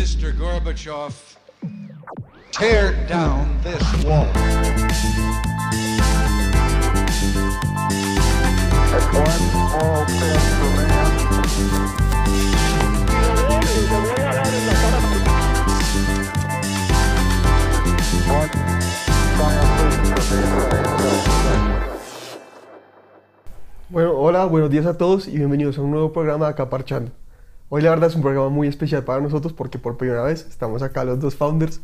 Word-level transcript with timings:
Mr. 0.00 0.32
Gorbachev, 0.32 1.12
tear 2.52 2.92
down 3.06 3.60
this 3.62 3.82
wall. 4.02 4.24
Bueno, 23.90 24.12
hola, 24.16 24.46
buenos 24.46 24.70
días 24.70 24.86
a 24.86 24.96
todos 24.96 25.28
y 25.28 25.36
bienvenidos 25.36 25.76
a 25.76 25.82
un 25.82 25.90
nuevo 25.90 26.10
programa 26.10 26.54
de. 26.54 27.12
Hoy 27.72 27.82
la 27.82 27.90
verdad 27.90 28.10
es 28.10 28.16
un 28.16 28.22
programa 28.22 28.48
muy 28.48 28.66
especial 28.66 29.04
para 29.04 29.20
nosotros 29.20 29.52
porque 29.52 29.78
por 29.78 29.96
primera 29.96 30.24
vez 30.24 30.44
estamos 30.50 30.82
acá 30.82 31.04
los 31.04 31.20
dos 31.20 31.36
founders 31.36 31.80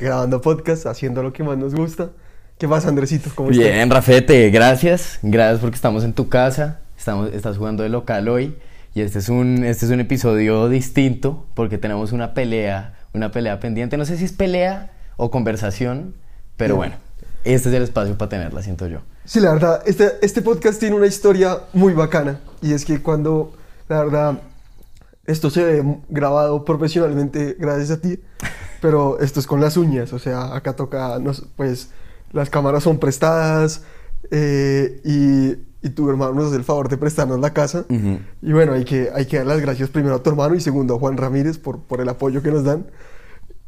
grabando 0.00 0.40
podcast, 0.40 0.84
haciendo 0.86 1.22
lo 1.22 1.32
que 1.32 1.44
más 1.44 1.56
nos 1.56 1.76
gusta. 1.76 2.10
¿Qué 2.58 2.66
pasa, 2.66 2.88
Andresito? 2.88 3.30
¿Cómo 3.32 3.52
estás? 3.52 3.64
Bien, 3.64 3.88
Rafete, 3.88 4.50
gracias. 4.50 5.20
Gracias 5.22 5.60
porque 5.60 5.76
estamos 5.76 6.02
en 6.02 6.12
tu 6.12 6.28
casa. 6.28 6.80
Estamos, 6.98 7.32
estás 7.32 7.56
jugando 7.56 7.84
de 7.84 7.88
local 7.88 8.28
hoy. 8.28 8.56
Y 8.94 9.02
este 9.02 9.20
es, 9.20 9.28
un, 9.28 9.62
este 9.62 9.86
es 9.86 9.92
un 9.92 10.00
episodio 10.00 10.68
distinto 10.68 11.46
porque 11.54 11.78
tenemos 11.78 12.10
una 12.10 12.34
pelea, 12.34 12.98
una 13.14 13.30
pelea 13.30 13.60
pendiente. 13.60 13.96
No 13.96 14.04
sé 14.04 14.18
si 14.18 14.24
es 14.24 14.32
pelea 14.32 14.90
o 15.16 15.30
conversación, 15.30 16.16
pero 16.56 16.74
Bien. 16.74 16.78
bueno, 16.78 16.94
este 17.44 17.68
es 17.68 17.74
el 17.76 17.84
espacio 17.84 18.18
para 18.18 18.28
tenerla, 18.28 18.60
siento 18.60 18.88
yo. 18.88 18.98
Sí, 19.24 19.38
la 19.38 19.52
verdad, 19.52 19.84
este, 19.86 20.14
este 20.20 20.42
podcast 20.42 20.80
tiene 20.80 20.96
una 20.96 21.06
historia 21.06 21.58
muy 21.74 21.92
bacana 21.92 22.40
y 22.60 22.72
es 22.72 22.84
que 22.84 23.00
cuando, 23.00 23.52
la 23.88 24.02
verdad, 24.02 24.40
esto 25.26 25.50
se 25.50 25.64
ve 25.64 25.98
grabado 26.08 26.64
profesionalmente 26.64 27.56
gracias 27.58 27.90
a 27.90 28.00
ti, 28.00 28.18
pero 28.80 29.18
esto 29.20 29.40
es 29.40 29.46
con 29.46 29.60
las 29.60 29.76
uñas, 29.76 30.12
o 30.12 30.18
sea, 30.18 30.54
acá 30.54 30.74
toca, 30.74 31.18
nos- 31.18 31.46
pues, 31.56 31.90
las 32.32 32.48
cámaras 32.50 32.82
son 32.82 32.98
prestadas 32.98 33.82
eh, 34.30 35.00
y, 35.04 35.86
y 35.86 35.90
tu 35.90 36.08
hermano 36.08 36.32
nos 36.32 36.46
hace 36.46 36.56
el 36.56 36.64
favor 36.64 36.88
de 36.88 36.96
prestarnos 36.96 37.38
la 37.40 37.52
casa. 37.52 37.84
Ujú. 37.90 38.18
Y 38.40 38.52
bueno, 38.52 38.72
hay 38.72 38.84
que, 38.84 39.10
hay 39.14 39.26
que 39.26 39.36
dar 39.38 39.46
las 39.46 39.60
gracias 39.60 39.90
primero 39.90 40.14
a 40.16 40.22
tu 40.22 40.30
hermano 40.30 40.54
y 40.54 40.60
segundo 40.60 40.94
a 40.94 40.98
Juan 40.98 41.16
Ramírez 41.18 41.58
por, 41.58 41.80
por 41.82 42.00
el 42.00 42.08
apoyo 42.08 42.42
que 42.42 42.50
nos 42.50 42.64
dan. 42.64 42.86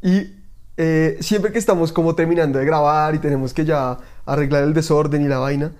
Y 0.01 0.33
eh, 0.77 1.17
siempre 1.21 1.51
que 1.51 1.59
estamos 1.59 1.91
como 1.93 2.15
terminando 2.15 2.57
de 2.59 2.65
grabar 2.65 3.13
y 3.15 3.19
tenemos 3.19 3.53
que 3.53 3.65
ya 3.65 3.97
arreglar 4.25 4.63
el 4.63 4.73
desorden 4.73 5.23
y 5.23 5.27
la 5.27 5.37
vaina, 5.37 5.71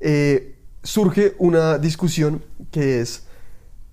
eh, 0.00 0.54
surge 0.84 1.34
una 1.38 1.78
discusión 1.78 2.42
que 2.70 3.00
es 3.00 3.24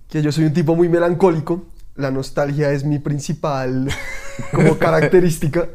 que 0.08 0.22
yo 0.22 0.30
soy 0.32 0.44
un 0.44 0.52
tipo 0.52 0.74
muy 0.76 0.88
melancólico, 0.88 1.64
la 1.96 2.10
nostalgia 2.10 2.70
es 2.72 2.84
mi 2.84 2.98
principal 2.98 3.88
como 4.52 4.78
característica, 4.78 5.68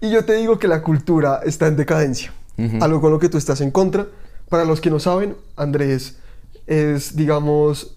y 0.00 0.10
yo 0.10 0.24
te 0.24 0.34
digo 0.34 0.58
que 0.58 0.68
la 0.68 0.82
cultura 0.82 1.40
está 1.44 1.66
en 1.66 1.76
decadencia, 1.76 2.32
Ujú. 2.58 2.78
algo 2.82 3.00
con 3.00 3.10
lo 3.10 3.18
que 3.18 3.28
tú 3.28 3.38
estás 3.38 3.60
en 3.60 3.70
contra. 3.70 4.06
Para 4.48 4.64
los 4.64 4.80
que 4.80 4.90
no 4.90 5.00
saben, 5.00 5.34
Andrés 5.56 6.18
es, 6.66 7.16
digamos, 7.16 7.96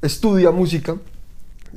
estudia 0.00 0.50
música 0.52 0.96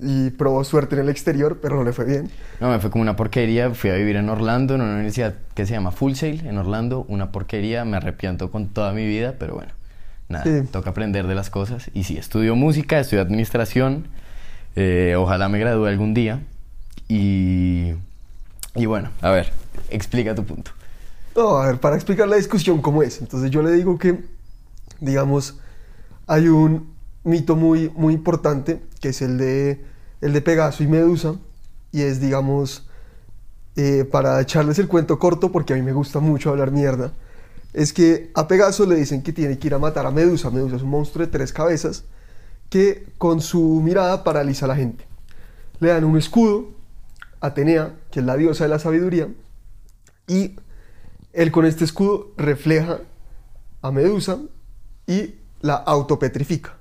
y 0.02 0.30
probó 0.32 0.64
suerte 0.64 0.96
en 0.96 1.02
el 1.02 1.10
exterior, 1.10 1.60
pero 1.62 1.76
no 1.76 1.84
le 1.84 1.92
fue 1.94 2.06
bien. 2.06 2.30
No, 2.60 2.70
me 2.70 2.80
fue 2.80 2.90
como 2.92 3.02
una 3.02 3.16
porquería. 3.16 3.72
Fui 3.74 3.90
a 3.90 3.96
vivir 3.96 4.16
en 4.18 4.30
Orlando, 4.30 4.76
en 4.76 4.82
una 4.82 4.94
universidad 4.94 5.36
que 5.56 5.66
se 5.66 5.74
llama 5.74 5.92
Full 5.92 6.14
Sail, 6.14 6.46
en 6.46 6.58
Orlando. 6.58 7.06
Una 7.10 7.32
porquería, 7.32 7.84
me 7.86 7.98
arrepiento 7.98 8.52
con 8.52 8.68
toda 8.68 8.94
mi 8.94 9.06
vida, 9.08 9.36
pero 9.40 9.56
bueno, 9.56 9.74
nada, 10.30 10.44
Sí. 10.44 10.68
toca 10.72 10.92
aprender 10.92 11.28
de 11.28 11.36
las 11.36 11.50
cosas. 11.50 11.90
Y 11.94 12.04
sí, 12.04 12.18
estudio 12.18 12.56
música, 12.56 13.00
estudio 13.00 13.22
administración. 13.24 14.08
eh, 14.78 15.16
ojalá 15.18 15.48
me 15.50 15.58
gradúe 15.60 15.86
algún 15.86 16.14
día. 16.14 16.42
Y, 17.08 17.94
y 18.76 18.86
bueno, 18.88 19.10
a 19.22 19.30
ver, 19.32 19.52
explica 19.90 20.36
tu 20.36 20.44
punto. 20.44 20.72
No, 21.36 21.58
a 21.58 21.68
ver, 21.68 21.80
para 21.80 21.96
explicar 21.96 22.28
la 22.28 22.36
discusión 22.38 22.82
cómo 22.82 23.04
es. 23.04 23.22
Entonces 23.22 23.52
yo 23.52 23.62
le 23.62 23.72
digo 23.72 23.98
que, 23.98 24.20
digamos, 25.00 25.60
hay 26.28 26.48
un 26.48 26.94
mito 27.24 27.56
muy, 27.56 27.90
muy 27.96 28.14
importante 28.14 28.82
que 29.02 29.10
es 29.10 29.22
el 29.22 29.38
de, 29.38 29.84
el 30.22 30.34
de 30.34 30.42
Pegaso 30.42 30.84
y 30.84 30.88
Medusa. 30.88 31.36
Y 31.92 32.02
es, 32.02 32.20
digamos, 32.20 32.88
eh, 33.78 34.06
para 34.10 34.42
echarles 34.42 34.80
el 34.80 34.88
cuento 34.88 35.20
corto, 35.20 35.52
porque 35.52 35.74
a 35.74 35.76
mí 35.78 35.82
me 35.82 35.94
gusta 35.94 36.20
mucho 36.20 36.50
hablar 36.50 36.72
mierda, 36.72 37.12
es 37.76 37.92
que 37.94 38.32
a 38.36 38.48
Pegaso 38.48 38.86
le 38.86 38.96
dicen 38.96 39.22
que 39.22 39.34
tiene 39.34 39.58
que 39.60 39.68
ir 39.68 39.74
a 39.74 39.80
matar 39.80 40.06
a 40.06 40.12
Medusa. 40.12 40.50
Medusa 40.50 40.78
es 40.78 40.82
un 40.82 40.90
monstruo 40.90 41.26
de 41.26 41.32
tres 41.32 41.52
cabezas 41.52 42.06
que 42.70 43.06
con 43.18 43.42
su 43.42 43.82
mirada 43.84 44.24
paraliza 44.24 44.66
a 44.66 44.70
la 44.70 44.76
gente. 44.76 45.06
Le 45.80 45.90
dan 45.90 46.04
un 46.06 46.18
escudo, 46.18 46.70
Atenea, 47.42 47.94
que 48.12 48.22
es 48.22 48.26
la 48.26 48.38
diosa 48.38 48.64
de 48.64 48.70
la 48.70 48.80
sabiduría, 48.80 49.28
y 50.28 50.56
él 51.34 51.52
con 51.52 51.66
este 51.66 51.84
escudo 51.84 52.32
refleja 52.38 53.00
a 53.82 53.92
Medusa 53.92 54.40
y 55.06 55.36
la 55.62 55.76
autopetrifica. 55.76 56.78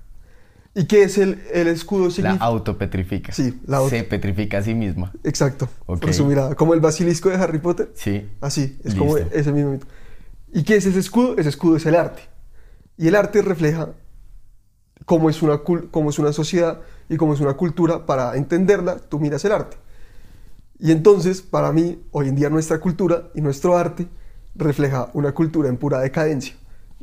¿Y 0.77 0.87
qué 0.87 1.03
es 1.05 1.19
el, 1.19 1.41
el 1.53 1.69
escudo? 1.69 2.07
La 2.07 2.11
significa? 2.11 2.45
autopetrifica. 2.45 3.33
Sí, 3.33 3.61
la 3.67 3.77
auto- 3.79 3.91
Se 3.91 4.03
petrifica 4.05 4.59
a 4.59 4.63
sí 4.63 4.75
misma. 4.75 5.13
Exacto, 5.23 5.69
Ok. 5.87 6.01
por 6.03 6.15
su 6.15 6.25
mirada. 6.27 6.55
Como 6.55 6.75
el 6.75 6.81
basilisco 6.81 7.29
de 7.31 7.37
Harry 7.37 7.59
Potter. 7.59 7.91
Sí. 7.95 8.29
Así, 8.41 8.79
es 8.85 8.95
como 8.95 9.17
Listo. 9.17 9.35
ese 9.35 9.53
mismo 9.53 9.73
mito. 9.73 9.87
¿Y 10.55 10.63
qué 10.63 10.77
es 10.77 10.87
ese 10.87 11.01
escudo? 11.01 11.37
Ese 11.37 11.49
escudo 11.49 11.77
es 11.77 11.85
el 11.85 11.97
arte. 11.97 12.23
Y 12.97 13.09
el 13.09 13.17
arte 13.17 13.43
refleja 13.43 13.89
cómo 15.05 15.29
es 15.29 15.43
una, 15.43 15.63
cómo 15.91 16.11
es 16.11 16.19
una 16.21 16.33
sociedad 16.33 16.81
y 17.09 17.17
cómo 17.17 17.35
es 17.35 17.41
una 17.41 17.55
cultura. 17.55 18.07
Para 18.07 18.37
entenderla, 18.37 18.97
tú 18.97 19.19
miras 19.19 19.45
el 19.45 19.51
arte. 19.51 19.77
Y 20.79 20.93
entonces, 20.93 21.43
para 21.43 21.73
mí, 21.73 22.01
hoy 22.13 22.29
en 22.29 22.37
día 22.37 22.51
nuestra 22.51 22.79
cultura 22.79 23.31
y 23.35 23.41
nuestro 23.41 23.77
arte 23.77 24.07
refleja 24.55 25.11
una 25.13 25.33
cultura 25.33 25.69
en 25.69 25.77
pura 25.77 25.99
decadencia. 25.99 26.55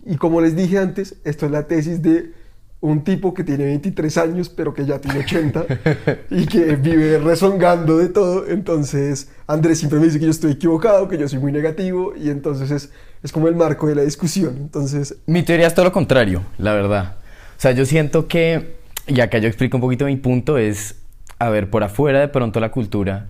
Y 0.05 0.15
como 0.15 0.39
les 0.39 0.55
dije 0.55 0.77
antes, 0.77 1.17
esto 1.25 1.45
es 1.45 1.51
la 1.51 1.67
tesis 1.67 2.01
de 2.01 2.33
un 2.79 3.03
tipo 3.03 3.33
que 3.33 3.43
tiene 3.43 3.65
23 3.65 4.17
años, 4.17 4.49
pero 4.49 4.73
que 4.73 4.85
ya 4.85 4.99
tiene 4.99 5.19
80 5.19 5.65
y 6.31 6.47
que 6.47 6.77
vive 6.77 7.19
rezongando 7.19 7.97
de 7.97 8.07
todo. 8.07 8.47
Entonces, 8.47 9.27
Andrés 9.45 9.79
siempre 9.79 9.99
me 9.99 10.05
dice 10.05 10.19
que 10.19 10.25
yo 10.25 10.31
estoy 10.31 10.53
equivocado, 10.53 11.09
que 11.09 11.17
yo 11.17 11.27
soy 11.27 11.39
muy 11.39 11.51
negativo, 11.51 12.13
y 12.15 12.29
entonces 12.29 12.71
es, 12.71 12.91
es 13.23 13.31
como 13.31 13.47
el 13.47 13.55
marco 13.55 13.87
de 13.87 13.95
la 13.95 14.01
discusión. 14.03 14.55
Entonces, 14.57 15.17
Mi 15.25 15.43
teoría 15.43 15.67
es 15.67 15.75
todo 15.75 15.85
lo 15.85 15.91
contrario, 15.91 16.43
la 16.57 16.73
verdad. 16.73 17.15
O 17.57 17.61
sea, 17.61 17.71
yo 17.71 17.85
siento 17.85 18.27
que, 18.27 18.75
y 19.07 19.19
acá 19.19 19.37
yo 19.37 19.47
explico 19.47 19.77
un 19.77 19.81
poquito 19.81 20.05
mi 20.05 20.15
punto, 20.15 20.57
es, 20.57 20.95
a 21.39 21.49
ver, 21.49 21.69
por 21.69 21.83
afuera 21.83 22.19
de 22.19 22.27
pronto 22.27 22.59
la 22.59 22.71
cultura 22.71 23.27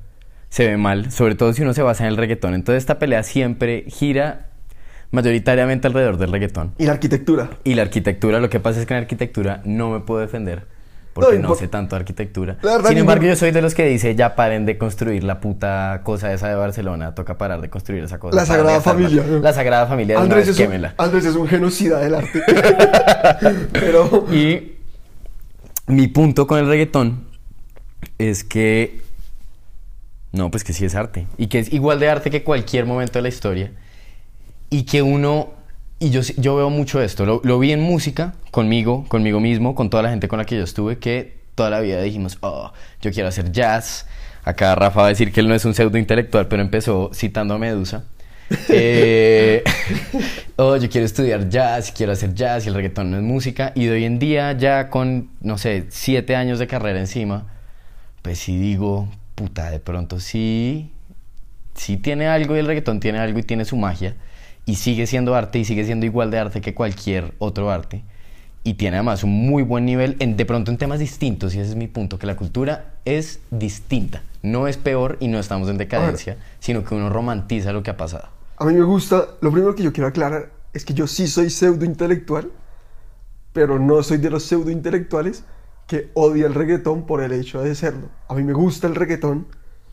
se 0.49 0.67
ve 0.67 0.77
mal, 0.77 1.11
sobre 1.11 1.35
todo 1.35 1.53
si 1.53 1.61
uno 1.61 1.73
se 1.73 1.81
basa 1.81 2.03
en 2.03 2.09
el 2.09 2.17
reggaetón. 2.17 2.53
Entonces 2.53 2.83
esta 2.83 2.99
pelea 2.99 3.23
siempre 3.23 3.85
gira 3.87 4.47
mayoritariamente 5.11 5.87
alrededor 5.87 6.17
del 6.17 6.31
reggaetón. 6.31 6.73
y 6.77 6.85
la 6.85 6.93
arquitectura. 6.93 7.49
Y 7.63 7.73
la 7.75 7.81
arquitectura, 7.83 8.39
lo 8.39 8.49
que 8.49 8.59
pasa 8.59 8.79
es 8.79 8.85
que 8.85 8.93
en 8.93 9.01
arquitectura 9.01 9.61
no 9.65 9.89
me 9.89 9.99
puedo 9.99 10.21
defender. 10.21 10.67
Porque 11.13 11.31
No, 11.33 11.39
y 11.39 11.41
no, 11.41 11.47
por- 11.49 11.57
sé 11.57 11.67
tanto 11.67 11.95
arquitectura. 11.97 12.57
Sin 12.87 12.97
embargo, 12.97 13.25
yo 13.25 13.35
soy 13.35 13.51
de 13.51 13.61
los 13.61 13.75
que 13.75 13.85
dice, 13.85 14.15
ya 14.15 14.35
paren 14.35 14.65
de 14.65 14.77
construir 14.77 15.23
la 15.25 15.41
puta 15.41 16.01
cosa 16.03 16.31
esa 16.31 16.47
de 16.47 16.55
Barcelona. 16.55 17.13
Toca 17.15 17.37
parar 17.37 17.59
de 17.59 17.69
construir 17.69 18.03
esa 18.03 18.17
cosa. 18.17 18.35
La 18.35 18.45
Sagrada. 18.45 18.79
Familia. 18.79 19.23
La 19.41 19.51
Sagrada 19.51 19.87
Familia, 19.87 20.15
de 20.15 20.25
una 20.25 20.35
Andrés 20.35 20.47
vez, 20.47 20.59
es, 20.59 20.67
un. 20.67 20.87
Andrés 20.97 21.25
es 21.25 21.35
un 21.35 21.47
genocida 21.47 21.99
del 21.99 22.15
arte. 22.15 22.41
pero, 23.73 24.25
Y 24.31 24.73
mi 25.87 26.07
punto 26.07 26.47
con 26.47 26.59
el 26.59 26.67
reggaetón 26.67 27.25
es 28.17 28.43
que. 28.43 29.01
No, 30.31 30.49
pues 30.49 30.63
que 30.63 30.71
sí 30.71 30.85
es 30.85 30.95
arte. 30.95 31.27
Y 31.37 31.47
que 31.47 31.59
es 31.59 31.73
igual 31.73 31.99
de 31.99 32.07
arte 32.09 32.29
que 32.31 32.43
cualquier 32.43 32.85
momento 32.85 33.19
de 33.19 33.23
la 33.23 33.29
historia. 33.29 33.71
Y 34.69 34.83
que 34.83 35.01
uno. 35.01 35.49
Y 36.01 36.09
yo, 36.09 36.21
yo 36.37 36.55
veo 36.55 36.71
mucho 36.71 36.99
esto. 36.99 37.27
Lo, 37.27 37.41
lo 37.43 37.59
vi 37.59 37.71
en 37.71 37.79
música, 37.79 38.33
conmigo, 38.49 39.05
conmigo 39.07 39.39
mismo, 39.39 39.75
con 39.75 39.91
toda 39.91 40.01
la 40.01 40.09
gente 40.09 40.27
con 40.27 40.39
la 40.39 40.45
que 40.45 40.57
yo 40.57 40.63
estuve, 40.63 40.97
que 40.97 41.37
toda 41.53 41.69
la 41.69 41.79
vida 41.79 42.01
dijimos, 42.01 42.39
oh, 42.41 42.73
yo 43.03 43.11
quiero 43.11 43.29
hacer 43.29 43.51
jazz. 43.51 44.07
Acá 44.43 44.73
Rafa 44.73 45.01
va 45.01 45.05
a 45.05 45.09
decir 45.09 45.31
que 45.31 45.41
él 45.41 45.47
no 45.47 45.53
es 45.53 45.63
un 45.63 45.75
pseudo 45.75 45.99
intelectual, 45.99 46.47
pero 46.47 46.63
empezó 46.63 47.11
citando 47.13 47.53
a 47.53 47.59
Medusa. 47.59 48.03
Eh, 48.67 49.63
oh, 50.57 50.75
yo 50.75 50.89
quiero 50.89 51.05
estudiar 51.05 51.47
jazz, 51.47 51.91
quiero 51.91 52.11
hacer 52.13 52.33
jazz 52.33 52.65
y 52.65 52.69
el 52.69 52.75
reggaetón 52.75 53.11
no 53.11 53.17
es 53.17 53.23
música. 53.23 53.71
Y 53.75 53.85
de 53.85 53.91
hoy 53.91 54.05
en 54.05 54.17
día, 54.17 54.53
ya 54.53 54.89
con, 54.89 55.29
no 55.39 55.59
sé, 55.59 55.85
siete 55.89 56.35
años 56.35 56.57
de 56.57 56.65
carrera 56.65 56.99
encima, 56.99 57.45
pues 58.23 58.39
sí 58.39 58.57
digo, 58.57 59.07
puta, 59.35 59.69
de 59.69 59.79
pronto 59.79 60.19
sí, 60.19 60.91
sí 61.75 61.95
tiene 61.95 62.25
algo 62.25 62.55
y 62.55 62.59
el 62.59 62.65
reggaetón 62.65 62.99
tiene 62.99 63.19
algo 63.19 63.37
y 63.37 63.43
tiene 63.43 63.65
su 63.65 63.77
magia. 63.77 64.15
Y 64.65 64.75
sigue 64.75 65.07
siendo 65.07 65.35
arte 65.35 65.59
y 65.59 65.65
sigue 65.65 65.85
siendo 65.85 66.05
igual 66.05 66.31
de 66.31 66.39
arte 66.39 66.61
que 66.61 66.73
cualquier 66.73 67.33
otro 67.39 67.71
arte. 67.71 68.03
Y 68.63 68.75
tiene 68.75 68.97
además 68.97 69.23
un 69.23 69.31
muy 69.31 69.63
buen 69.63 69.85
nivel, 69.85 70.15
en, 70.19 70.37
de 70.37 70.45
pronto 70.45 70.69
en 70.69 70.77
temas 70.77 70.99
distintos, 70.99 71.55
y 71.55 71.59
ese 71.59 71.71
es 71.71 71.75
mi 71.75 71.87
punto, 71.87 72.19
que 72.19 72.27
la 72.27 72.35
cultura 72.35 72.93
es 73.05 73.39
distinta. 73.49 74.21
No 74.43 74.67
es 74.67 74.77
peor 74.77 75.17
y 75.19 75.29
no 75.29 75.39
estamos 75.39 75.67
en 75.67 75.77
decadencia, 75.77 76.37
sino 76.59 76.83
que 76.83 76.93
uno 76.93 77.09
romantiza 77.09 77.73
lo 77.73 77.81
que 77.81 77.89
ha 77.89 77.97
pasado. 77.97 78.27
A 78.57 78.65
mí 78.65 78.73
me 78.73 78.83
gusta, 78.83 79.29
lo 79.41 79.51
primero 79.51 79.73
que 79.73 79.81
yo 79.81 79.91
quiero 79.91 80.07
aclarar 80.07 80.51
es 80.73 80.85
que 80.85 80.93
yo 80.93 81.07
sí 81.07 81.27
soy 81.27 81.49
pseudo 81.49 81.85
intelectual, 81.85 82.51
pero 83.51 83.79
no 83.79 84.03
soy 84.03 84.19
de 84.19 84.29
los 84.29 84.43
pseudo 84.43 84.69
intelectuales 84.69 85.43
que 85.87 86.11
odia 86.13 86.45
el 86.45 86.53
reggaetón 86.53 87.07
por 87.07 87.23
el 87.23 87.33
hecho 87.33 87.61
de 87.61 87.73
serlo. 87.73 88.09
A 88.29 88.35
mí 88.35 88.43
me 88.43 88.53
gusta 88.53 88.85
el 88.85 88.93
reggaetón, 88.93 89.47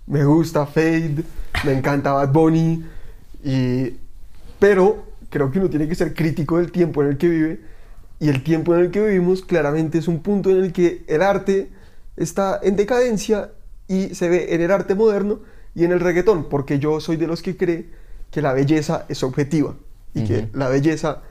me 0.06 0.24
gusta 0.24 0.66
Fade, 0.66 1.24
me 1.64 1.72
encanta 1.72 2.12
Bad 2.12 2.32
Bunny, 2.32 2.84
y... 3.42 3.96
pero 4.58 5.04
creo 5.30 5.50
que 5.50 5.58
uno 5.58 5.68
tiene 5.70 5.88
que 5.88 5.94
ser 5.94 6.14
crítico 6.14 6.58
del 6.58 6.72
tiempo 6.72 7.02
en 7.02 7.08
el 7.10 7.18
que 7.18 7.28
vive 7.28 7.60
y 8.20 8.28
el 8.28 8.42
tiempo 8.42 8.74
en 8.74 8.80
el 8.80 8.90
que 8.90 9.00
vivimos 9.04 9.42
claramente 9.42 9.98
es 9.98 10.08
un 10.08 10.20
punto 10.22 10.50
en 10.50 10.56
el 10.64 10.72
que 10.72 11.04
el 11.06 11.22
arte 11.22 11.70
está 12.16 12.58
en 12.62 12.76
decadencia 12.76 13.52
y 13.86 14.14
se 14.14 14.28
ve 14.28 14.54
en 14.54 14.60
el 14.60 14.70
arte 14.70 14.94
moderno 14.94 15.40
y 15.74 15.84
en 15.84 15.92
el 15.92 16.00
reggaetón, 16.00 16.48
porque 16.48 16.78
yo 16.78 17.00
soy 17.00 17.16
de 17.16 17.26
los 17.28 17.42
que 17.42 17.56
cree 17.56 17.90
que 18.30 18.42
la 18.42 18.52
belleza 18.52 19.06
es 19.08 19.22
objetiva 19.22 19.76
y 20.14 20.24
que 20.24 20.48
la 20.52 20.68
belleza, 20.68 21.22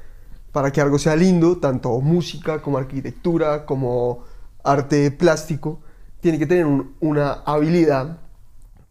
para 0.54 0.72
que 0.72 0.80
algo 0.80 0.98
sea 0.98 1.16
lindo, 1.16 1.58
tanto 1.58 2.00
música 2.00 2.62
como 2.62 2.78
arquitectura, 2.78 3.66
como 3.66 4.24
arte 4.64 5.12
plástico, 5.12 5.82
tiene 6.22 6.40
que 6.40 6.46
tener 6.48 6.66
un- 6.66 6.96
una 7.02 7.34
habilidad 7.46 8.20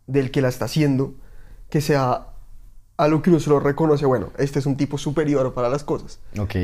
del 0.06 0.30
que 0.30 0.42
la 0.42 0.48
está 0.48 0.66
haciendo, 0.66 1.14
que 1.70 1.80
sea 1.80 2.28
algo 2.96 3.22
que 3.22 3.30
uno 3.30 3.40
se 3.40 3.50
lo 3.50 3.60
reconoce, 3.60 4.06
bueno, 4.06 4.30
este 4.38 4.58
es 4.58 4.66
un 4.66 4.76
tipo 4.76 4.98
superior 4.98 5.52
para 5.54 5.68
las 5.68 5.84
cosas. 5.84 6.18
Ok. 6.38 6.54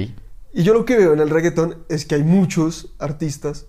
Y 0.55 0.63
yo 0.63 0.75
lo 0.75 0.85
que 0.85 0.97
veo 0.97 1.13
en 1.13 1.21
el 1.21 1.31
reggaetón 1.31 1.79
es 1.89 2.05
que 2.05 2.15
hay 2.15 2.23
muchos 2.23 2.93
artistas 2.99 3.67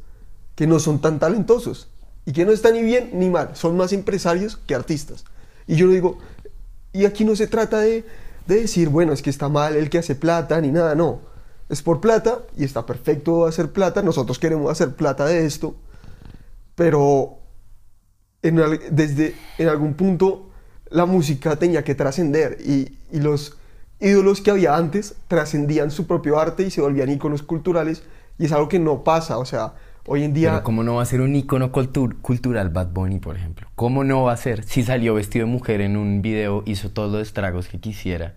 que 0.55 0.67
no 0.67 0.79
son 0.79 0.99
tan 0.99 1.19
talentosos 1.19 1.89
y 2.25 2.33
que 2.33 2.45
no 2.45 2.51
están 2.51 2.73
ni 2.73 2.83
bien 2.83 3.11
ni 3.13 3.29
mal, 3.29 3.55
son 3.55 3.75
más 3.77 3.93
empresarios 3.93 4.57
que 4.57 4.75
artistas. 4.75 5.25
Y 5.67 5.75
yo 5.75 5.87
lo 5.87 5.93
digo, 5.93 6.17
y 6.91 7.05
aquí 7.05 7.25
no 7.25 7.35
se 7.35 7.47
trata 7.47 7.79
de, 7.79 8.05
de 8.47 8.61
decir, 8.61 8.89
bueno, 8.89 9.13
es 9.13 9.21
que 9.21 9.29
está 9.29 9.49
mal 9.49 9.75
el 9.75 9.89
que 9.89 9.97
hace 9.97 10.15
plata 10.15 10.59
ni 10.61 10.71
nada, 10.71 10.95
no. 10.95 11.21
Es 11.69 11.81
por 11.81 12.01
plata 12.01 12.39
y 12.57 12.63
está 12.63 12.85
perfecto 12.85 13.45
hacer 13.45 13.71
plata, 13.71 14.01
nosotros 14.01 14.37
queremos 14.37 14.71
hacer 14.71 14.95
plata 14.95 15.25
de 15.25 15.45
esto, 15.45 15.75
pero 16.75 17.39
en, 18.41 18.61
desde 18.91 19.35
en 19.57 19.69
algún 19.69 19.93
punto 19.95 20.49
la 20.93 21.05
música 21.05 21.55
tenía 21.57 21.83
que 21.83 21.95
trascender 21.95 22.57
y, 22.65 22.97
los 23.17 23.57
ídolos 23.99 24.41
que 24.41 24.51
había 24.51 24.75
antes 24.75 25.15
trascendían 25.27 25.91
su 25.91 26.07
propio 26.07 26.39
arte 26.39 26.63
y 26.63 26.69
se 26.71 26.81
volvían 26.81 27.09
íconos 27.09 27.41
culturales 27.41 28.03
y 28.37 28.45
es 28.45 28.51
algo 28.51 28.67
que 28.67 28.79
no 28.79 29.03
pasa, 29.03 29.37
o 29.37 29.45
sea, 29.45 29.73
hoy 30.05 30.23
en 30.23 30.33
día... 30.33 30.51
Pero 30.51 30.63
¿cómo 30.63 30.83
no 30.83 30.95
va 30.95 31.03
a 31.03 31.05
ser 31.05 31.21
un 31.21 31.33
cultur- 31.33 32.17
cultural 32.21 32.69
Bad 32.69 32.89
Bunny, 32.89 33.19
por 33.19 33.35
ejemplo? 33.35 33.67
¿Cómo 33.75 34.03
no 34.03 34.23
va 34.23 34.33
a 34.33 34.37
ser? 34.37 34.63
Si 34.63 34.83
salió 34.83 35.13
vestido 35.15 35.45
de 35.45 35.51
mujer 35.51 35.81
en 35.81 35.97
un 35.97 36.21
video, 36.21 36.63
hizo 36.65 36.89
todos 36.89 37.11
los 37.11 37.21
estragos 37.21 37.67
que 37.67 37.79
quisiera. 37.79 38.33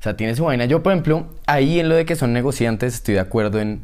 O 0.00 0.02
sea, 0.02 0.16
tiene 0.16 0.34
su 0.34 0.44
vaina. 0.44 0.64
Yo, 0.66 0.82
por 0.82 0.92
ejemplo, 0.92 1.26
ahí 1.46 1.80
en 1.80 1.88
lo 1.88 1.94
de 1.94 2.04
que 2.04 2.16
son 2.16 2.32
negociantes 2.32 2.94
estoy 2.94 3.14
de 3.14 3.20
acuerdo 3.20 3.60
en, 3.60 3.80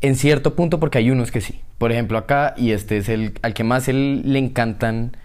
en 0.00 0.16
cierto 0.16 0.54
punto 0.54 0.80
porque 0.80 0.98
hay 0.98 1.10
unos 1.10 1.30
que 1.30 1.40
sí. 1.40 1.60
Por 1.78 1.92
ejemplo, 1.92 2.18
acá, 2.18 2.54
y 2.56 2.72
este 2.72 2.98
es 2.98 3.08
el 3.08 3.34
al 3.42 3.54
que 3.54 3.64
más 3.64 3.88
él- 3.88 4.22
le 4.24 4.38
encantan 4.38 5.16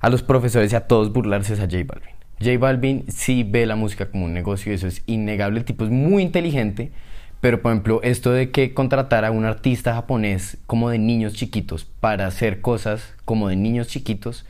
a 0.00 0.10
los 0.10 0.22
profesores 0.22 0.72
y 0.72 0.76
a 0.76 0.86
todos 0.86 1.12
burlarse 1.12 1.54
es 1.54 1.60
a 1.60 1.64
J 1.64 1.78
Balvin. 1.86 2.14
J 2.40 2.58
Balvin 2.58 3.04
sí 3.08 3.42
ve 3.42 3.66
la 3.66 3.76
música 3.76 4.10
como 4.10 4.24
un 4.26 4.32
negocio, 4.34 4.72
eso 4.72 4.86
es 4.86 5.02
innegable. 5.06 5.58
El 5.58 5.64
tipo 5.64 5.84
es 5.84 5.90
muy 5.90 6.22
inteligente, 6.22 6.92
pero 7.40 7.62
por 7.62 7.72
ejemplo, 7.72 8.00
esto 8.02 8.30
de 8.32 8.50
que 8.50 8.74
contratar 8.74 9.24
a 9.24 9.30
un 9.30 9.44
artista 9.44 9.94
japonés 9.94 10.58
como 10.66 10.90
de 10.90 10.98
niños 10.98 11.34
chiquitos 11.34 11.84
para 11.84 12.26
hacer 12.26 12.60
cosas 12.60 13.14
como 13.24 13.48
de 13.48 13.56
niños 13.56 13.88
chiquitos 13.88 14.44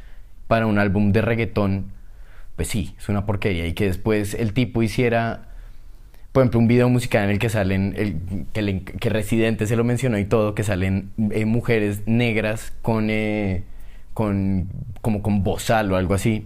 para 0.49 0.67
un 0.67 0.79
álbum 0.79 1.13
de 1.13 1.23
reggaetón, 1.23 1.87
pues 2.57 2.69
sí, 2.69 2.95
es 2.99 3.09
una 3.09 3.25
porquería. 3.27 3.67
Y 3.67 3.73
que 3.73 3.85
después 3.87 4.35
el 4.35 4.53
tipo 4.53 4.83
hiciera, 4.83 5.49
por 6.33 6.43
ejemplo, 6.43 6.61
un 6.61 6.69
video 6.69 6.89
musical 6.89 7.25
en 7.25 7.31
el 7.31 7.39
que 7.39 7.49
salen, 7.49 8.47
que, 8.53 8.63
le- 8.63 8.83
Residente 9.11 9.67
se 9.67 9.77
lo 9.77 9.85
mencionó 9.85 10.19
y 10.19 10.25
todo, 10.25 10.55
que 10.55 10.63
salen 10.63 11.11
eh, 11.31 11.45
mujeres 11.47 12.03
negras 12.07 12.73
con, 12.83 13.09
eh, 13.11 13.63
con, 14.23 14.67
como 15.01 15.23
con 15.23 15.45
bozal 15.45 15.93
o 15.93 15.97
algo 15.97 16.13
así, 16.13 16.45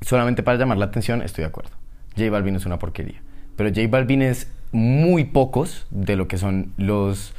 solamente 0.00 0.42
para 0.42 0.56
llamar 0.56 0.78
la 0.78 0.86
atención, 0.86 1.20
estoy 1.20 1.42
de 1.42 1.48
acuerdo. 1.48 1.70
J 2.16 2.30
Balvin 2.30 2.56
es 2.56 2.64
una 2.64 2.78
porquería. 2.78 3.20
Pero 3.56 3.68
J 3.68 3.82
Balvin 3.90 4.22
es 4.22 4.48
muy 4.72 5.24
pocos 5.24 5.86
de 5.90 6.16
lo 6.16 6.28
que 6.28 6.38
son 6.38 6.72
los, 6.78 7.34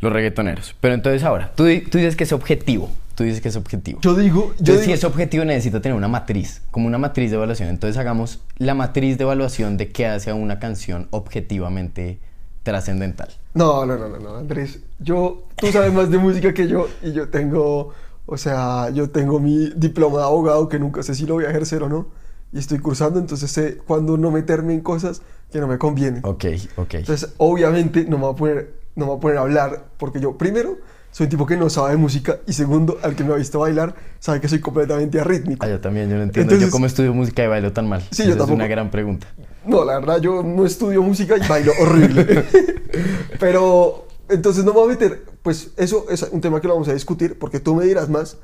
los 0.00 0.10
reggaetoneros. 0.10 0.74
Pero 0.80 0.94
entonces 0.94 1.24
ahora, 1.24 1.52
tú, 1.54 1.64
tú 1.90 1.98
dices 1.98 2.16
que 2.16 2.24
es 2.24 2.32
objetivo. 2.32 2.90
Tú 3.16 3.24
dices 3.24 3.42
que 3.42 3.48
es 3.48 3.56
objetivo. 3.56 4.00
Yo 4.00 4.14
digo, 4.14 4.46
yo 4.46 4.50
Entonces, 4.60 4.80
si 4.80 4.86
digo- 4.86 4.94
es 4.94 5.04
objetivo, 5.04 5.44
necesita 5.44 5.82
tener 5.82 5.94
una 5.98 6.08
matriz, 6.08 6.62
como 6.70 6.86
una 6.86 6.96
matriz 6.96 7.30
de 7.30 7.36
evaluación. 7.36 7.68
Entonces, 7.68 7.98
hagamos 7.98 8.40
la 8.56 8.72
matriz 8.74 9.18
de 9.18 9.24
evaluación 9.24 9.76
de 9.76 9.90
qué 9.90 10.06
hace 10.06 10.30
a 10.30 10.34
una 10.34 10.58
canción 10.58 11.06
objetivamente 11.10 12.18
trascendental. 12.62 13.28
No, 13.52 13.84
no, 13.84 13.98
no, 13.98 14.08
no, 14.08 14.18
no, 14.18 14.36
Andrés. 14.36 14.80
Yo, 15.00 15.44
tú 15.56 15.70
sabes 15.70 15.92
más 15.92 16.10
de 16.10 16.16
música 16.16 16.54
que 16.54 16.66
yo 16.66 16.88
y 17.02 17.12
yo 17.12 17.28
tengo, 17.28 17.92
o 18.26 18.36
sea, 18.36 18.90
yo 18.90 19.10
tengo 19.10 19.38
mi 19.40 19.70
diploma 19.76 20.18
de 20.18 20.24
abogado 20.24 20.68
que 20.68 20.78
nunca 20.78 21.02
sé 21.02 21.14
si 21.14 21.26
lo 21.26 21.34
voy 21.34 21.44
a 21.44 21.50
ejercer 21.50 21.82
o 21.82 21.88
no. 21.88 22.06
Y 22.52 22.58
estoy 22.58 22.78
cursando, 22.78 23.18
entonces 23.18 23.50
sé 23.50 23.78
cuándo 23.78 24.16
no 24.16 24.30
meterme 24.30 24.74
en 24.74 24.80
cosas 24.80 25.22
que 25.50 25.58
no 25.58 25.66
me 25.66 25.76
convienen. 25.78 26.20
Ok, 26.24 26.44
ok. 26.76 26.94
Entonces, 26.94 27.32
obviamente, 27.38 28.04
no 28.04 28.16
me 28.16 28.24
voy 28.24 28.32
a 28.32 28.36
poner, 28.36 28.74
no 28.94 29.06
me 29.06 29.10
voy 29.10 29.16
a, 29.18 29.20
poner 29.20 29.36
a 29.38 29.40
hablar 29.40 29.84
porque 29.98 30.20
yo, 30.20 30.38
primero, 30.38 30.78
soy 31.10 31.24
un 31.24 31.30
tipo 31.30 31.46
que 31.46 31.56
no 31.56 31.68
sabe 31.68 31.90
de 31.92 31.96
música 31.96 32.38
y 32.46 32.52
segundo, 32.52 32.98
al 33.02 33.16
que 33.16 33.24
me 33.24 33.32
ha 33.32 33.36
visto 33.36 33.58
bailar, 33.58 33.94
sabe 34.20 34.40
que 34.40 34.48
soy 34.48 34.60
completamente 34.60 35.18
arrítmico. 35.20 35.64
Ah, 35.66 35.68
yo 35.68 35.80
también, 35.80 36.08
yo 36.08 36.16
no 36.16 36.22
entiendo. 36.22 36.50
yo 36.50 36.54
Entonces- 36.56 36.72
cómo 36.72 36.86
estudio 36.86 37.12
música 37.12 37.42
y 37.44 37.48
bailo 37.48 37.72
tan 37.72 37.88
mal. 37.88 38.02
Sí, 38.10 38.18
yo 38.18 38.22
Esa 38.22 38.30
Es 38.30 38.36
tampoco. 38.38 38.54
una 38.54 38.66
gran 38.68 38.90
pregunta. 38.90 39.26
No, 39.66 39.84
la 39.84 39.98
verdad, 39.98 40.20
yo 40.20 40.42
no 40.44 40.64
estudio 40.64 41.02
música 41.02 41.36
y 41.36 41.48
bailo 41.48 41.72
horrible. 41.80 42.44
Pero, 43.40 44.06
entonces 44.28 44.64
no 44.64 44.72
me 44.72 44.80
voy 44.80 44.88
a 44.88 44.92
meter, 44.92 45.24
pues 45.42 45.70
eso 45.76 46.06
es 46.10 46.22
un 46.30 46.40
tema 46.40 46.60
que 46.60 46.68
lo 46.68 46.74
vamos 46.74 46.88
a 46.88 46.94
discutir, 46.94 47.38
porque 47.38 47.60
tú 47.60 47.74
me 47.74 47.84
dirás 47.84 48.08
más 48.08 48.38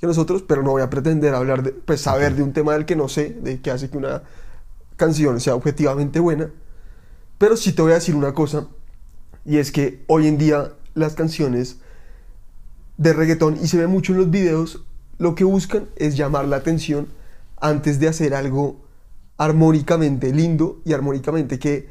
que 0.00 0.06
nosotros, 0.06 0.42
pero 0.42 0.62
no 0.62 0.72
voy 0.72 0.82
a 0.82 0.90
pretender 0.90 1.34
hablar 1.34 1.62
de, 1.62 1.72
pues 1.72 2.00
saber 2.02 2.34
de 2.34 2.42
un 2.42 2.52
tema 2.52 2.74
del 2.74 2.86
que 2.86 2.96
no 2.96 3.08
sé, 3.08 3.36
de 3.40 3.60
qué 3.60 3.70
hace 3.70 3.88
que 3.88 3.98
una 3.98 4.22
canción 4.96 5.40
sea 5.40 5.54
objetivamente 5.54 6.20
buena. 6.20 6.50
Pero 7.38 7.56
sí 7.56 7.72
te 7.72 7.82
voy 7.82 7.92
a 7.92 7.96
decir 7.96 8.14
una 8.14 8.32
cosa, 8.32 8.66
y 9.44 9.58
es 9.58 9.72
que 9.72 10.04
hoy 10.06 10.26
en 10.26 10.38
día 10.38 10.72
las 10.94 11.14
canciones 11.14 11.78
de 12.96 13.12
reggaetón, 13.12 13.58
y 13.62 13.68
se 13.68 13.78
ve 13.78 13.86
mucho 13.86 14.12
en 14.12 14.18
los 14.18 14.30
videos, 14.30 14.84
lo 15.18 15.34
que 15.34 15.44
buscan 15.44 15.88
es 15.96 16.16
llamar 16.16 16.46
la 16.46 16.56
atención 16.56 17.08
antes 17.58 18.00
de 18.00 18.08
hacer 18.08 18.34
algo 18.34 18.84
armónicamente 19.38 20.32
lindo 20.32 20.80
y 20.84 20.92
armónicamente 20.92 21.58
que 21.58 21.88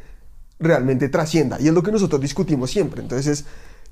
realmente 0.60 1.10
trascienda. 1.10 1.57
Y 1.60 1.68
es 1.68 1.74
lo 1.74 1.84
que 1.84 1.92
nosotros 1.92 2.22
discutimos 2.22 2.72
siempre. 2.72 3.02
Entonces, 3.02 3.46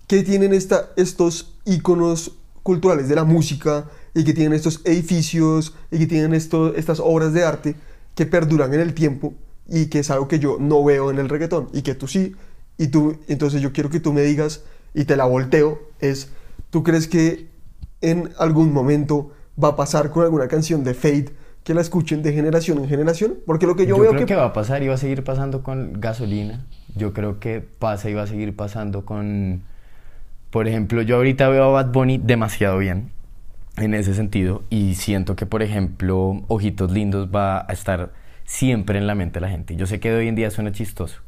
¿qué 0.07 0.23
tienen 0.23 0.53
esta, 0.53 0.91
estos 0.95 1.55
íconos 1.65 2.33
culturales 2.63 3.09
de 3.09 3.15
la 3.15 3.25
música 3.25 3.89
y 4.13 4.23
que 4.23 4.33
tienen 4.33 4.53
estos 4.53 4.81
edificios 4.85 5.75
y 5.91 5.99
que 5.99 6.07
tienen 6.07 6.33
esto, 6.33 6.75
estas 6.75 6.99
obras 6.99 7.33
de 7.33 7.43
arte 7.43 7.75
que 8.15 8.25
perduran 8.25 8.73
en 8.73 8.79
el 8.79 8.93
tiempo 8.93 9.33
y 9.67 9.87
que 9.87 9.99
es 9.99 10.09
algo 10.09 10.27
que 10.27 10.39
yo 10.39 10.57
no 10.59 10.83
veo 10.83 11.11
en 11.11 11.19
el 11.19 11.29
reggaetón 11.29 11.69
y 11.73 11.81
que 11.81 11.95
tú 11.95 12.07
sí? 12.07 12.35
Y 12.77 12.87
tú, 12.87 13.17
entonces 13.27 13.61
yo 13.61 13.73
quiero 13.73 13.89
que 13.89 13.99
tú 13.99 14.13
me 14.13 14.21
digas 14.21 14.61
y 14.93 15.05
te 15.05 15.17
la 15.17 15.25
volteo, 15.25 15.79
es, 15.99 16.29
¿tú 16.69 16.83
crees 16.83 17.07
que 17.07 17.49
en 18.01 18.31
algún 18.37 18.73
momento 18.73 19.31
va 19.61 19.69
a 19.69 19.75
pasar 19.75 20.11
con 20.11 20.23
alguna 20.23 20.47
canción 20.47 20.83
de 20.83 20.93
Fade 20.93 21.42
que 21.63 21.73
la 21.73 21.81
escuchen 21.81 22.21
de 22.23 22.33
generación 22.33 22.77
en 22.79 22.87
generación? 22.89 23.35
Porque 23.45 23.65
lo 23.65 23.75
que 23.75 23.85
yo, 23.85 23.95
Yo, 23.95 24.01
veo 24.01 24.11
creo 24.11 24.21
que... 24.21 24.25
que... 24.27 24.35
va 24.35 24.45
a 24.45 24.53
pasar 24.53 24.83
y 24.83 24.87
va 24.87 24.95
a 24.95 24.97
seguir 24.97 25.23
pasando 25.23 25.63
con 25.63 25.93
gasolina. 25.99 26.65
Yo 26.95 27.13
creo 27.13 27.39
que 27.39 27.61
pasa 27.61 28.09
y 28.09 28.13
va 28.13 28.23
a 28.23 28.27
seguir 28.27 28.55
pasando 28.55 29.05
con... 29.05 29.63
Por 30.49 30.67
ejemplo, 30.67 31.01
yo 31.01 31.15
ahorita 31.15 31.49
veo 31.49 31.63
a 31.63 31.83
Bad 31.83 31.91
Bunny 31.91 32.19
demasiado 32.19 32.77
bien 32.77 33.11
en 33.77 33.93
ese 33.95 34.13
sentido 34.13 34.63
y 34.69 34.95
siento 34.95 35.35
que, 35.35 35.45
por 35.45 35.63
ejemplo, 35.63 36.43
Ojitos 36.47 36.91
Lindos 36.91 37.29
va 37.33 37.65
a 37.67 37.73
estar 37.73 38.11
siempre 38.45 38.99
en 38.99 39.07
la 39.07 39.15
mente 39.15 39.39
de 39.39 39.41
la 39.41 39.49
gente. 39.49 39.75
Yo 39.75 39.87
sé 39.87 39.99
que 39.99 40.11
de 40.11 40.17
hoy 40.17 40.27
en 40.27 40.35
día 40.35 40.51
suena 40.51 40.71
chistoso. 40.71 41.21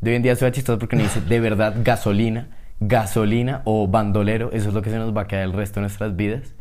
De 0.00 0.10
hoy 0.10 0.16
en 0.16 0.22
día 0.22 0.36
suena 0.36 0.52
chistoso 0.52 0.78
porque 0.78 0.96
uno 0.96 1.04
dice 1.04 1.20
de 1.20 1.40
verdad 1.40 1.76
gasolina, 1.82 2.48
gasolina 2.80 3.62
o 3.64 3.86
bandolero. 3.86 4.50
Eso 4.52 4.68
es 4.68 4.74
lo 4.74 4.82
que 4.82 4.90
se 4.90 4.98
nos 4.98 5.16
va 5.16 5.22
a 5.22 5.26
quedar 5.26 5.44
el 5.44 5.52
resto 5.52 5.76
de 5.76 5.82
nuestras 5.82 6.16
vidas. 6.16 6.54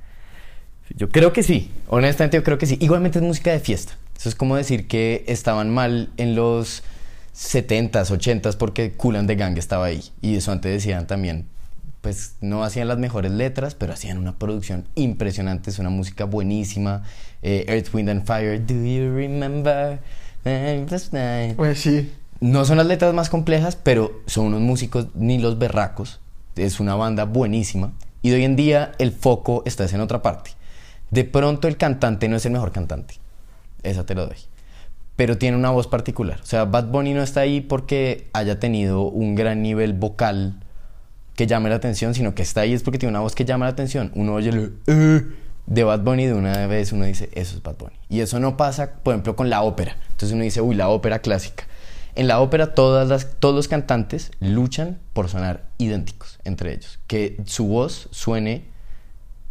Yo 0.96 1.10
creo 1.10 1.34
que 1.34 1.43
sí, 1.43 1.72
honestamente 1.88 2.38
yo 2.38 2.43
creo 2.43 2.58
que 2.58 2.65
sí. 2.65 2.77
Igualmente 2.81 3.19
es 3.19 3.25
música 3.25 3.51
de 3.51 3.60
fiesta. 3.60 3.93
Eso 4.17 4.29
es 4.29 4.36
como 4.36 4.55
decir 4.55 4.88
que 4.88 5.24
estaban 5.27 5.69
mal 5.74 6.10
en 6.17 6.36
los 6.36 6.84
70s, 7.36 8.12
80s 8.12 8.58
porque 8.58 8.91
Kulan 8.91 9.27
de 9.27 9.36
Gang 9.36 9.58
estaba 9.58 9.86
ahí. 9.86 10.03
Y 10.22 10.36
eso 10.36 10.51
antes 10.51 10.72
decían 10.72 11.08
también, 11.08 11.46
pues 12.01 12.36
no 12.41 12.63
hacían 12.63 12.88
las 12.88 12.98
mejores 12.98 13.31
letras, 13.31 13.75
pero 13.75 13.93
hacían 13.93 14.17
una 14.17 14.38
producción 14.38 14.86
impresionante, 14.96 15.69
es 15.69 15.79
una 15.79 15.89
música 15.89 16.25
buenísima. 16.25 17.03
Eh, 17.41 17.65
Earth, 17.67 17.93
Wind 17.93 18.10
and 18.10 18.25
Fire, 18.25 18.65
Do 18.65 18.74
You 18.74 19.15
Remember? 19.15 20.00
Eh? 20.46 21.53
Pues 21.55 21.79
sí. 21.79 22.12
No 22.39 22.63
son 22.65 22.77
las 22.77 22.88
letras 22.88 23.13
más 23.13 23.29
complejas, 23.29 23.75
pero 23.75 24.22
son 24.25 24.48
unos 24.48 24.62
músicos 24.62 25.08
ni 25.13 25.39
los 25.39 25.60
berracos. 25.60 26.19
Es 26.55 26.79
una 26.79 26.96
banda 26.96 27.25
buenísima. 27.25 27.93
Y 28.22 28.29
de 28.29 28.38
hoy 28.38 28.43
en 28.43 28.55
día 28.55 28.93
el 28.98 29.12
foco 29.12 29.63
está 29.65 29.86
en 29.86 30.01
otra 30.01 30.22
parte. 30.22 30.51
De 31.11 31.23
pronto 31.23 31.67
el 31.67 31.77
cantante 31.77 32.27
no 32.29 32.35
es 32.35 32.45
el 32.45 32.51
mejor 32.51 32.71
cantante. 32.71 33.15
Esa 33.83 34.05
te 34.05 34.15
lo 34.15 34.25
doy. 34.25 34.37
Pero 35.15 35.37
tiene 35.37 35.57
una 35.57 35.71
voz 35.71 35.87
particular. 35.87 36.39
O 36.41 36.45
sea, 36.45 36.65
Bad 36.65 36.85
Bunny 36.87 37.13
no 37.13 37.21
está 37.23 37.41
ahí 37.41 37.61
porque 37.61 38.29
haya 38.33 38.59
tenido 38.59 39.03
un 39.03 39.35
gran 39.35 39.61
nivel 39.61 39.93
vocal 39.93 40.59
que 41.35 41.47
llame 41.47 41.69
la 41.69 41.75
atención, 41.75 42.13
sino 42.13 42.35
que 42.35 42.41
está 42.41 42.61
ahí 42.61 42.73
es 42.73 42.83
porque 42.83 42.99
tiene 42.99 43.11
una 43.11 43.21
voz 43.21 43.35
que 43.35 43.45
llama 43.45 43.65
la 43.65 43.71
atención. 43.71 44.11
Uno 44.15 44.33
oye 44.35 44.49
el 44.49 44.73
"Eh", 44.87 45.21
de 45.65 45.83
Bad 45.83 46.01
Bunny 46.01 46.25
de 46.25 46.33
una 46.33 46.67
vez 46.67 46.91
uno 46.91 47.05
dice, 47.05 47.29
eso 47.33 47.55
es 47.55 47.63
Bad 47.63 47.77
Bunny. 47.77 47.95
Y 48.09 48.21
eso 48.21 48.39
no 48.39 48.57
pasa, 48.57 48.93
por 49.03 49.13
ejemplo, 49.13 49.35
con 49.35 49.49
la 49.49 49.61
ópera. 49.61 49.97
Entonces 50.11 50.33
uno 50.33 50.43
dice, 50.43 50.61
uy, 50.61 50.75
la 50.75 50.89
ópera 50.89 51.19
clásica. 51.19 51.65
En 52.15 52.27
la 52.27 52.41
ópera 52.41 52.73
todos 52.73 53.25
los 53.41 53.67
cantantes 53.67 54.31
luchan 54.39 54.97
por 55.13 55.29
sonar 55.29 55.65
idénticos 55.77 56.39
entre 56.43 56.73
ellos. 56.73 56.99
Que 57.07 57.37
su 57.45 57.67
voz 57.67 58.09
suene 58.11 58.65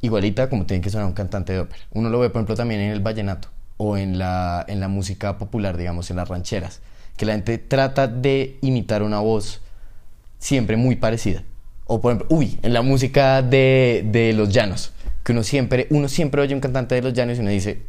igualita 0.01 0.49
como 0.49 0.67
tiene 0.67 0.83
que 0.83 0.91
sonar 0.91 1.07
un 1.07 1.13
cantante 1.13 1.53
de 1.53 1.61
ópera. 1.61 1.81
Uno 1.93 2.11
lo 2.11 2.19
ve, 2.19 2.31
por 2.31 2.41
ejemplo, 2.41 2.57
también 2.57 2.81
en 2.81 2.93
el 2.93 3.01
vallenato 3.01 3.49
o 3.77 3.97
en 3.97 4.19
la, 4.19 4.65
en 4.69 4.81
la 4.81 4.89
música 4.89 5.39
popular, 5.39 5.77
digamos, 5.77 6.11
en 6.11 6.17
las 6.17 6.29
rancheras. 6.29 6.81
Que 7.17 7.27
la 7.27 7.33
gente 7.33 7.59
trata 7.59 8.07
de 8.07 8.59
imitar 8.61 9.03
una 9.03 9.21
voz 9.21 9.61
siempre 10.39 10.77
muy 10.77 10.97
parecida. 10.97 11.43
O 11.87 12.01
por 12.01 12.13
ejemplo, 12.13 12.37
uy, 12.37 12.59
en 12.63 12.73
la 12.73 12.83
música 12.83 13.43
de, 13.43 14.05
de 14.11 14.33
los 14.35 14.51
llanos, 14.51 14.93
que 15.25 15.33
uno 15.33 15.43
siempre, 15.43 15.87
uno 15.91 16.09
siempre 16.09 16.43
oye 16.43 16.55
un 16.55 16.61
cantante 16.61 16.95
de 16.95 17.03
los 17.03 17.13
llanos 17.15 17.39
y 17.39 17.41
uno 17.41 17.51
dice, 17.51 17.83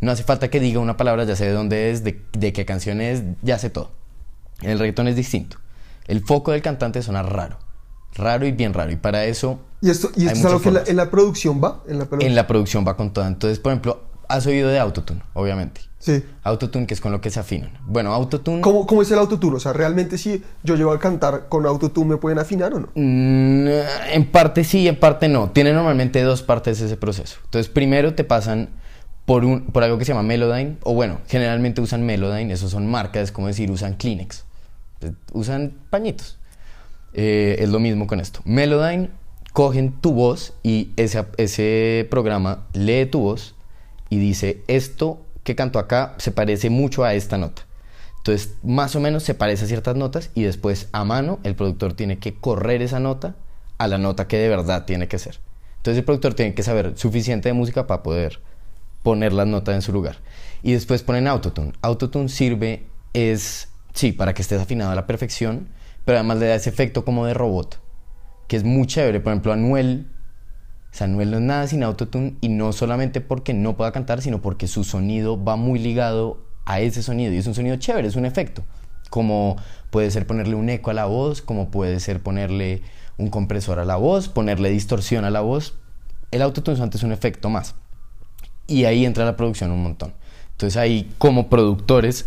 no 0.00 0.10
hace 0.10 0.24
falta 0.24 0.48
que 0.48 0.60
diga 0.60 0.80
una 0.80 0.96
palabra, 0.96 1.24
ya 1.24 1.36
sé 1.36 1.46
de 1.46 1.52
dónde 1.52 1.90
es, 1.90 2.02
de, 2.04 2.20
de 2.32 2.52
qué 2.52 2.64
canción 2.64 3.00
es, 3.00 3.22
ya 3.42 3.58
sé 3.58 3.70
todo. 3.70 3.92
En 4.62 4.70
el 4.70 4.78
reggaetón 4.78 5.08
es 5.08 5.16
distinto. 5.16 5.58
El 6.06 6.20
foco 6.22 6.52
del 6.52 6.62
cantante 6.62 7.02
suena 7.02 7.22
raro, 7.22 7.58
raro 8.14 8.46
y 8.46 8.52
bien 8.52 8.74
raro. 8.74 8.90
Y 8.90 8.96
para 8.96 9.24
eso 9.26 9.60
Y 9.82 9.90
esto, 9.90 10.10
y 10.16 10.26
esto 10.26 10.38
es 10.38 10.44
algo 10.44 10.60
que 10.60 10.68
en 10.68 10.74
la, 10.74 10.80
formas. 10.80 10.88
en 10.90 10.96
la 10.96 11.10
producción 11.10 11.60
va. 11.62 11.82
En 11.88 11.98
la 11.98 12.08
produ- 12.08 12.24
en 12.24 12.34
la 12.34 12.46
producción 12.46 12.84
va 12.86 12.96
con 12.96 13.12
todo. 13.12 13.26
Entonces, 13.26 13.58
por 13.58 13.72
ejemplo, 13.72 14.00
has 14.28 14.46
oído 14.46 14.70
de 14.70 14.78
Autotune, 14.78 15.20
obviamente. 15.34 15.80
Sí. 15.98 16.24
Autotune, 16.42 16.86
que 16.86 16.94
es 16.94 17.00
con 17.00 17.12
lo 17.12 17.20
que 17.20 17.30
se 17.30 17.38
afinan. 17.38 17.72
Bueno, 17.86 18.12
Autotune... 18.12 18.60
¿Cómo, 18.60 18.86
¿Cómo 18.86 19.02
es 19.02 19.10
el 19.12 19.18
autotune? 19.18 19.56
O 19.56 19.60
sea, 19.60 19.72
realmente 19.72 20.18
si 20.18 20.42
yo 20.64 20.74
llego 20.74 20.90
a 20.92 20.98
cantar 20.98 21.48
con 21.48 21.64
autotune, 21.66 22.10
¿me 22.10 22.16
pueden 22.16 22.38
afinar 22.40 22.74
o 22.74 22.80
no? 22.80 22.88
Mm, 22.94 23.68
en 24.12 24.26
parte 24.32 24.64
sí, 24.64 24.88
en 24.88 24.98
parte 24.98 25.28
no. 25.28 25.50
Tiene 25.50 25.72
normalmente 25.72 26.20
dos 26.22 26.42
partes 26.42 26.80
ese 26.80 26.96
proceso. 26.96 27.38
Entonces, 27.44 27.68
primero 27.70 28.14
te 28.14 28.24
pasan 28.24 28.70
por, 29.26 29.44
un, 29.44 29.66
por 29.66 29.84
algo 29.84 29.96
que 29.98 30.04
se 30.04 30.12
llama 30.12 30.24
Melodyne, 30.24 30.76
o 30.82 30.94
bueno, 30.94 31.18
generalmente 31.28 31.80
usan 31.80 32.04
Melodyne, 32.04 32.52
esos 32.52 32.72
son 32.72 32.88
marcas, 32.90 33.24
es 33.24 33.32
como 33.32 33.46
decir, 33.46 33.70
usan 33.70 33.94
Kleenex. 33.94 34.44
Usan 35.32 35.72
pañitos. 35.90 36.38
Eh, 37.14 37.56
es 37.60 37.68
lo 37.68 37.78
mismo 37.78 38.06
con 38.08 38.18
esto. 38.18 38.40
Melodyne 38.44 39.10
cogen 39.52 39.92
tu 39.92 40.12
voz 40.12 40.54
y 40.62 40.90
ese, 40.96 41.24
ese 41.36 42.06
programa 42.10 42.66
lee 42.72 43.06
tu 43.06 43.20
voz 43.20 43.54
y 44.10 44.18
dice, 44.18 44.62
esto 44.66 45.20
que 45.44 45.56
canto 45.56 45.78
acá 45.78 46.14
se 46.18 46.32
parece 46.32 46.70
mucho 46.70 47.04
a 47.04 47.14
esta 47.14 47.38
nota. 47.38 47.62
Entonces, 48.18 48.54
más 48.62 48.94
o 48.94 49.00
menos 49.00 49.24
se 49.24 49.34
parece 49.34 49.64
a 49.64 49.68
ciertas 49.68 49.96
notas 49.96 50.30
y 50.34 50.42
después 50.42 50.88
a 50.92 51.04
mano 51.04 51.40
el 51.42 51.54
productor 51.54 51.94
tiene 51.94 52.18
que 52.18 52.34
correr 52.34 52.80
esa 52.80 53.00
nota 53.00 53.34
a 53.78 53.88
la 53.88 53.98
nota 53.98 54.28
que 54.28 54.38
de 54.38 54.48
verdad 54.48 54.84
tiene 54.84 55.08
que 55.08 55.18
ser. 55.18 55.40
Entonces 55.78 55.98
el 55.98 56.04
productor 56.04 56.34
tiene 56.34 56.54
que 56.54 56.62
saber 56.62 56.92
suficiente 56.96 57.48
de 57.48 57.54
música 57.54 57.88
para 57.88 58.04
poder 58.04 58.40
poner 59.02 59.32
las 59.32 59.48
notas 59.48 59.74
en 59.74 59.82
su 59.82 59.92
lugar. 59.92 60.18
Y 60.62 60.72
después 60.72 61.02
ponen 61.02 61.26
autotune. 61.26 61.72
Autotune 61.82 62.28
sirve 62.28 62.86
es, 63.12 63.68
sí, 63.92 64.12
para 64.12 64.34
que 64.34 64.42
estés 64.42 64.60
afinado 64.60 64.92
a 64.92 64.94
la 64.94 65.08
perfección, 65.08 65.66
pero 66.04 66.18
además 66.18 66.38
le 66.38 66.46
da 66.46 66.54
ese 66.54 66.70
efecto 66.70 67.04
como 67.04 67.26
de 67.26 67.34
robot, 67.34 67.80
que 68.48 68.56
es 68.56 68.64
muy 68.64 68.86
chévere. 68.86 69.20
Por 69.20 69.32
ejemplo, 69.32 69.52
Anuel, 69.52 70.06
o 71.00 71.04
Anuel 71.04 71.30
no 71.30 71.36
es 71.38 71.42
nada 71.42 71.66
sin 71.66 71.82
autotune 71.82 72.36
y 72.40 72.48
no 72.48 72.72
solamente 72.72 73.20
porque 73.20 73.54
no 73.54 73.76
pueda 73.76 73.92
cantar, 73.92 74.22
sino 74.22 74.42
porque 74.42 74.66
su 74.66 74.84
sonido 74.84 75.42
va 75.42 75.56
muy 75.56 75.78
ligado 75.78 76.40
a 76.64 76.80
ese 76.80 77.02
sonido 77.02 77.32
y 77.32 77.38
es 77.38 77.46
un 77.46 77.54
sonido 77.54 77.76
chévere, 77.76 78.08
es 78.08 78.16
un 78.16 78.26
efecto. 78.26 78.62
Como 79.10 79.56
puede 79.90 80.10
ser 80.10 80.26
ponerle 80.26 80.54
un 80.54 80.68
eco 80.68 80.90
a 80.90 80.94
la 80.94 81.06
voz, 81.06 81.42
como 81.42 81.70
puede 81.70 82.00
ser 82.00 82.22
ponerle 82.22 82.82
un 83.18 83.28
compresor 83.28 83.78
a 83.78 83.84
la 83.84 83.96
voz, 83.96 84.28
ponerle 84.28 84.70
distorsión 84.70 85.24
a 85.24 85.30
la 85.30 85.40
voz. 85.40 85.74
El 86.30 86.42
autotune 86.42 86.78
es 86.92 87.02
un 87.02 87.12
efecto 87.12 87.50
más. 87.50 87.74
Y 88.66 88.84
ahí 88.84 89.04
entra 89.04 89.24
la 89.24 89.36
producción 89.36 89.70
un 89.70 89.82
montón. 89.82 90.14
Entonces 90.52 90.76
ahí 90.76 91.12
como 91.18 91.48
productores, 91.48 92.26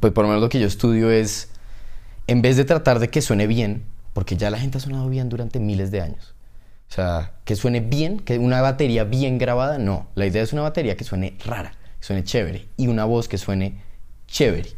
pues 0.00 0.12
por 0.12 0.24
lo 0.24 0.28
menos 0.28 0.42
lo 0.42 0.48
que 0.48 0.58
yo 0.58 0.66
estudio 0.66 1.10
es, 1.10 1.50
en 2.26 2.42
vez 2.42 2.56
de 2.56 2.64
tratar 2.64 2.98
de 2.98 3.10
que 3.10 3.20
suene 3.20 3.46
bien, 3.46 3.84
porque 4.14 4.36
ya 4.36 4.48
la 4.48 4.58
gente 4.58 4.78
ha 4.78 4.80
sonado 4.80 5.08
bien 5.10 5.28
durante 5.28 5.60
miles 5.60 5.90
de 5.90 6.00
años. 6.00 6.34
O 6.88 6.94
sea, 6.94 7.32
que 7.44 7.56
suene 7.56 7.80
bien, 7.80 8.20
que 8.20 8.38
una 8.38 8.62
batería 8.62 9.04
bien 9.04 9.36
grabada, 9.36 9.76
no. 9.76 10.06
La 10.14 10.26
idea 10.26 10.42
es 10.42 10.52
una 10.52 10.62
batería 10.62 10.96
que 10.96 11.04
suene 11.04 11.36
rara, 11.44 11.72
que 11.98 12.06
suene 12.06 12.24
chévere, 12.24 12.68
y 12.76 12.86
una 12.86 13.04
voz 13.04 13.28
que 13.28 13.36
suene 13.36 13.82
chévere. 14.28 14.70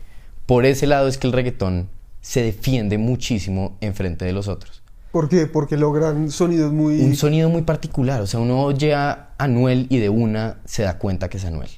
Por 0.47 0.65
ese 0.65 0.87
lado 0.87 1.07
es 1.07 1.19
que 1.19 1.27
el 1.27 1.33
reggaetón 1.33 1.89
se 2.21 2.43
defiende 2.43 2.99
muchísimo 2.99 3.77
enfrente 3.81 4.25
de 4.25 4.33
los 4.33 4.49
otros. 4.49 4.83
¿Por 5.13 5.29
qué? 5.29 5.47
Porque 5.47 5.77
logran 5.77 6.31
sonidos 6.31 6.73
muy... 6.73 7.01
Un 7.01 7.17
sonido 7.17 7.49
muy 7.49 7.63
particular, 7.63 8.21
o 8.21 8.27
sea, 8.27 8.41
uno 8.41 8.63
oye 8.63 8.95
a 8.95 9.31
Anuel 9.39 9.87
y 9.91 9.99
de 9.99 10.09
una 10.09 10.59
se 10.65 10.83
da 10.83 10.99
cuenta 10.99 11.29
que 11.29 11.37
es 11.37 11.45
Anuel. 11.45 11.71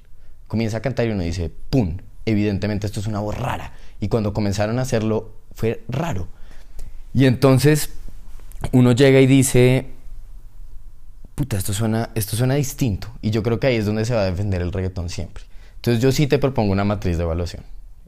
Comienza 0.47 0.79
a 0.79 0.81
cantar 0.81 1.07
y 1.07 1.11
uno 1.11 1.23
dice, 1.23 1.53
¡pum! 1.71 1.99
Evidentemente 2.25 2.87
esto 2.87 3.01
es 3.01 3.07
una 3.07 3.21
voz 3.21 3.37
rara. 3.37 3.73
Y 4.01 4.09
cuando 4.09 4.33
comenzaron 4.33 4.79
a 4.79 4.83
hacerlo 4.83 5.35
fue 5.53 5.85
raro. 5.89 6.29
Y 7.15 7.27
entonces 7.27 7.91
uno 8.73 8.93
llega 8.93 9.21
y 9.21 9.27
dice, 9.27 9.87
puta, 11.35 11.57
esto 11.57 11.73
suena, 11.73 12.11
esto 12.15 12.37
suena 12.37 12.55
distinto. 12.55 13.09
Y 13.23 13.31
yo 13.31 13.43
creo 13.43 13.61
que 13.61 13.69
ahí 13.69 13.77
es 13.77 13.87
donde 13.87 14.05
se 14.05 14.15
va 14.15 14.23
a 14.23 14.25
defender 14.25 14.63
el 14.63 14.73
reggaetón 14.73 15.09
siempre. 15.09 15.45
Entonces 15.77 16.03
yo 16.03 16.13
sí 16.13 16.27
te 16.27 16.39
propongo 16.39 16.73
una 16.73 16.85
matriz 16.85 17.17
de 17.17 17.23
evaluación. 17.25 17.63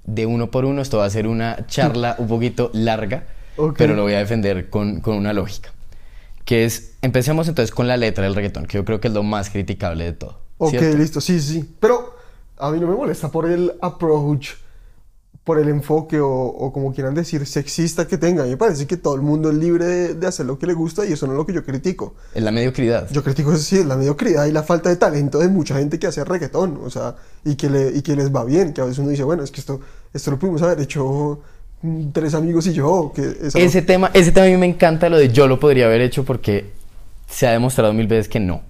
De 0.04 0.26
uno 0.26 0.50
por 0.50 0.64
uno, 0.64 0.82
esto 0.82 0.98
va 0.98 1.04
a 1.04 1.10
ser 1.10 1.26
una 1.26 1.66
charla 1.66 2.16
un 2.18 2.26
poquito 2.26 2.70
larga, 2.74 3.24
pero 3.76 3.94
lo 3.94 4.02
voy 4.02 4.14
a 4.14 4.18
defender 4.18 4.68
con, 4.68 5.00
con 5.00 5.16
una 5.16 5.32
lógica. 5.32 5.70
Que 6.44 6.64
es, 6.64 6.94
empecemos 7.02 7.46
entonces 7.46 7.72
con 7.72 7.86
la 7.86 7.96
letra 7.96 8.24
del 8.24 8.34
reggaetón, 8.34 8.66
que 8.66 8.78
yo 8.78 8.84
creo 8.84 9.00
que 9.00 9.08
es 9.08 9.14
lo 9.14 9.22
más 9.22 9.50
criticable 9.50 10.04
de 10.04 10.12
todo. 10.14 10.40
Ok, 10.58 10.70
¿cierto? 10.70 10.98
listo, 10.98 11.20
sí, 11.20 11.40
sí. 11.40 11.76
Pero 11.78 12.16
a 12.58 12.70
mí 12.70 12.80
no 12.80 12.88
me 12.88 12.96
molesta 12.96 13.30
por 13.30 13.48
el 13.48 13.72
approach, 13.80 14.50
por 15.44 15.58
el 15.58 15.68
enfoque 15.68 16.20
o, 16.20 16.30
o 16.30 16.72
como 16.72 16.92
quieran 16.92 17.14
decir, 17.14 17.46
sexista 17.46 18.06
que 18.06 18.18
tenga. 18.18 18.42
A 18.42 18.44
mí 18.44 18.52
me 18.52 18.56
parece 18.56 18.86
que 18.86 18.96
todo 18.96 19.14
el 19.14 19.22
mundo 19.22 19.50
es 19.50 19.56
libre 19.56 19.86
de, 19.86 20.14
de 20.14 20.26
hacer 20.26 20.46
lo 20.46 20.58
que 20.58 20.66
le 20.66 20.74
gusta 20.74 21.06
y 21.06 21.12
eso 21.12 21.26
no 21.26 21.32
es 21.32 21.38
lo 21.38 21.46
que 21.46 21.52
yo 21.52 21.64
critico. 21.64 22.14
Es 22.34 22.42
la 22.42 22.52
mediocridad. 22.52 23.08
Yo 23.10 23.24
critico 23.24 23.52
eso 23.52 23.62
sí, 23.62 23.82
la 23.84 23.96
mediocridad 23.96 24.46
y 24.46 24.52
la 24.52 24.62
falta 24.62 24.90
de 24.90 24.96
talento 24.96 25.38
de 25.38 25.48
mucha 25.48 25.76
gente 25.76 25.98
que 25.98 26.06
hace 26.06 26.24
reggaetón, 26.24 26.78
o 26.84 26.90
sea, 26.90 27.16
y 27.44 27.54
que, 27.56 27.70
le, 27.70 27.90
y 27.96 28.02
que 28.02 28.14
les 28.16 28.34
va 28.34 28.44
bien, 28.44 28.72
que 28.72 28.80
a 28.80 28.84
veces 28.84 28.98
uno 28.98 29.08
dice, 29.08 29.24
bueno, 29.24 29.42
es 29.42 29.50
que 29.50 29.60
esto, 29.60 29.80
esto 30.12 30.30
lo 30.30 30.38
pudimos 30.38 30.60
haber 30.62 30.80
hecho 30.80 31.40
mm, 31.82 32.10
tres 32.12 32.34
amigos 32.34 32.66
y 32.66 32.74
yo, 32.74 33.12
que 33.14 33.36
Ese 33.42 33.82
tema, 33.82 34.10
ese 34.12 34.32
tema 34.32 34.46
a 34.46 34.50
mí 34.50 34.56
me 34.56 34.66
encanta 34.66 35.08
lo 35.08 35.16
de 35.16 35.30
yo 35.30 35.48
lo 35.48 35.58
podría 35.58 35.86
haber 35.86 36.02
hecho 36.02 36.24
porque 36.24 36.70
se 37.28 37.46
ha 37.46 37.52
demostrado 37.52 37.92
mil 37.92 38.06
veces 38.06 38.28
que 38.28 38.40
no. 38.40 38.62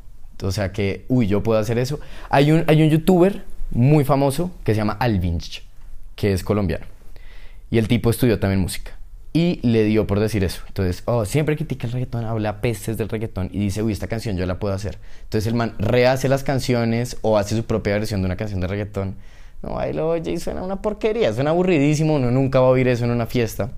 O 0.43 0.53
sea 0.53 0.73
que, 0.73 1.05
uy, 1.09 1.27
yo 1.27 1.43
puedo 1.43 1.59
hacer 1.59 1.79
eso. 1.79 2.01
Hay 2.31 2.53
un, 2.53 2.65
hay 2.67 2.83
un 2.83 2.91
youtuber 2.91 3.45
muy 3.71 4.05
famoso 4.05 4.51
que 4.65 4.73
se 4.73 4.79
llama 4.79 4.95
Alvinch, 4.95 5.65
que 6.21 6.35
es 6.35 6.45
colombiano. 6.45 6.85
Y 7.71 7.79
el 7.79 7.89
tipo 7.89 8.11
estudió 8.11 8.39
también 8.39 8.61
música. 8.61 8.93
Y 9.33 9.59
le 9.67 9.85
dio 9.85 10.07
por 10.07 10.21
decir 10.21 10.45
eso. 10.45 10.61
Entonces, 10.67 11.03
oh, 11.07 11.25
siempre 11.25 11.57
critica 11.57 11.87
el 11.87 11.93
reggaetón, 11.95 12.25
habla 12.27 12.61
pestes 12.61 12.99
del 12.99 13.09
reggaetón 13.09 13.49
y 13.53 13.59
dice, 13.59 13.83
uy, 13.83 13.93
esta 13.93 14.07
canción 14.07 14.37
yo 14.37 14.45
la 14.45 14.59
puedo 14.59 14.75
hacer. 14.75 14.99
Entonces 15.23 15.47
el 15.47 15.55
man 15.55 15.75
rehace 15.79 16.29
las 16.29 16.43
canciones 16.45 17.17
o 17.23 17.39
hace 17.39 17.57
su 17.57 17.65
propia 17.65 17.95
versión 17.95 18.21
de 18.21 18.27
una 18.27 18.37
canción 18.37 18.61
de 18.61 18.67
reggaetón. 18.67 19.15
No, 19.63 19.79
ahí 19.79 19.93
lo 19.95 20.09
oye 20.11 20.33
y 20.33 20.39
suena 20.39 20.63
una 20.63 20.83
porquería, 20.83 21.33
suena 21.33 21.51
aburridísimo, 21.51 22.17
uno 22.17 22.31
nunca 22.31 22.61
va 22.61 22.67
a 22.67 22.71
oír 22.71 22.87
eso 22.89 23.05
en 23.05 23.13
una 23.13 23.27
fiesta. 23.27 23.71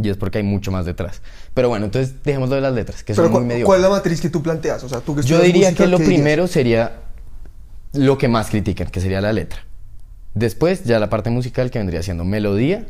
Y 0.00 0.08
es 0.08 0.16
porque 0.16 0.38
hay 0.38 0.44
mucho 0.44 0.70
más 0.70 0.86
detrás. 0.86 1.20
Pero 1.52 1.68
bueno, 1.68 1.86
entonces 1.86 2.14
dejemos 2.22 2.48
lo 2.48 2.54
de 2.54 2.60
las 2.62 2.72
letras, 2.74 3.02
que 3.02 3.12
Pero 3.12 3.24
son 3.24 3.32
¿cu- 3.32 3.38
muy 3.40 3.48
mediocres. 3.48 3.66
¿cuál 3.66 3.78
es 3.80 3.82
la 3.82 3.90
matriz 3.90 4.20
que 4.20 4.30
tú 4.30 4.42
planteas? 4.42 4.82
O 4.84 4.88
sea, 4.88 5.00
tú 5.00 5.14
que 5.16 5.22
Yo 5.22 5.40
diría 5.40 5.68
música, 5.70 5.84
que 5.84 5.90
lo 5.90 5.98
primero 5.98 6.46
sería 6.46 6.92
lo 7.92 8.16
que 8.18 8.28
más 8.28 8.50
critican, 8.50 8.88
que 8.88 9.00
sería 9.00 9.20
la 9.20 9.32
letra. 9.32 9.60
Después 10.36 10.84
ya 10.84 10.98
la 10.98 11.08
parte 11.08 11.30
musical 11.30 11.70
que 11.70 11.78
vendría 11.78 12.02
siendo 12.02 12.22
melodía, 12.24 12.86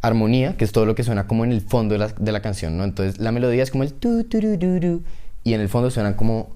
armonía, 0.00 0.56
que 0.56 0.64
es 0.64 0.70
todo 0.70 0.86
lo 0.86 0.94
que 0.94 1.02
suena 1.02 1.26
como 1.26 1.44
en 1.44 1.50
el 1.50 1.60
fondo 1.60 1.94
de 1.94 1.98
la, 1.98 2.06
de 2.06 2.30
la 2.30 2.40
canción, 2.40 2.78
¿no? 2.78 2.84
Entonces 2.84 3.18
la 3.18 3.32
melodía 3.32 3.64
es 3.64 3.72
como 3.72 3.82
el 3.82 3.92
tu, 3.92 4.22
tu, 4.22 4.40
ru, 4.40 4.56
ru, 4.60 4.78
ru, 4.80 5.02
y 5.42 5.54
en 5.54 5.60
el 5.60 5.68
fondo 5.68 5.90
suenan 5.90 6.14
como 6.14 6.50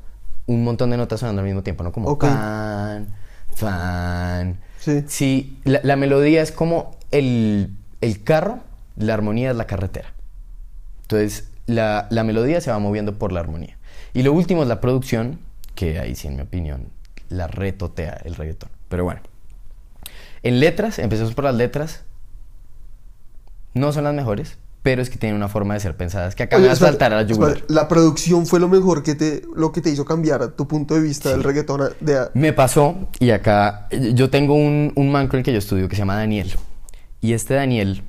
un 0.46 0.62
montón 0.62 0.90
de 0.90 0.96
notas 0.96 1.18
sonando 1.18 1.40
al 1.40 1.46
mismo 1.46 1.64
tiempo, 1.64 1.82
¿no? 1.82 1.90
Como 1.90 2.08
Ok. 2.08 2.20
pan, 2.22 3.08
fan. 3.52 4.58
Sí. 4.78 5.02
Sí, 5.08 5.58
la, 5.64 5.80
la 5.82 5.96
melodía 5.96 6.40
es 6.40 6.52
como 6.52 6.96
el, 7.10 7.70
el 8.00 8.22
carro, 8.22 8.60
la 8.96 9.14
armonía 9.14 9.50
es 9.50 9.56
la 9.56 9.66
carretera. 9.66 10.12
Entonces, 11.02 11.48
la, 11.66 12.06
la 12.10 12.22
melodía 12.22 12.60
se 12.60 12.70
va 12.70 12.78
moviendo 12.78 13.18
por 13.18 13.32
la 13.32 13.40
armonía. 13.40 13.76
Y 14.14 14.22
lo 14.22 14.32
último 14.32 14.62
es 14.62 14.68
la 14.68 14.80
producción, 14.80 15.40
que 15.74 15.98
ahí 15.98 16.14
sí, 16.14 16.28
en 16.28 16.36
mi 16.36 16.42
opinión, 16.42 16.90
la 17.28 17.48
retotea 17.48 18.20
el 18.24 18.36
reggaetón. 18.36 18.70
Pero 18.88 19.02
bueno. 19.02 19.20
En 20.42 20.60
letras, 20.60 20.98
empecemos 20.98 21.34
por 21.34 21.44
las 21.44 21.54
letras. 21.54 22.02
No 23.74 23.92
son 23.92 24.04
las 24.04 24.14
mejores, 24.14 24.58
pero 24.82 25.00
es 25.00 25.08
que 25.08 25.16
tienen 25.18 25.36
una 25.36 25.48
forma 25.48 25.74
de 25.74 25.80
ser 25.80 25.96
pensadas 25.96 26.34
que 26.34 26.42
acá 26.42 26.56
me 26.56 26.62
Oye, 26.62 26.66
va 26.68 26.72
a 26.72 26.74
espérate, 26.74 26.92
saltar 26.98 27.12
a 27.12 27.16
la 27.16 27.22
yugular. 27.22 27.62
La 27.68 27.88
producción 27.88 28.46
fue 28.46 28.60
lo 28.60 28.68
mejor 28.68 29.02
que 29.02 29.14
te, 29.14 29.42
lo 29.54 29.72
que 29.72 29.80
te 29.80 29.90
hizo 29.90 30.04
cambiar 30.04 30.48
tu 30.52 30.68
punto 30.68 30.94
de 30.94 31.00
vista 31.00 31.30
del 31.30 31.42
reggaetón 31.42 31.82
a- 31.82 31.90
de, 32.00 32.28
Me 32.34 32.52
pasó, 32.52 33.08
y 33.18 33.30
acá 33.30 33.88
yo 34.14 34.28
tengo 34.28 34.54
un, 34.54 34.92
un 34.94 35.10
man 35.10 35.28
con 35.28 35.38
el 35.38 35.44
que 35.44 35.52
yo 35.52 35.58
estudio 35.58 35.88
que 35.88 35.96
se 35.96 36.00
llama 36.02 36.16
Daniel. 36.16 36.52
Y 37.20 37.32
este 37.32 37.54
Daniel 37.54 38.02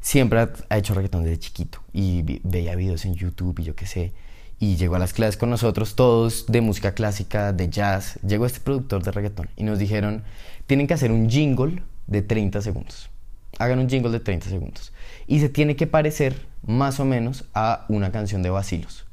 siempre 0.00 0.40
ha, 0.40 0.50
ha 0.70 0.78
hecho 0.78 0.94
reggaetón 0.94 1.22
desde 1.24 1.38
chiquito 1.38 1.78
y 1.92 2.22
vi- 2.22 2.40
veía 2.42 2.74
videos 2.74 3.04
en 3.04 3.14
YouTube 3.14 3.58
y 3.60 3.64
yo 3.64 3.76
qué 3.76 3.86
sé. 3.86 4.12
Y 4.58 4.76
llegó 4.76 4.96
a 4.96 4.98
las 4.98 5.12
clases 5.12 5.36
con 5.36 5.50
nosotros, 5.50 5.94
todos 5.94 6.46
de 6.48 6.60
música 6.62 6.94
clásica, 6.94 7.52
de 7.52 7.68
jazz. 7.68 8.18
Llegó 8.26 8.46
este 8.46 8.60
productor 8.60 9.02
de 9.02 9.10
reggaetón 9.12 9.50
y 9.56 9.64
nos 9.64 9.78
dijeron, 9.78 10.22
tienen 10.66 10.86
que 10.86 10.94
hacer 10.94 11.12
un 11.12 11.28
jingle 11.28 11.82
de 12.06 12.22
30 12.22 12.62
segundos. 12.62 13.10
Hagan 13.58 13.78
un 13.78 13.88
jingle 13.88 14.10
de 14.10 14.20
30 14.20 14.48
segundos. 14.48 14.92
Y 15.26 15.40
se 15.40 15.48
tiene 15.48 15.76
que 15.76 15.86
parecer 15.86 16.46
más 16.66 16.98
o 17.00 17.04
menos 17.04 17.44
a 17.54 17.84
una 17.88 18.10
canción 18.10 18.42
de 18.42 18.50
Basilos, 18.50 19.06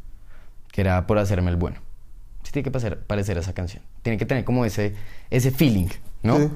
que 0.72 0.82
era 0.82 1.06
por 1.08 1.20
hacerme 1.20 1.52
el 1.52 1.58
bueno. 1.58 1.78
Se 2.44 2.52
tiene 2.52 2.64
que 2.64 2.72
parecer, 2.72 3.00
parecer 3.00 3.38
a 3.38 3.42
esa 3.42 3.54
canción. 3.54 3.84
Tiene 4.02 4.18
que 4.18 4.26
tener 4.26 4.44
como 4.44 4.66
ese, 4.66 4.96
ese 5.30 5.52
feeling, 5.52 5.88
¿no? 6.24 6.38
Sí. 6.38 6.50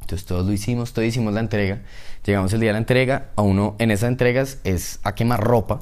Entonces 0.00 0.26
todos 0.26 0.44
lo 0.44 0.52
hicimos, 0.52 0.92
todos 0.92 1.06
hicimos 1.06 1.32
la 1.32 1.40
entrega. 1.40 1.80
Llegamos 2.24 2.52
el 2.52 2.60
día 2.60 2.70
de 2.70 2.72
la 2.72 2.78
entrega, 2.78 3.28
a 3.36 3.42
uno 3.42 3.76
en 3.78 3.92
esas 3.92 4.08
entregas 4.08 4.58
es 4.64 4.98
a 5.04 5.14
quemar 5.14 5.40
ropa. 5.40 5.80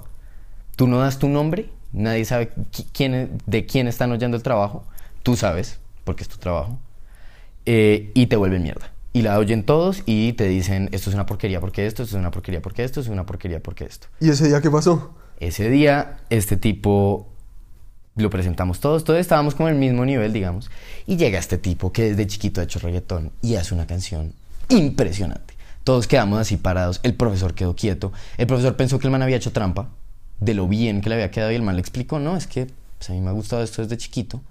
Tú 0.76 0.86
no 0.86 0.98
das 0.98 1.18
tu 1.18 1.28
nombre, 1.28 1.70
nadie 1.92 2.24
sabe 2.26 2.50
qui- 2.70 2.86
quién, 2.92 3.38
de 3.46 3.64
quién 3.64 3.88
están 3.88 4.12
oyendo 4.12 4.36
el 4.36 4.42
trabajo. 4.42 4.84
Tú 5.22 5.36
sabes, 5.36 5.78
porque 6.04 6.22
es 6.22 6.28
tu 6.28 6.36
trabajo. 6.36 6.78
Eh, 7.72 8.10
y 8.14 8.26
te 8.26 8.34
vuelven 8.34 8.64
mierda. 8.64 8.90
Y 9.12 9.22
la 9.22 9.38
oyen 9.38 9.62
todos 9.62 10.02
y 10.04 10.32
te 10.32 10.48
dicen, 10.48 10.88
esto 10.90 11.08
es 11.08 11.14
una 11.14 11.24
porquería 11.24 11.60
porque 11.60 11.86
esto, 11.86 12.02
esto 12.02 12.16
es 12.16 12.20
una 12.20 12.32
porquería 12.32 12.60
porque 12.60 12.82
esto, 12.82 12.98
esto 12.98 13.12
es 13.12 13.14
una 13.14 13.24
porquería 13.26 13.60
porque 13.62 13.84
esto. 13.84 14.08
¿Y 14.18 14.28
ese 14.28 14.48
día 14.48 14.60
qué 14.60 14.72
pasó? 14.72 15.14
Ese 15.38 15.70
día, 15.70 16.18
este 16.30 16.56
tipo 16.56 17.28
lo 18.16 18.28
presentamos 18.28 18.80
todos, 18.80 19.04
todos 19.04 19.20
estábamos 19.20 19.54
como 19.54 19.68
en 19.68 19.76
el 19.76 19.80
mismo 19.80 20.04
nivel, 20.04 20.32
digamos. 20.32 20.68
Y 21.06 21.16
llega 21.16 21.38
este 21.38 21.58
tipo 21.58 21.92
que 21.92 22.10
desde 22.10 22.26
chiquito 22.26 22.60
ha 22.60 22.64
hecho 22.64 22.80
reggaetón 22.80 23.30
y 23.40 23.54
hace 23.54 23.72
una 23.72 23.86
canción 23.86 24.34
impresionante. 24.68 25.54
Todos 25.84 26.08
quedamos 26.08 26.40
así 26.40 26.56
parados, 26.56 26.98
el 27.04 27.14
profesor 27.14 27.54
quedó 27.54 27.76
quieto. 27.76 28.12
El 28.36 28.48
profesor 28.48 28.74
pensó 28.74 28.98
que 28.98 29.06
el 29.06 29.12
man 29.12 29.22
había 29.22 29.36
hecho 29.36 29.52
trampa 29.52 29.90
de 30.40 30.54
lo 30.54 30.66
bien 30.66 31.02
que 31.02 31.08
le 31.08 31.14
había 31.14 31.30
quedado 31.30 31.52
y 31.52 31.54
el 31.54 31.62
man 31.62 31.76
le 31.76 31.82
explicó, 31.82 32.18
no, 32.18 32.36
es 32.36 32.48
que 32.48 32.66
pues, 32.98 33.10
a 33.10 33.12
mí 33.12 33.20
me 33.20 33.28
ha 33.28 33.32
gustado 33.32 33.62
esto 33.62 33.80
desde 33.80 33.96
chiquito, 33.96 34.42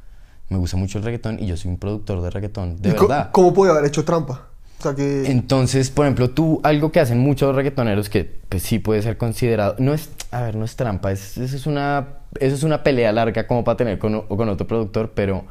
me 0.49 0.57
gusta 0.57 0.77
mucho 0.77 0.97
el 0.97 1.03
reggaetón 1.03 1.39
y 1.41 1.45
yo 1.47 1.55
soy 1.57 1.71
un 1.71 1.77
productor 1.77 2.21
de 2.21 2.29
reggaetón, 2.29 2.81
de 2.81 2.89
¿Y 2.89 2.93
co- 2.93 3.07
verdad. 3.07 3.29
¿Cómo 3.31 3.53
puede 3.53 3.71
haber 3.71 3.85
hecho 3.85 4.03
trampa? 4.03 4.47
O 4.79 4.81
sea 4.83 4.95
que... 4.95 5.29
Entonces, 5.29 5.89
por 5.89 6.05
ejemplo, 6.05 6.29
tú, 6.29 6.61
algo 6.63 6.91
que 6.91 6.99
hacen 6.99 7.19
muchos 7.19 7.53
reggaetoneros 7.55 8.09
que 8.09 8.23
pues 8.47 8.63
sí 8.63 8.79
puede 8.79 9.01
ser 9.01 9.17
considerado, 9.17 9.75
no 9.77 9.93
es, 9.93 10.09
a 10.31 10.41
ver, 10.41 10.55
no 10.55 10.65
es 10.65 10.75
trampa, 10.75 11.11
es, 11.11 11.37
eso, 11.37 11.55
es 11.55 11.65
una, 11.67 12.07
eso 12.39 12.55
es 12.55 12.63
una 12.63 12.81
pelea 12.81 13.11
larga 13.11 13.45
como 13.45 13.63
para 13.63 13.77
tener 13.77 13.99
con, 13.99 14.15
o- 14.15 14.27
con 14.27 14.47
otro 14.49 14.65
productor, 14.67 15.11
pero 15.13 15.45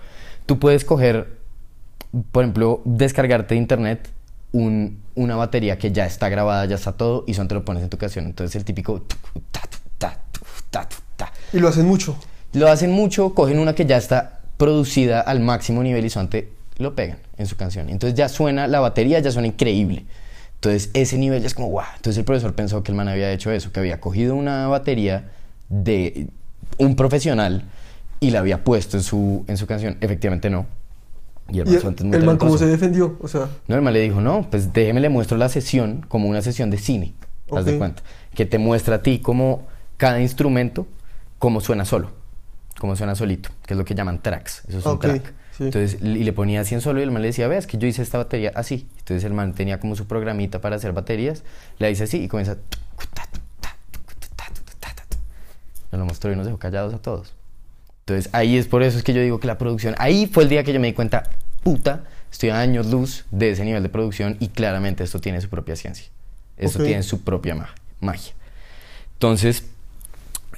tú 0.46 0.58
puedes 0.58 0.84
coger, 0.84 1.38
por 2.32 2.42
ejemplo, 2.44 2.80
descargarte 2.84 3.54
de 3.54 3.60
internet 3.60 4.08
un- 4.52 4.98
una 5.14 5.36
batería 5.36 5.76
que 5.78 5.92
ya 5.92 6.06
está 6.06 6.28
grabada, 6.30 6.64
ya 6.64 6.76
está 6.76 6.92
todo, 6.92 7.24
y 7.26 7.34
son 7.34 7.48
te 7.48 7.54
lo 7.54 7.64
pones 7.64 7.82
en 7.82 7.90
tu 7.90 7.98
canción. 7.98 8.24
Entonces 8.24 8.56
el 8.56 8.64
típico... 8.64 9.02
Y 11.52 11.58
lo 11.58 11.68
hacen 11.68 11.86
mucho. 11.86 12.16
Lo 12.52 12.68
hacen 12.68 12.90
mucho, 12.92 13.34
cogen 13.34 13.58
una 13.58 13.74
que 13.74 13.84
ya 13.86 13.96
está 13.96 14.37
producida 14.58 15.20
al 15.20 15.40
máximo 15.40 15.82
nivel 15.82 16.04
y 16.04 16.10
sonante 16.10 16.52
lo 16.76 16.94
pegan 16.94 17.18
en 17.38 17.46
su 17.46 17.56
canción. 17.56 17.88
Entonces 17.88 18.18
ya 18.18 18.28
suena, 18.28 18.66
la 18.66 18.80
batería 18.80 19.18
ya 19.20 19.30
suena 19.30 19.48
increíble. 19.48 20.04
Entonces 20.56 20.90
ese 20.92 21.16
nivel 21.16 21.40
ya 21.40 21.46
es 21.46 21.54
como, 21.54 21.70
wow. 21.70 21.84
Entonces 21.96 22.18
el 22.18 22.24
profesor 22.24 22.54
pensó 22.54 22.82
que 22.82 22.92
el 22.92 22.96
man 22.96 23.08
había 23.08 23.32
hecho 23.32 23.50
eso, 23.50 23.72
que 23.72 23.80
había 23.80 24.00
cogido 24.00 24.34
una 24.34 24.68
batería 24.68 25.30
de 25.68 26.28
un 26.78 26.96
profesional 26.96 27.64
y 28.20 28.30
la 28.30 28.40
había 28.40 28.64
puesto 28.64 28.96
en 28.96 29.02
su, 29.02 29.44
en 29.46 29.56
su 29.56 29.66
canción. 29.66 29.96
Efectivamente 30.00 30.50
no. 30.50 30.66
Y 31.50 31.60
el 31.60 31.68
¿Y 31.68 31.82
man 31.82 31.96
el, 31.98 32.14
el 32.14 32.24
man 32.24 32.36
cómo 32.36 32.58
se 32.58 32.66
defendió? 32.66 33.16
O 33.20 33.28
sea, 33.28 33.48
No, 33.68 33.76
el 33.76 33.82
man 33.82 33.94
le 33.94 34.00
dijo, 34.00 34.20
no, 34.20 34.48
pues 34.50 34.72
déjeme 34.72 35.00
le 35.00 35.08
muestro 35.08 35.38
la 35.38 35.48
sesión 35.48 36.04
como 36.08 36.28
una 36.28 36.42
sesión 36.42 36.70
de 36.70 36.78
cine. 36.78 37.14
Haz 37.50 37.64
de 37.64 37.78
cuenta. 37.78 38.02
Que 38.34 38.44
te 38.44 38.58
muestra 38.58 38.96
a 38.96 39.02
ti 39.02 39.20
como 39.20 39.66
cada 39.96 40.20
instrumento, 40.20 40.86
cómo 41.38 41.60
suena 41.60 41.84
solo, 41.84 42.10
cómo 42.78 42.96
suena 42.96 43.14
solito, 43.14 43.50
que 43.66 43.74
es 43.74 43.78
lo 43.78 43.84
que 43.84 43.94
llaman 43.94 44.22
tracks. 44.22 44.62
Eso 44.68 44.78
es 44.78 44.86
un 44.86 44.98
track. 45.00 45.32
sí. 45.56 45.64
Entonces, 45.64 45.98
y 46.00 46.22
le 46.24 46.32
ponía 46.32 46.60
así 46.60 46.74
en 46.74 46.80
solo 46.80 47.00
y 47.00 47.02
el 47.02 47.10
man 47.10 47.22
le 47.22 47.28
decía, 47.28 47.48
veas 47.48 47.66
que 47.66 47.78
yo 47.78 47.86
hice 47.88 48.02
esta 48.02 48.18
batería 48.18 48.52
así. 48.54 48.86
Entonces 48.98 49.24
el 49.24 49.34
man 49.34 49.52
tenía 49.54 49.80
como 49.80 49.96
su 49.96 50.06
programita 50.06 50.60
para 50.60 50.76
hacer 50.76 50.92
baterías, 50.92 51.42
la 51.78 51.90
hice 51.90 52.04
así 52.04 52.22
y 52.22 52.28
comienza. 52.28 52.56
Nos 55.90 55.98
lo 56.00 56.04
mostró 56.04 56.32
y 56.32 56.36
nos 56.36 56.46
dejó 56.46 56.58
callados 56.58 56.92
a 56.94 56.98
todos. 56.98 57.32
Entonces 58.00 58.28
ahí 58.32 58.56
es 58.56 58.66
por 58.68 58.82
eso 58.82 58.98
es 58.98 59.04
que 59.04 59.12
yo 59.12 59.20
digo 59.22 59.40
que 59.40 59.46
la 59.46 59.58
producción, 59.58 59.94
ahí 59.98 60.26
fue 60.26 60.42
el 60.44 60.48
día 60.48 60.64
que 60.64 60.72
yo 60.72 60.80
me 60.80 60.86
di 60.88 60.92
cuenta, 60.92 61.24
puta, 61.62 62.04
estoy 62.30 62.50
a 62.50 62.60
años 62.60 62.86
luz 62.86 63.24
de 63.30 63.50
ese 63.50 63.64
nivel 63.64 63.82
de 63.82 63.88
producción 63.88 64.36
y 64.40 64.48
claramente 64.48 65.02
esto 65.04 65.20
tiene 65.20 65.40
su 65.40 65.48
propia 65.48 65.76
ciencia. 65.76 66.06
Esto 66.56 66.82
tiene 66.82 67.02
su 67.02 67.22
propia 67.22 67.54
ma- 67.54 67.74
magia. 68.00 68.32
Entonces, 69.14 69.64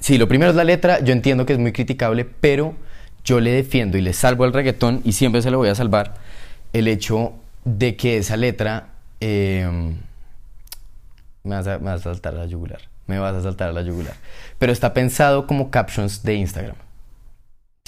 sí, 0.00 0.18
lo 0.18 0.28
primero 0.28 0.50
es 0.50 0.56
la 0.56 0.64
letra, 0.64 1.00
yo 1.00 1.12
entiendo 1.12 1.46
que 1.46 1.52
es 1.52 1.58
muy 1.58 1.72
criticable, 1.72 2.24
pero 2.24 2.74
yo 3.24 3.40
le 3.40 3.52
defiendo 3.52 3.98
y 3.98 4.00
le 4.00 4.12
salvo 4.12 4.44
al 4.44 4.52
reggaetón 4.52 5.02
y 5.04 5.12
siempre 5.12 5.42
se 5.42 5.50
lo 5.50 5.58
voy 5.58 5.68
a 5.68 5.74
salvar 5.74 6.14
el 6.72 6.88
hecho 6.88 7.34
de 7.64 7.96
que 7.96 8.16
esa 8.16 8.36
letra 8.36 8.88
eh, 9.20 9.68
me, 11.44 11.54
vas 11.54 11.66
a, 11.66 11.78
me 11.78 11.86
vas 11.86 12.00
a 12.00 12.04
saltar 12.04 12.34
a 12.34 12.38
la 12.38 12.46
yugular, 12.46 12.80
me 13.06 13.18
vas 13.18 13.34
a 13.34 13.42
saltar 13.42 13.68
a 13.68 13.72
la 13.72 13.82
yugular, 13.82 14.14
pero 14.58 14.72
está 14.72 14.94
pensado 14.94 15.46
como 15.46 15.70
captions 15.70 16.22
de 16.22 16.34
Instagram. 16.34 16.76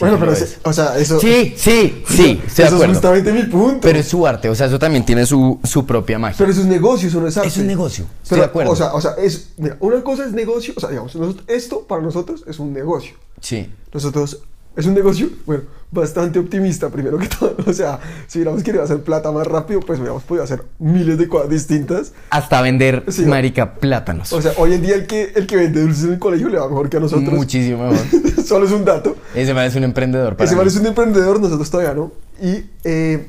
Bueno, 0.01 0.17
pero 0.19 0.33
es. 0.33 0.59
o 0.65 0.73
sea, 0.73 0.99
eso... 0.99 1.21
Sí, 1.21 1.55
sí, 1.57 2.03
sí, 2.09 2.41
estoy 2.47 2.65
de 2.65 2.71
eso 2.71 2.83
es 2.83 2.89
justamente 2.91 3.33
mi 3.33 3.43
punto. 3.45 3.81
Pero 3.83 3.99
es 3.99 4.09
su 4.09 4.27
arte, 4.27 4.49
o 4.49 4.55
sea, 4.55 4.67
eso 4.67 4.79
también 4.79 5.05
tiene 5.05 5.27
su, 5.27 5.61
su 5.63 5.85
propia 5.87 6.19
magia. 6.19 6.37
Pero 6.39 6.51
eso 6.51 6.63
es 6.63 6.67
negocio, 6.67 7.09
eso 7.09 7.21
no 7.21 7.29
es 7.29 7.37
arte. 7.37 7.49
Es 7.49 7.59
negocio, 7.59 8.05
estoy 8.23 8.37
Pero, 8.37 8.43
de 8.43 8.47
acuerdo. 8.49 8.73
O 8.73 8.77
sea, 8.77 8.95
o 8.95 9.01
sea, 9.01 9.13
es, 9.19 9.51
mira, 9.59 9.77
una 9.81 10.03
cosa 10.03 10.25
es 10.25 10.33
negocio, 10.33 10.73
o 10.77 10.81
sea, 10.81 10.89
digamos, 10.89 11.15
nosotros- 11.15 11.45
esto 11.47 11.83
para 11.87 12.01
nosotros 12.03 12.43
es 12.47 12.59
un 12.59 12.73
negocio. 12.73 13.15
Sí. 13.41 13.71
Nosotros, 13.93 14.41
es 14.77 14.87
un 14.87 14.95
negocio, 14.95 15.29
bueno, 15.47 15.65
bastante 15.93 16.39
optimista 16.41 16.89
primero 16.91 17.19
que 17.19 17.29
todo. 17.39 17.55
O 17.67 17.73
sea, 17.73 18.01
si 18.27 18.39
hubiéramos 18.39 18.63
querido 18.65 18.83
hacer 18.83 19.03
plata 19.05 19.31
más 19.31 19.47
rápido, 19.47 19.79
pues 19.81 19.99
hubiéramos 20.01 20.25
podido 20.25 20.43
hacer 20.43 20.65
miles 20.81 21.19
de 21.19 21.29
cosas 21.29 21.49
distintas. 21.51 22.13
Hasta 22.31 22.61
vender, 22.63 23.05
Sí. 23.09 23.25
marica, 23.27 23.75
plátanos. 23.75 24.33
O 24.33 24.43
sea, 24.43 24.53
hoy 24.57 24.73
en 24.75 24.83
día 24.83 24.95
el 24.97 25.07
que, 25.07 25.33
el 25.37 25.47
que 25.47 25.57
vende 25.57 25.81
dulces 25.83 26.05
en 26.05 26.15
el 26.15 26.19
colegio 26.19 26.49
le 26.49 26.59
va 26.59 26.69
mejor 26.69 26.89
que 26.89 26.97
a 26.97 27.01
nosotros. 27.01 27.33
Muchísimo 27.33 27.89
mejor. 27.91 28.07
Solo 28.45 28.67
es 28.67 28.73
un 28.73 28.85
dato. 28.85 29.17
Ese 29.35 29.55
man 29.55 29.67
es 29.67 29.77
un 29.77 29.85
emprendedor 29.85 30.35
para 30.37 30.47
Ese 30.47 30.55
mí. 30.55 30.59
man 30.59 30.67
es 30.67 30.77
un 30.77 30.87
emprendedor, 30.87 31.41
nosotros 31.41 31.71
todavía 31.71 31.95
no. 31.95 32.11
Y, 32.41 32.65
eh, 32.85 33.29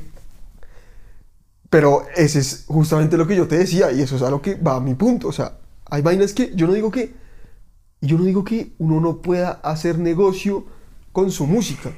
pero 1.70 2.06
ese 2.16 2.40
es 2.40 2.66
justamente 2.68 3.18
lo 3.18 3.26
que 3.28 3.36
yo 3.36 3.48
te 3.48 3.58
decía 3.58 3.92
y 3.92 4.02
eso 4.02 4.16
es 4.16 4.22
a 4.22 4.30
lo 4.30 4.42
que 4.42 4.56
va 4.56 4.76
a 4.76 4.80
mi 4.80 4.94
punto. 4.94 5.28
O 5.28 5.32
sea, 5.32 5.58
hay 5.90 6.02
vainas 6.02 6.34
que 6.34 6.52
yo 6.56 6.68
no 6.68 6.74
digo 6.74 6.92
que, 6.92 7.14
yo 8.02 8.18
no 8.18 8.24
digo 8.26 8.44
que 8.44 8.74
uno 8.78 9.00
no 9.00 9.18
pueda 9.22 9.52
hacer 9.64 9.98
negocio 9.98 10.66
con 11.12 11.32
su 11.32 11.46
música, 11.48 11.92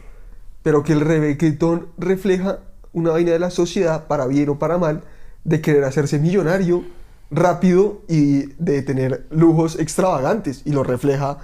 pero 0.65 0.81
que 0.81 0.93
el 0.93 1.01
reggaetón 1.01 1.89
refleja 1.95 2.57
una 2.91 3.11
vaina 3.11 3.33
de 3.33 3.37
la 3.37 3.51
sociedad, 3.51 4.07
para 4.07 4.25
bien 4.25 4.49
o 4.49 4.57
para 4.57 4.79
mal, 4.79 5.03
de 5.43 5.61
querer 5.61 5.83
hacerse 5.83 6.17
millonario 6.17 6.83
rápido 7.29 8.01
y 8.09 8.47
de 8.57 8.81
tener 8.81 9.27
lujos 9.29 9.77
extravagantes 9.77 10.63
y 10.65 10.71
lo 10.71 10.83
refleja, 10.83 11.37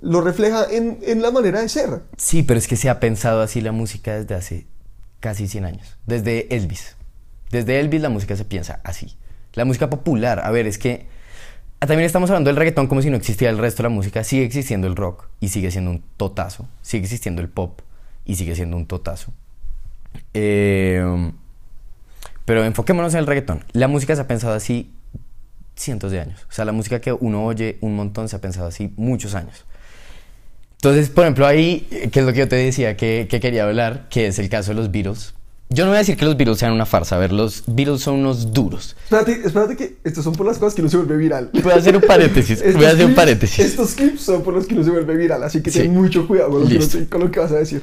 lo 0.00 0.20
refleja 0.20 0.64
en, 0.70 1.00
en 1.02 1.22
la 1.22 1.32
manera 1.32 1.60
de 1.60 1.68
ser. 1.68 2.02
Sí, 2.16 2.44
pero 2.44 2.56
es 2.56 2.68
que 2.68 2.76
se 2.76 2.88
ha 2.88 3.00
pensado 3.00 3.42
así 3.42 3.60
la 3.60 3.72
música 3.72 4.14
desde 4.14 4.36
hace 4.36 4.66
casi 5.18 5.48
100 5.48 5.64
años. 5.64 5.98
Desde 6.06 6.46
Elvis. 6.54 6.94
Desde 7.50 7.80
Elvis 7.80 8.00
la 8.00 8.10
música 8.10 8.36
se 8.36 8.44
piensa 8.44 8.80
así. 8.84 9.16
La 9.54 9.64
música 9.64 9.90
popular, 9.90 10.42
a 10.44 10.52
ver, 10.52 10.68
es 10.68 10.78
que 10.78 11.08
ah, 11.80 11.88
también 11.88 12.06
estamos 12.06 12.30
hablando 12.30 12.46
del 12.46 12.56
reggaetón 12.56 12.86
como 12.86 13.02
si 13.02 13.10
no 13.10 13.16
existiera 13.16 13.50
el 13.50 13.58
resto 13.58 13.82
de 13.82 13.88
la 13.88 13.94
música. 13.96 14.22
Sigue 14.22 14.44
existiendo 14.44 14.86
el 14.86 14.94
rock 14.94 15.24
y 15.40 15.48
sigue 15.48 15.72
siendo 15.72 15.90
un 15.90 16.04
totazo. 16.16 16.68
Sigue 16.80 17.02
existiendo 17.02 17.42
el 17.42 17.48
pop 17.48 17.80
y 18.28 18.36
sigue 18.36 18.54
siendo 18.54 18.76
un 18.76 18.86
totazo. 18.86 19.32
Eh, 20.34 21.32
pero 22.44 22.64
enfoquémonos 22.64 23.12
en 23.14 23.20
el 23.20 23.26
reggaetón. 23.26 23.64
La 23.72 23.88
música 23.88 24.14
se 24.14 24.22
ha 24.22 24.26
pensado 24.28 24.54
así 24.54 24.92
cientos 25.74 26.12
de 26.12 26.20
años. 26.20 26.46
O 26.48 26.52
sea, 26.52 26.64
la 26.64 26.72
música 26.72 27.00
que 27.00 27.12
uno 27.12 27.44
oye 27.44 27.78
un 27.80 27.96
montón 27.96 28.28
se 28.28 28.36
ha 28.36 28.40
pensado 28.40 28.68
así 28.68 28.92
muchos 28.96 29.34
años. 29.34 29.64
Entonces, 30.76 31.08
por 31.10 31.24
ejemplo, 31.24 31.46
ahí, 31.46 31.86
eh, 31.90 32.08
que 32.10 32.20
es 32.20 32.26
lo 32.26 32.32
que 32.32 32.38
yo 32.38 32.48
te 32.48 32.56
decía 32.56 32.96
que, 32.96 33.26
que 33.28 33.40
quería 33.40 33.64
hablar, 33.64 34.08
que 34.08 34.28
es 34.28 34.38
el 34.38 34.48
caso 34.48 34.70
de 34.70 34.76
los 34.76 34.90
Beatles. 34.92 35.34
Yo 35.70 35.84
no 35.84 35.90
voy 35.90 35.96
a 35.96 35.98
decir 35.98 36.16
que 36.16 36.24
los 36.24 36.36
Beatles 36.36 36.58
sean 36.58 36.72
una 36.72 36.86
farsa. 36.86 37.16
A 37.16 37.18
ver, 37.18 37.30
los 37.32 37.64
Beatles 37.66 38.00
son 38.00 38.14
unos 38.20 38.54
duros. 38.54 38.96
Espérate, 39.04 39.32
espérate 39.44 39.76
que 39.76 39.96
estos 40.04 40.24
son 40.24 40.32
por 40.34 40.46
las 40.46 40.56
cosas 40.56 40.74
que 40.74 40.80
no 40.80 40.88
se 40.88 40.96
vuelve 40.96 41.16
viral. 41.18 41.50
Voy 41.62 41.72
a 41.72 41.76
hacer 41.76 41.94
un 41.94 42.02
paréntesis. 42.02 42.62
Voy 42.74 42.84
a 42.86 42.90
hacer 42.90 43.04
un 43.04 43.10
clips- 43.12 43.16
paréntesis. 43.16 43.64
Estos 43.66 43.94
clips 43.94 44.22
son 44.22 44.42
por 44.42 44.54
los 44.54 44.66
que 44.66 44.74
no 44.74 44.82
se 44.82 44.90
vuelve 44.90 45.14
viral, 45.16 45.42
así 45.42 45.60
que 45.62 45.70
Sí. 45.70 45.80
ten 45.80 45.92
mucho 45.92 46.26
cuidado 46.26 46.50
con 46.52 46.62
lo, 46.62 46.68
que, 46.68 47.06
con 47.08 47.20
lo 47.20 47.30
que 47.30 47.40
vas 47.40 47.52
a 47.52 47.56
decir. 47.56 47.82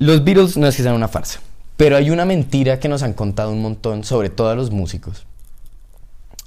Los 0.00 0.24
Beatles 0.24 0.56
no 0.56 0.66
es 0.66 0.76
que 0.78 0.82
sean 0.82 0.94
una 0.94 1.08
farsa, 1.08 1.40
pero 1.76 1.94
hay 1.94 2.08
una 2.08 2.24
mentira 2.24 2.80
que 2.80 2.88
nos 2.88 3.02
han 3.02 3.12
contado 3.12 3.52
un 3.52 3.60
montón, 3.60 4.02
sobre 4.02 4.30
todo 4.30 4.48
a 4.48 4.54
los 4.54 4.70
músicos 4.70 5.26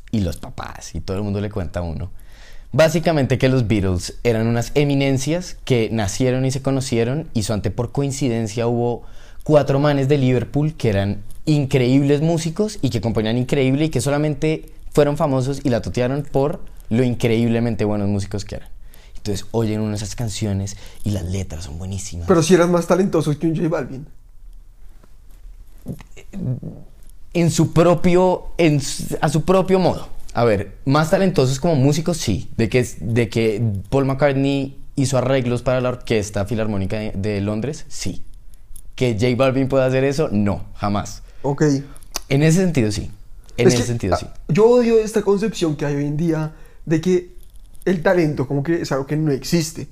y 0.09 0.21
los 0.21 0.37
papás, 0.37 0.95
y 0.95 1.01
todo 1.01 1.17
el 1.17 1.23
mundo 1.23 1.39
le 1.39 1.51
cuenta 1.51 1.81
a 1.81 1.83
uno. 1.83 2.09
Básicamente 2.71 3.37
que 3.37 3.49
los 3.49 3.67
Beatles 3.67 4.15
eran 4.23 4.47
unas 4.47 4.71
eminencias 4.73 5.55
que 5.65 5.87
nacieron 5.91 6.45
y 6.45 6.49
se 6.49 6.63
conocieron, 6.63 7.29
y 7.35 7.43
suante 7.43 7.69
por 7.69 7.91
coincidencia 7.91 8.65
hubo 8.65 9.03
cuatro 9.43 9.77
manes 9.77 10.07
de 10.07 10.17
Liverpool 10.17 10.73
que 10.73 10.89
eran 10.89 11.21
increíbles 11.45 12.21
músicos 12.21 12.79
y 12.81 12.89
que 12.89 13.01
componían 13.01 13.37
increíble 13.37 13.85
y 13.85 13.89
que 13.89 14.01
solamente 14.01 14.71
fueron 14.93 15.15
famosos 15.15 15.61
y 15.63 15.69
la 15.69 15.83
totearon 15.83 16.23
por 16.23 16.59
lo 16.89 17.03
increíblemente 17.03 17.85
buenos 17.85 18.07
músicos 18.07 18.45
que 18.45 18.55
eran. 18.55 18.72
Entonces 19.23 19.47
oyen 19.51 19.79
uno 19.79 19.91
de 19.91 19.95
esas 19.95 20.17
canciones 20.17 20.75
y 21.05 21.11
las 21.11 21.23
letras 21.23 21.63
son 21.63 21.77
buenísimas. 21.77 22.27
Pero 22.27 22.43
si 22.43 22.55
eras 22.55 22.69
más 22.69 22.87
talentoso 22.87 23.37
que 23.39 23.47
un 23.47 23.55
J 23.55 23.69
Balvin. 23.69 24.05
en 27.33 27.49
su 27.49 27.71
propio, 27.71 28.47
en 28.57 28.81
a 29.21 29.29
su 29.29 29.43
propio 29.43 29.79
modo. 29.79 30.09
A 30.33 30.43
ver, 30.43 30.75
más 30.83 31.09
talentosos 31.09 31.57
como 31.61 31.75
músicos, 31.75 32.17
sí. 32.17 32.49
De 32.57 32.67
que, 32.67 32.85
de 32.99 33.29
que 33.29 33.63
Paul 33.89 34.03
McCartney 34.03 34.77
hizo 34.95 35.17
arreglos 35.17 35.61
para 35.61 35.79
la 35.79 35.87
Orquesta 35.89 36.43
Filarmónica 36.45 36.97
de, 36.97 37.11
de 37.15 37.39
Londres, 37.39 37.85
sí. 37.87 38.23
Que 38.95 39.13
J 39.13 39.35
Balvin 39.37 39.69
pueda 39.69 39.85
hacer 39.85 40.03
eso, 40.03 40.27
no, 40.33 40.65
jamás. 40.75 41.23
Ok. 41.43 41.63
En 42.27 42.43
ese 42.43 42.59
sentido, 42.59 42.91
sí. 42.91 43.09
En 43.55 43.67
Es 43.67 43.75
ese 43.75 43.83
que, 43.83 43.87
sentido, 43.87 44.15
ah, 44.15 44.17
sí. 44.17 44.25
Yo 44.49 44.65
odio 44.69 44.99
esta 44.99 45.21
concepción 45.21 45.77
que 45.77 45.85
hay 45.85 45.95
hoy 45.95 46.05
en 46.07 46.17
día 46.17 46.51
de 46.85 46.99
que 46.99 47.32
el 47.85 48.01
talento 48.01 48.47
como 48.47 48.63
que 48.63 48.81
es 48.81 48.91
algo 48.91 49.05
que 49.05 49.15
no 49.15 49.31
existe. 49.31 49.87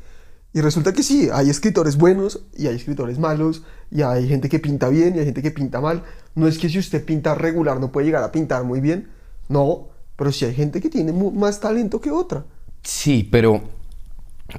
Y 0.53 0.61
resulta 0.61 0.91
que 0.91 1.03
sí, 1.03 1.29
hay 1.31 1.49
escritores 1.49 1.97
buenos 1.97 2.41
y 2.57 2.67
hay 2.67 2.75
escritores 2.75 3.19
malos 3.19 3.63
y 3.89 4.01
hay 4.01 4.27
gente 4.27 4.49
que 4.49 4.59
pinta 4.59 4.89
bien 4.89 5.15
y 5.15 5.19
hay 5.19 5.25
gente 5.25 5.41
que 5.41 5.51
pinta 5.51 5.79
mal. 5.79 6.03
No 6.35 6.47
es 6.47 6.57
que 6.57 6.69
si 6.69 6.77
usted 6.77 7.05
pinta 7.05 7.35
regular 7.35 7.79
no 7.79 7.91
puede 7.91 8.07
llegar 8.07 8.23
a 8.23 8.31
pintar 8.31 8.63
muy 8.63 8.81
bien. 8.81 9.09
No, 9.47 9.89
pero 10.15 10.31
sí 10.31 10.45
hay 10.45 10.53
gente 10.53 10.81
que 10.81 10.89
tiene 10.89 11.13
más 11.13 11.59
talento 11.59 12.01
que 12.01 12.11
otra. 12.11 12.45
Sí, 12.83 13.27
pero 13.31 13.61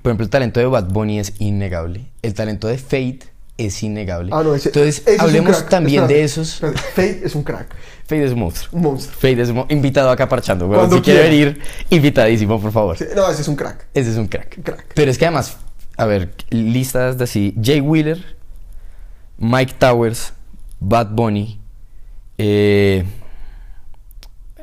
por 0.00 0.10
ejemplo, 0.10 0.24
el 0.24 0.30
talento 0.30 0.60
de 0.60 0.66
Bad 0.66 0.88
Bunny 0.90 1.18
es 1.18 1.34
innegable. 1.38 2.06
El 2.22 2.32
talento 2.34 2.68
de 2.68 2.78
Fate 2.78 3.20
es 3.58 3.82
innegable. 3.82 4.30
Ah, 4.32 4.42
no, 4.42 4.54
ese, 4.54 4.70
Entonces, 4.70 5.02
ese 5.06 5.20
hablemos 5.20 5.68
también 5.68 6.04
Espérate, 6.04 6.14
de 6.14 6.24
esos. 6.24 6.60
Fate 6.94 7.22
es 7.24 7.34
un 7.34 7.42
crack, 7.42 7.74
Fate 8.12 8.24
es 8.24 8.32
un 8.32 8.40
monstruo. 8.40 8.68
un 8.76 8.82
monstruo. 8.82 9.14
Fate 9.14 9.40
es 9.40 9.48
un 9.48 9.64
invitado 9.70 10.10
acá 10.10 10.28
parchando, 10.28 10.66
weón. 10.66 10.80
Cuando 10.80 10.96
Si 10.96 11.02
quiere 11.02 11.22
venir, 11.22 11.60
invitadísimo, 11.88 12.60
por 12.60 12.70
favor. 12.70 12.98
Sí, 12.98 13.04
No, 13.16 13.28
ese 13.30 13.40
es 13.42 13.48
un 13.48 13.56
crack. 13.56 13.86
Ese 13.94 14.10
es 14.10 14.16
un 14.16 14.26
crack. 14.26 14.62
Crack. 14.62 14.86
Pero 14.94 15.10
es 15.10 15.16
que 15.16 15.24
además, 15.24 15.56
a 15.96 16.04
ver, 16.04 16.34
listas 16.50 17.16
de 17.16 17.24
así: 17.24 17.54
Jay 17.62 17.80
Wheeler, 17.80 18.36
Mike 19.38 19.74
Towers, 19.78 20.34
Bad 20.78 21.08
Bunny, 21.12 21.58
eh, 22.36 23.04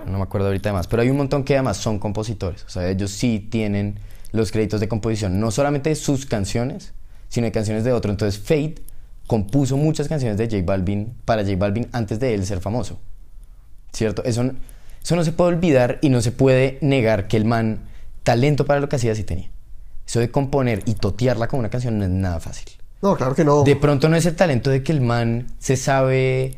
no 0.06 0.18
me 0.18 0.24
acuerdo 0.24 0.48
ahorita 0.48 0.70
de 0.70 0.74
más, 0.74 0.88
pero 0.88 1.02
hay 1.02 1.10
un 1.10 1.18
montón 1.18 1.44
que 1.44 1.56
además 1.56 1.78
son 1.78 1.98
compositores. 2.00 2.64
O 2.66 2.70
sea, 2.70 2.88
ellos 2.90 3.12
sí 3.12 3.40
tienen 3.40 4.00
los 4.32 4.52
créditos 4.52 4.80
de 4.80 4.88
composición, 4.88 5.40
no 5.40 5.50
solamente 5.50 5.90
de 5.90 5.96
sus 5.96 6.26
canciones, 6.26 6.94
sino 7.30 7.46
de 7.46 7.52
canciones 7.52 7.84
de 7.84 7.94
otro. 7.94 8.12
Entonces, 8.12 8.40
Fate 8.40 8.76
compuso 9.28 9.78
muchas 9.78 10.08
canciones 10.08 10.38
de 10.38 10.46
J 10.46 10.64
Balvin 10.66 11.14
para 11.26 11.44
J 11.44 11.56
Balvin 11.58 11.88
antes 11.92 12.20
de 12.20 12.34
él 12.34 12.46
ser 12.46 12.60
famoso. 12.62 13.00
¿Cierto? 13.92 14.24
Eso, 14.24 14.52
eso 15.04 15.16
no 15.16 15.24
se 15.24 15.32
puede 15.32 15.56
olvidar 15.56 16.00
y 16.02 16.10
no 16.10 16.22
se 16.22 16.32
puede 16.32 16.78
negar 16.82 17.28
que 17.28 17.38
el 17.38 17.46
man 17.46 17.82
talento 18.24 18.66
para 18.66 18.80
lo 18.80 18.90
que 18.90 18.98
hacía 18.98 19.16
sí 19.16 19.24
tenía. 19.24 19.50
Eso 20.06 20.20
de 20.20 20.32
componer 20.32 20.82
y 20.86 20.96
totearla 20.96 21.48
con 21.48 21.60
una 21.60 21.70
canción 21.70 21.98
no 21.98 22.04
es 22.04 22.10
nada 22.10 22.40
fácil. 22.40 22.68
No, 23.02 23.16
claro 23.16 23.36
que 23.36 23.46
no. 23.46 23.64
De 23.64 23.76
pronto 23.76 24.10
no 24.10 24.16
es 24.16 24.26
el 24.26 24.36
talento 24.36 24.70
de 24.70 24.84
que 24.84 24.92
el 24.92 25.02
man 25.02 25.48
se 25.60 25.78
sabe 25.78 26.58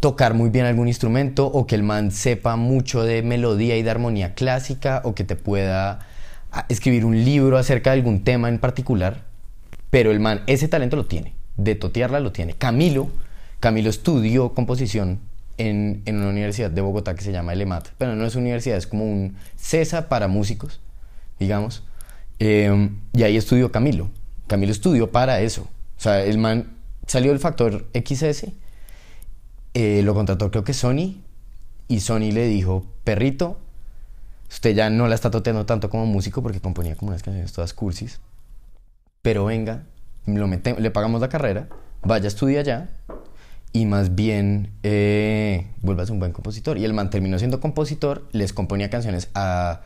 tocar 0.00 0.34
muy 0.34 0.50
bien 0.50 0.64
algún 0.64 0.88
instrumento 0.88 1.46
o 1.46 1.66
que 1.66 1.74
el 1.74 1.82
man 1.82 2.10
sepa 2.10 2.56
mucho 2.56 3.02
de 3.02 3.22
melodía 3.22 3.76
y 3.76 3.82
de 3.82 3.90
armonía 3.90 4.34
clásica 4.34 5.02
o 5.04 5.14
que 5.14 5.24
te 5.24 5.36
pueda 5.36 6.06
ah, 6.52 6.66
escribir 6.68 7.04
un 7.04 7.24
libro 7.24 7.58
acerca 7.58 7.90
de 7.90 7.98
algún 7.98 8.24
tema 8.24 8.48
en 8.48 8.58
particular. 8.58 9.24
Pero 9.90 10.10
el 10.10 10.20
man, 10.20 10.42
ese 10.46 10.68
talento 10.68 10.96
lo 10.96 11.06
tiene. 11.06 11.34
De 11.56 11.74
totearla 11.74 12.20
lo 12.20 12.32
tiene. 12.32 12.54
Camilo, 12.54 13.08
Camilo 13.60 13.90
estudió 13.90 14.54
composición 14.54 15.20
en, 15.58 16.02
en 16.06 16.16
una 16.16 16.28
universidad 16.28 16.70
de 16.70 16.80
Bogotá 16.80 17.14
que 17.14 17.22
se 17.22 17.32
llama 17.32 17.52
el. 17.52 17.66
Pero 17.98 18.14
no 18.14 18.24
es 18.24 18.36
universidad, 18.36 18.78
es 18.78 18.86
como 18.86 19.04
un 19.04 19.36
CESA 19.56 20.08
para 20.08 20.28
músicos, 20.28 20.80
digamos. 21.38 21.84
Eh, 22.38 22.90
y 23.12 23.22
ahí 23.24 23.36
estudió 23.36 23.70
Camilo. 23.70 24.10
Camilo 24.46 24.72
estudió 24.72 25.10
para 25.10 25.40
eso. 25.40 25.62
O 25.62 26.00
sea, 26.00 26.24
el 26.24 26.38
man 26.38 26.78
salió 27.06 27.32
del 27.32 27.40
factor 27.40 27.86
XS, 27.92 28.46
eh, 29.74 30.02
lo 30.04 30.14
contrató 30.14 30.50
creo 30.50 30.62
que 30.62 30.74
Sony, 30.74 31.16
y 31.88 32.00
Sony 32.00 32.30
le 32.32 32.46
dijo, 32.46 32.86
perrito, 33.02 33.58
usted 34.48 34.74
ya 34.74 34.90
no 34.90 35.08
la 35.08 35.14
está 35.14 35.30
toteando 35.30 35.66
tanto 35.66 35.90
como 35.90 36.06
músico 36.06 36.42
porque 36.42 36.60
componía 36.60 36.94
como 36.94 37.10
unas 37.10 37.22
canciones 37.22 37.52
todas 37.52 37.74
cursis, 37.74 38.20
pero 39.22 39.46
venga, 39.46 39.84
le 40.26 40.90
pagamos 40.90 41.20
la 41.20 41.28
carrera, 41.28 41.68
vaya 42.02 42.26
a 42.26 42.28
estudiar 42.28 42.60
allá 42.60 42.90
y 43.72 43.86
más 43.86 44.14
bien 44.14 44.70
eh, 44.82 45.66
vuelva 45.82 46.02
a 46.02 46.06
ser 46.06 46.14
un 46.14 46.20
buen 46.20 46.32
compositor. 46.32 46.78
Y 46.78 46.84
el 46.84 46.94
man 46.94 47.10
terminó 47.10 47.38
siendo 47.38 47.60
compositor, 47.60 48.28
les 48.32 48.52
componía 48.52 48.90
canciones 48.90 49.28
a, 49.34 49.82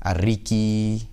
a 0.00 0.14
Ricky, 0.14 1.08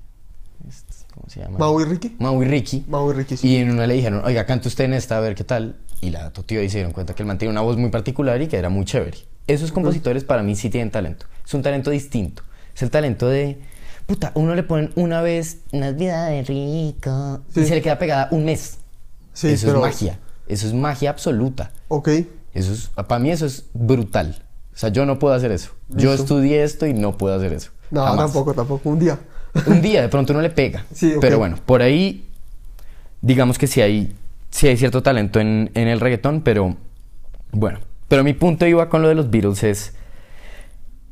este, 0.68 0.94
¿cómo 1.14 1.30
se 1.30 1.42
llama? 1.42 1.58
Mau 1.60 1.80
y 1.82 1.86
Ricky. 1.86 2.16
Mau 2.20 2.42
y 2.42 2.46
Ricky. 2.46 2.86
Mau 2.88 3.12
y 3.12 3.14
Ricky, 3.14 3.38
sí. 3.38 3.48
Y 3.48 3.56
en 3.58 3.72
una 3.72 3.86
le 3.88 3.94
dijeron, 3.96 4.22
oiga, 4.26 4.46
cante 4.46 4.68
usted 4.68 4.86
en 4.86 4.94
esta 4.94 5.18
a 5.18 5.20
ver 5.20 5.36
qué 5.36 5.44
tal. 5.44 5.76
Y 6.02 6.10
la 6.12 6.32
toteó 6.32 6.62
y 6.62 6.70
se 6.70 6.78
dieron 6.78 6.94
cuenta 6.94 7.16
que 7.16 7.24
él 7.24 7.28
mantiene 7.28 7.52
una 7.52 7.62
voz 7.62 7.78
muy 7.78 7.90
particular 7.90 8.42
y 8.42 8.48
que 8.48 8.58
era 8.58 8.70
muy 8.70 8.86
chévere. 8.86 9.18
Esos 9.48 9.72
compositores 9.72 10.24
para 10.24 10.44
mí 10.44 10.56
sí 10.56 10.70
tienen 10.70 10.92
talento. 10.92 11.26
Es 11.46 11.54
un 11.54 11.62
talento 11.62 11.90
distinto. 11.92 12.44
Es 12.76 12.82
el 12.84 12.90
talento 12.90 13.28
de, 13.30 13.60
puta, 14.06 14.32
uno 14.36 14.56
le 14.56 14.64
ponen 14.64 14.92
una 14.96 15.22
vez 15.22 15.60
una 15.72 15.92
vida 15.92 16.26
de 16.26 16.44
rico 16.44 17.42
y 17.56 17.66
se 17.66 17.76
le 17.76 17.82
queda 17.82 17.98
pegada 17.98 18.28
un 18.32 18.46
mes. 18.46 18.78
Sí, 19.34 19.50
eso 19.50 19.68
pero- 19.68 19.86
es 19.86 19.94
magia. 19.94 20.20
Eso 20.48 20.68
es 20.68 20.74
magia 20.74 21.10
absoluta. 21.10 21.72
Ok. 21.88 22.10
Eso 22.54 22.72
es, 22.74 22.88
para 23.08 23.20
mí 23.20 23.32
eso 23.32 23.46
es 23.46 23.66
brutal. 23.74 24.44
O 24.74 24.78
sea, 24.78 24.90
yo 24.90 25.06
no 25.06 25.20
puedo 25.20 25.34
hacer 25.34 25.52
eso. 25.52 25.72
Yo 25.90 26.14
estudié 26.14 26.64
esto 26.64 26.86
y 26.86 26.94
no 26.94 27.18
puedo 27.18 27.36
hacer 27.36 27.54
eso. 27.54 27.72
No, 27.92 28.04
Jamás. 28.04 28.26
tampoco, 28.26 28.54
tampoco. 28.54 28.90
Un 28.90 29.00
día. 29.00 29.20
Un 29.68 29.82
día 29.82 30.02
de 30.02 30.10
pronto 30.10 30.34
uno 30.34 30.42
le 30.42 30.50
pega. 30.50 30.86
Sí, 30.94 31.14
ok. 31.14 31.22
Pero 31.22 31.38
bueno, 31.38 31.58
por 31.66 31.82
ahí, 31.82 32.28
digamos 33.22 33.58
que 33.58 33.68
sí 33.68 33.82
hay, 33.82 34.14
sí 34.50 34.68
hay 34.68 34.78
cierto 34.78 35.02
talento 35.02 35.40
en, 35.40 35.72
en 35.74 35.88
el 35.88 36.00
reggaetón, 36.00 36.42
pero 36.42 36.76
bueno. 37.52 37.80
Pero 38.08 38.24
mi 38.24 38.34
punto 38.34 38.66
iba 38.68 38.90
con 38.90 39.02
lo 39.02 39.08
de 39.08 39.16
los 39.16 39.30
Beatles 39.30 39.64
es. 39.64 39.94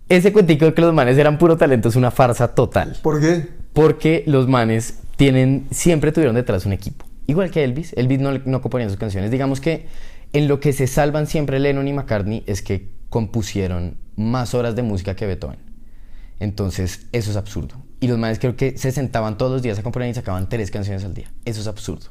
Ese 0.10 0.32
cuentico 0.34 0.66
de 0.66 0.74
que 0.74 0.82
los 0.82 0.94
manes 0.94 1.18
eran 1.18 1.38
puro 1.38 1.58
talento 1.58 1.90
es 1.90 1.96
una 1.96 2.12
farsa 2.12 2.50
total. 2.50 2.98
¿Por 3.02 3.20
qué? 3.22 3.48
Porque 3.72 4.24
los 4.28 4.48
manes 4.48 5.00
tienen, 5.16 5.68
siempre 5.72 6.12
tuvieron 6.12 6.36
detrás 6.36 6.66
un 6.66 6.74
equipo. 6.74 7.06
Igual 7.28 7.52
que 7.52 7.64
Elvis. 7.64 7.94
Elvis 7.94 8.20
no, 8.20 8.38
no 8.46 8.62
componía 8.62 8.90
sus 8.90 8.98
canciones. 8.98 9.32
Digamos 9.32 9.62
que 9.62 9.88
en 10.34 10.48
lo 10.48 10.60
que 10.60 10.74
se 10.74 10.88
salvan 10.88 11.28
siempre 11.28 11.60
Lennon 11.60 11.88
y 11.88 11.94
McCartney 11.94 12.44
es 12.48 12.62
que 12.62 12.90
compusieron 13.10 13.98
más 14.16 14.54
horas 14.54 14.76
de 14.76 14.82
música 14.82 15.16
que 15.16 15.28
Beethoven. 15.28 15.60
Entonces, 16.40 17.06
eso 17.12 17.32
es 17.32 17.38
absurdo. 17.38 17.76
Y 18.00 18.08
los 18.08 18.18
manes 18.18 18.40
creo 18.40 18.56
que 18.56 18.78
se 18.78 18.92
sentaban 18.92 19.38
todos 19.38 19.52
los 19.52 19.62
días 19.62 19.80
a 19.80 19.84
componer 19.84 20.10
y 20.10 20.14
sacaban 20.14 20.50
tres 20.50 20.72
canciones 20.72 21.06
al 21.06 21.14
día. 21.14 21.32
Eso 21.46 21.62
es 21.62 21.68
absurdo. 21.68 22.08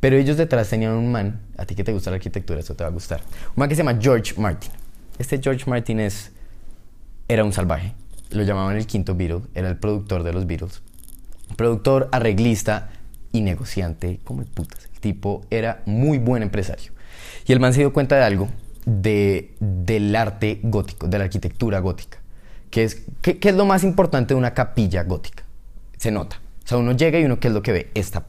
Pero 0.00 0.16
ellos 0.16 0.36
detrás 0.36 0.70
tenían 0.70 0.92
un 0.92 1.10
man, 1.10 1.40
a 1.56 1.66
ti 1.66 1.74
que 1.74 1.82
te 1.84 1.92
gusta 1.92 2.10
la 2.10 2.16
arquitectura, 2.16 2.60
esto 2.60 2.74
te 2.74 2.84
va 2.84 2.88
a 2.88 2.92
gustar. 2.92 3.20
Un 3.48 3.54
man 3.56 3.68
que 3.68 3.74
se 3.74 3.82
llama 3.82 3.98
George 4.00 4.34
Martin. 4.38 4.70
Este 5.18 5.40
George 5.42 5.68
Martin 5.68 5.98
es, 6.00 6.30
era 7.26 7.44
un 7.44 7.52
salvaje. 7.52 7.94
Lo 8.30 8.44
llamaban 8.44 8.76
el 8.76 8.86
quinto 8.86 9.16
Beatle, 9.16 9.42
era 9.54 9.68
el 9.68 9.76
productor 9.76 10.22
de 10.22 10.32
los 10.32 10.46
Beatles. 10.46 10.80
Productor, 11.56 12.08
arreglista 12.12 12.90
y 13.32 13.40
negociante 13.40 14.20
como 14.24 14.42
el 14.42 14.46
putas. 14.48 14.88
El 14.94 15.00
tipo 15.00 15.42
era 15.50 15.82
muy 15.86 16.18
buen 16.18 16.42
empresario. 16.42 16.92
Y 17.46 17.52
el 17.52 17.60
man 17.60 17.72
se 17.72 17.80
dio 17.80 17.92
cuenta 17.92 18.16
de 18.16 18.24
algo 18.24 18.48
de, 18.84 19.54
del 19.60 20.14
arte 20.16 20.60
gótico, 20.62 21.08
de 21.08 21.18
la 21.18 21.24
arquitectura 21.24 21.78
gótica. 21.80 22.18
Que 22.70 22.84
es, 22.84 23.02
¿qué, 23.22 23.38
qué 23.38 23.48
es 23.50 23.54
lo 23.54 23.64
más 23.64 23.84
importante 23.84 24.34
de 24.34 24.38
una 24.38 24.54
capilla 24.54 25.02
gótica? 25.02 25.44
Se 25.96 26.10
nota. 26.10 26.40
O 26.64 26.68
sea, 26.68 26.78
uno 26.78 26.92
llega 26.92 27.18
y 27.18 27.24
uno, 27.24 27.40
¿qué 27.40 27.48
es 27.48 27.54
lo 27.54 27.62
que 27.62 27.72
ve? 27.72 27.90
Esta, 27.94 28.26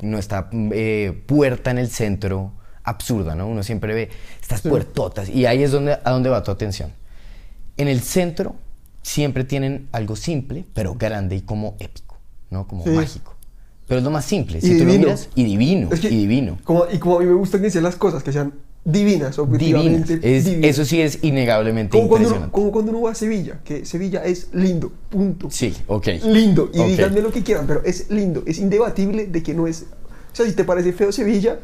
nuestra 0.00 0.50
eh, 0.52 1.22
puerta 1.26 1.70
en 1.70 1.78
el 1.78 1.88
centro 1.88 2.52
absurda, 2.84 3.34
¿no? 3.34 3.46
Uno 3.46 3.62
siempre 3.62 3.94
ve 3.94 4.10
estas 4.40 4.62
puertotas 4.62 5.28
y 5.28 5.46
ahí 5.46 5.62
es 5.62 5.72
donde, 5.72 5.98
a 6.02 6.10
donde 6.10 6.30
va 6.30 6.42
tu 6.42 6.50
atención. 6.50 6.92
En 7.76 7.88
el 7.88 8.00
centro 8.00 8.56
siempre 9.02 9.44
tienen 9.44 9.88
algo 9.92 10.16
simple, 10.16 10.64
pero 10.74 10.94
grande 10.94 11.36
y 11.36 11.42
como 11.42 11.76
épico, 11.78 12.18
¿no? 12.50 12.66
Como 12.66 12.84
Sí. 12.84 12.90
mágico. 12.90 13.36
Pero 13.88 13.98
es 13.98 14.04
lo 14.04 14.10
más 14.10 14.24
simple. 14.26 14.58
Y 14.58 14.60
Si 14.60 14.68
tú 14.78 14.84
lo 14.84 14.92
divino. 14.92 14.98
miras, 15.06 15.28
y 15.34 15.44
divino, 15.44 15.88
Es 15.90 16.00
que, 16.00 16.08
y 16.10 16.16
divino. 16.16 16.58
Como, 16.64 16.84
y 16.92 16.98
como 16.98 17.16
a 17.16 17.20
mí 17.20 17.26
me 17.26 17.34
gusta 17.34 17.60
que 17.60 17.70
sean 17.70 17.84
las 17.84 17.96
cosas, 17.96 18.22
que 18.22 18.32
sean 18.32 18.52
divinas, 18.84 19.36
Divinas. 19.36 19.38
objetivamente 19.38 20.20
Es- 20.22 20.44
divinas. 20.44 20.70
eso 20.70 20.84
sí 20.84 21.00
es 21.00 21.18
innegablemente 21.22 21.90
como 21.90 22.08
cuando, 22.08 22.28
uno, 22.28 22.36
impresionante. 22.36 22.52
como 22.54 22.70
cuando 22.72 22.90
uno 22.92 23.00
va 23.02 23.10
a 23.12 23.14
Sevilla, 23.14 23.60
que 23.64 23.84
Sevilla 23.86 24.24
es 24.24 24.48
lindo, 24.52 24.92
punto. 25.10 25.48
Sí, 25.50 25.74
ok. 25.86 26.06
Lindo, 26.26 26.70
y 26.72 26.78
Ok. 26.80 26.86
díganme 26.88 27.20
lo 27.22 27.32
que 27.32 27.42
quieran, 27.42 27.66
pero 27.66 27.82
es 27.84 28.10
lindo, 28.10 28.42
es 28.46 28.58
indebatible 28.58 29.26
de 29.26 29.42
que 29.42 29.54
no 29.54 29.66
es... 29.66 29.86
O 30.32 30.36
sea, 30.36 30.46
si 30.46 30.52
te 30.52 30.64
parece 30.64 30.92
feo 30.92 31.10
Sevilla, 31.10 31.58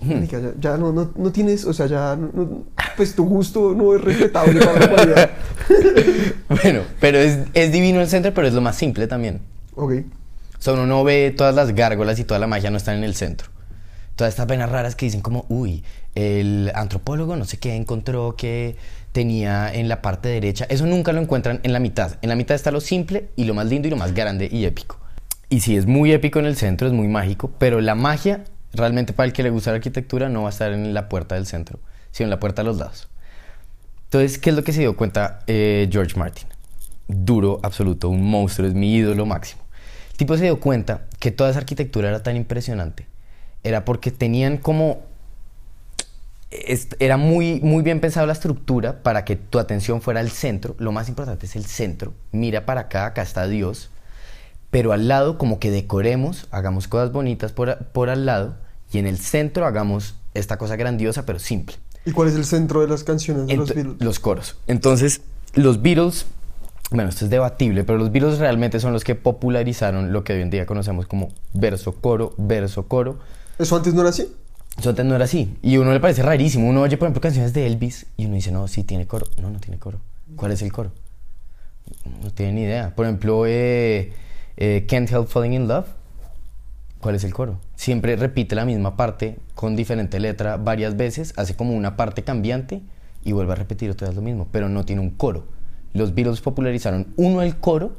marica, 0.00 0.40
ya, 0.40 0.52
ya 0.60 0.76
no, 0.78 0.92
no, 0.92 1.10
no 1.16 1.32
tienes, 1.32 1.64
o 1.64 1.72
sea, 1.72 1.86
ya, 1.86 2.16
no- 2.16 2.64
pues 2.96 3.14
tu 3.14 3.24
gusto 3.26 3.74
no 3.74 3.94
es 3.94 4.00
respetable 4.02 4.58
para 4.60 4.80
la 4.80 4.86
humanidad. 4.94 5.30
Bueno, 6.48 6.80
pero 7.00 7.18
es, 7.18 7.38
es 7.54 7.70
divino 7.72 8.00
el 8.00 8.08
centro, 8.08 8.32
pero 8.34 8.46
es 8.48 8.54
lo 8.54 8.60
más 8.62 8.76
simple 8.76 9.06
también. 9.06 9.40
Ok. 9.74 9.92
O 10.66 10.72
uno 10.72 10.86
no 10.86 11.04
ve 11.04 11.32
todas 11.36 11.54
las 11.54 11.74
gárgolas 11.74 12.18
y 12.18 12.24
toda 12.24 12.40
la 12.40 12.46
magia 12.46 12.70
no 12.70 12.76
están 12.76 12.96
en 12.96 13.04
el 13.04 13.14
centro. 13.14 13.48
Todas 14.16 14.34
estas 14.34 14.46
venas 14.46 14.70
raras 14.70 14.96
que 14.96 15.06
dicen 15.06 15.20
como, 15.20 15.46
uy, 15.48 15.84
el 16.14 16.72
antropólogo 16.74 17.36
no 17.36 17.44
sé 17.44 17.58
qué 17.58 17.76
encontró 17.76 18.34
que 18.36 18.76
tenía 19.12 19.72
en 19.72 19.88
la 19.88 20.02
parte 20.02 20.28
derecha. 20.28 20.66
Eso 20.68 20.84
nunca 20.86 21.12
lo 21.12 21.20
encuentran 21.20 21.60
en 21.62 21.72
la 21.72 21.78
mitad. 21.78 22.18
En 22.22 22.28
la 22.28 22.34
mitad 22.34 22.54
está 22.54 22.70
lo 22.70 22.80
simple 22.80 23.28
y 23.36 23.44
lo 23.44 23.54
más 23.54 23.66
lindo 23.66 23.88
y 23.88 23.90
lo 23.90 23.96
más 23.96 24.14
grande 24.14 24.48
y 24.50 24.64
épico. 24.64 24.98
Y 25.48 25.60
sí, 25.60 25.76
es 25.76 25.86
muy 25.86 26.12
épico 26.12 26.38
en 26.40 26.46
el 26.46 26.56
centro, 26.56 26.88
es 26.88 26.92
muy 26.92 27.08
mágico, 27.08 27.52
pero 27.58 27.80
la 27.80 27.94
magia, 27.94 28.44
realmente 28.74 29.12
para 29.12 29.28
el 29.28 29.32
que 29.32 29.42
le 29.42 29.50
gusta 29.50 29.70
la 29.70 29.76
arquitectura, 29.76 30.28
no 30.28 30.42
va 30.42 30.48
a 30.48 30.50
estar 30.50 30.72
en 30.72 30.92
la 30.92 31.08
puerta 31.08 31.36
del 31.36 31.46
centro, 31.46 31.78
sino 32.10 32.26
en 32.26 32.30
la 32.30 32.40
puerta 32.40 32.62
de 32.62 32.68
los 32.68 32.76
lados. 32.78 33.08
Entonces, 34.04 34.38
¿qué 34.38 34.50
es 34.50 34.56
lo 34.56 34.64
que 34.64 34.72
se 34.72 34.80
dio 34.80 34.96
cuenta 34.96 35.40
eh, 35.46 35.88
George 35.90 36.18
Martin? 36.18 36.48
Duro, 37.06 37.60
absoluto, 37.62 38.10
un 38.10 38.28
monstruo, 38.28 38.68
es 38.68 38.74
mi 38.74 38.94
ídolo 38.94 39.24
máximo. 39.24 39.62
Tipo 40.18 40.36
se 40.36 40.42
dio 40.44 40.60
cuenta 40.60 41.06
que 41.20 41.30
toda 41.30 41.48
esa 41.48 41.60
arquitectura 41.60 42.08
era 42.10 42.22
tan 42.22 42.36
impresionante. 42.36 43.06
Era 43.64 43.86
porque 43.86 44.10
tenían 44.10 44.58
como 44.58 45.06
es- 46.50 46.88
era 46.98 47.16
muy, 47.16 47.60
muy 47.60 47.82
bien 47.82 48.00
pensada 48.00 48.26
la 48.26 48.32
estructura 48.32 49.02
para 49.02 49.24
que 49.24 49.36
tu 49.36 49.58
atención 49.58 50.00
fuera 50.00 50.20
al 50.20 50.30
centro. 50.30 50.74
Lo 50.78 50.92
más 50.92 51.08
importante 51.08 51.46
es 51.46 51.56
el 51.56 51.64
centro. 51.66 52.14
Mira 52.32 52.66
para 52.66 52.82
acá, 52.82 53.06
acá 53.06 53.22
está 53.22 53.46
Dios. 53.46 53.90
Pero 54.70 54.92
al 54.92 55.08
lado, 55.08 55.38
como 55.38 55.58
que 55.60 55.70
decoremos, 55.70 56.46
hagamos 56.50 56.88
cosas 56.88 57.12
bonitas 57.12 57.52
por, 57.52 58.10
al 58.10 58.26
lado. 58.26 58.56
Y 58.92 58.98
en 58.98 59.06
el 59.06 59.18
centro 59.18 59.66
hagamos 59.66 60.16
esta 60.34 60.56
cosa 60.58 60.76
grandiosa, 60.76 61.24
pero 61.26 61.38
simple. 61.38 61.76
¿Y 62.06 62.12
cuál 62.12 62.28
es 62.28 62.34
el 62.34 62.44
centro 62.44 62.80
de 62.80 62.88
las 62.88 63.04
canciones 63.04 63.46
de 63.46 63.56
los 63.56 63.72
Beatles? 63.74 63.96
los 64.00 64.18
coros. 64.18 64.56
Entonces, 64.66 65.20
los 65.54 65.80
Beatles, 65.82 66.26
bueno, 66.90 67.10
esto 67.10 67.26
es 67.26 67.30
debatible, 67.30 67.84
pero 67.84 67.98
los 67.98 68.10
Beatles 68.10 68.38
realmente 68.38 68.80
son 68.80 68.92
los 68.92 69.04
que 69.04 69.14
popularizaron 69.14 70.12
lo 70.12 70.24
que 70.24 70.32
hoy 70.32 70.40
en 70.40 70.50
día 70.50 70.64
conocemos 70.64 71.06
como 71.06 71.28
verso, 71.52 71.92
coro, 71.92 72.34
verso, 72.38 72.88
coro. 72.88 73.18
¿Eso 73.58 73.76
antes 73.76 73.92
no 73.92 74.00
era 74.00 74.10
así? 74.10 74.32
Eso 74.78 74.90
antes 74.90 75.04
no 75.04 75.14
era 75.14 75.24
así. 75.24 75.56
Y 75.60 75.76
uno 75.76 75.92
le 75.92 76.00
parece 76.00 76.22
rarísimo. 76.22 76.68
Uno 76.68 76.82
oye, 76.82 76.96
por 76.96 77.06
ejemplo, 77.06 77.20
canciones 77.20 77.52
de 77.52 77.66
Elvis 77.66 78.06
y 78.16 78.24
uno 78.24 78.36
dice, 78.36 78.52
no, 78.52 78.68
sí 78.68 78.84
tiene 78.84 79.06
coro. 79.06 79.26
No, 79.40 79.50
no 79.50 79.58
tiene 79.58 79.78
coro. 79.78 79.98
¿Cuál 80.36 80.52
es 80.52 80.62
el 80.62 80.72
coro? 80.72 80.92
No 82.22 82.30
tiene 82.30 82.52
ni 82.52 82.62
idea. 82.62 82.94
Por 82.94 83.04
ejemplo, 83.04 83.44
eh, 83.46 84.12
eh, 84.56 84.86
Can't 84.88 85.10
Help 85.10 85.28
Falling 85.28 85.52
in 85.52 85.68
Love. 85.68 85.86
¿Cuál 87.00 87.16
es 87.16 87.24
el 87.24 87.34
coro? 87.34 87.60
Siempre 87.76 88.16
repite 88.16 88.54
la 88.54 88.64
misma 88.64 88.96
parte 88.96 89.38
con 89.54 89.76
diferente 89.76 90.18
letra 90.20 90.56
varias 90.56 90.96
veces, 90.96 91.32
hace 91.36 91.54
como 91.54 91.74
una 91.74 91.96
parte 91.96 92.24
cambiante 92.24 92.80
y 93.24 93.32
vuelve 93.32 93.52
a 93.52 93.56
repetir 93.56 93.90
otra 93.90 94.08
vez 94.08 94.16
lo 94.16 94.22
mismo, 94.22 94.48
pero 94.50 94.68
no 94.68 94.84
tiene 94.84 95.02
un 95.02 95.10
coro. 95.10 95.44
Los 95.92 96.14
Beatles 96.14 96.40
popularizaron 96.40 97.12
uno 97.16 97.42
el 97.42 97.56
coro, 97.56 97.96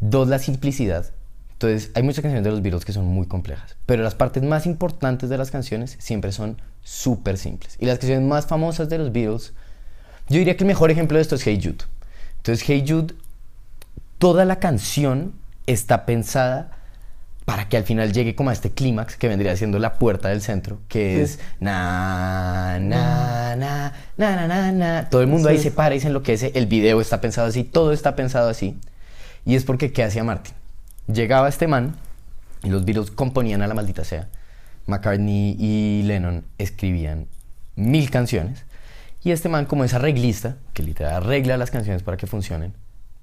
dos 0.00 0.28
la 0.28 0.38
simplicidad. 0.38 1.10
Entonces, 1.52 1.92
hay 1.94 2.02
muchas 2.02 2.22
canciones 2.22 2.44
de 2.44 2.50
los 2.50 2.62
Beatles 2.62 2.84
que 2.84 2.92
son 2.92 3.06
muy 3.06 3.26
complejas, 3.26 3.76
pero 3.86 4.02
las 4.02 4.14
partes 4.14 4.42
más 4.42 4.66
importantes 4.66 5.30
de 5.30 5.38
las 5.38 5.50
canciones 5.50 5.96
siempre 6.00 6.32
son 6.32 6.60
súper 6.82 7.38
simples. 7.38 7.76
Y 7.78 7.86
las 7.86 7.98
canciones 7.98 8.28
más 8.28 8.46
famosas 8.46 8.88
de 8.88 8.98
los 8.98 9.12
Beatles, 9.12 9.52
yo 10.28 10.38
diría 10.38 10.56
que 10.56 10.64
el 10.64 10.68
mejor 10.68 10.90
ejemplo 10.90 11.18
de 11.18 11.22
esto 11.22 11.36
es 11.36 11.46
Hey 11.46 11.60
Jude. 11.62 11.84
Entonces, 12.38 12.64
Hey 12.66 12.84
Jude 12.86 13.14
toda 14.18 14.44
la 14.44 14.60
canción 14.60 15.32
está 15.66 16.06
pensada 16.06 16.70
para 17.44 17.68
que 17.68 17.76
al 17.76 17.82
final 17.82 18.12
llegue 18.12 18.34
como 18.36 18.50
a 18.50 18.52
este 18.52 18.70
clímax 18.70 19.16
que 19.16 19.28
vendría 19.28 19.56
siendo 19.56 19.78
la 19.80 19.94
puerta 19.94 20.28
del 20.28 20.42
centro, 20.42 20.78
que 20.88 21.22
es 21.22 21.40
na, 21.58 22.78
na, 22.80 23.41
na, 23.56 23.92
na, 24.16 24.36
na, 24.36 24.46
na, 24.46 24.72
na. 24.72 25.08
Todo 25.10 25.20
el 25.22 25.26
mundo 25.28 25.48
ahí 25.48 25.56
Sí. 25.58 25.64
se 25.64 25.70
para 25.70 25.94
y 25.94 26.00
se 26.00 26.08
enloquece. 26.08 26.52
El 26.54 26.66
video 26.66 27.00
está 27.00 27.20
pensado 27.20 27.46
así, 27.48 27.64
todo 27.64 27.92
está 27.92 28.16
pensado 28.16 28.48
así. 28.48 28.78
Y 29.44 29.56
es 29.56 29.64
porque, 29.64 29.92
¿qué 29.92 30.04
hacía 30.04 30.24
Martin? 30.24 30.54
Llegaba 31.12 31.48
este 31.48 31.66
man 31.66 31.96
y 32.62 32.68
los 32.68 32.84
Beatles 32.84 33.10
componían 33.10 33.62
a 33.62 33.66
la 33.66 33.74
maldita 33.74 34.04
sea. 34.04 34.28
McCartney 34.86 35.56
y 35.58 36.02
Lennon 36.04 36.44
escribían 36.58 37.26
mil 37.76 38.10
canciones. 38.10 38.64
Y 39.24 39.30
este 39.30 39.48
man, 39.48 39.66
como 39.66 39.84
es 39.84 39.94
arreglista, 39.94 40.56
que 40.72 40.82
literal 40.82 41.14
arregla 41.14 41.56
las 41.56 41.70
canciones 41.70 42.02
para 42.02 42.16
que 42.16 42.26
funcionen, 42.26 42.74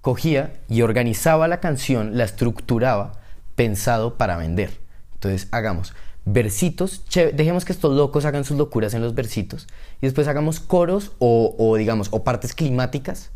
cogía 0.02 0.54
y 0.70 0.82
organizaba 0.82 1.48
la 1.48 1.60
canción, 1.60 2.18
la 2.18 2.24
estructuraba 2.24 3.14
pensado 3.56 4.18
para 4.18 4.38
vender. 4.38 4.80
Entonces, 5.16 5.50
hagamos 5.52 5.94
versitos, 6.34 7.04
che- 7.10 7.32
dejemos 7.32 7.66
que 7.66 7.74
estos 7.74 7.96
locos 7.96 8.26
hagan 8.26 8.44
sus 8.44 8.58
locuras 8.58 8.94
en 8.94 9.02
los 9.02 9.16
versitos 9.16 9.68
y 10.02 10.06
después 10.06 10.28
hagamos 10.28 10.60
coros 10.60 11.12
o, 11.20 11.56
o, 11.58 11.76
digamos, 11.76 12.08
o 12.12 12.24
partes 12.24 12.54
climáticas 12.54 13.32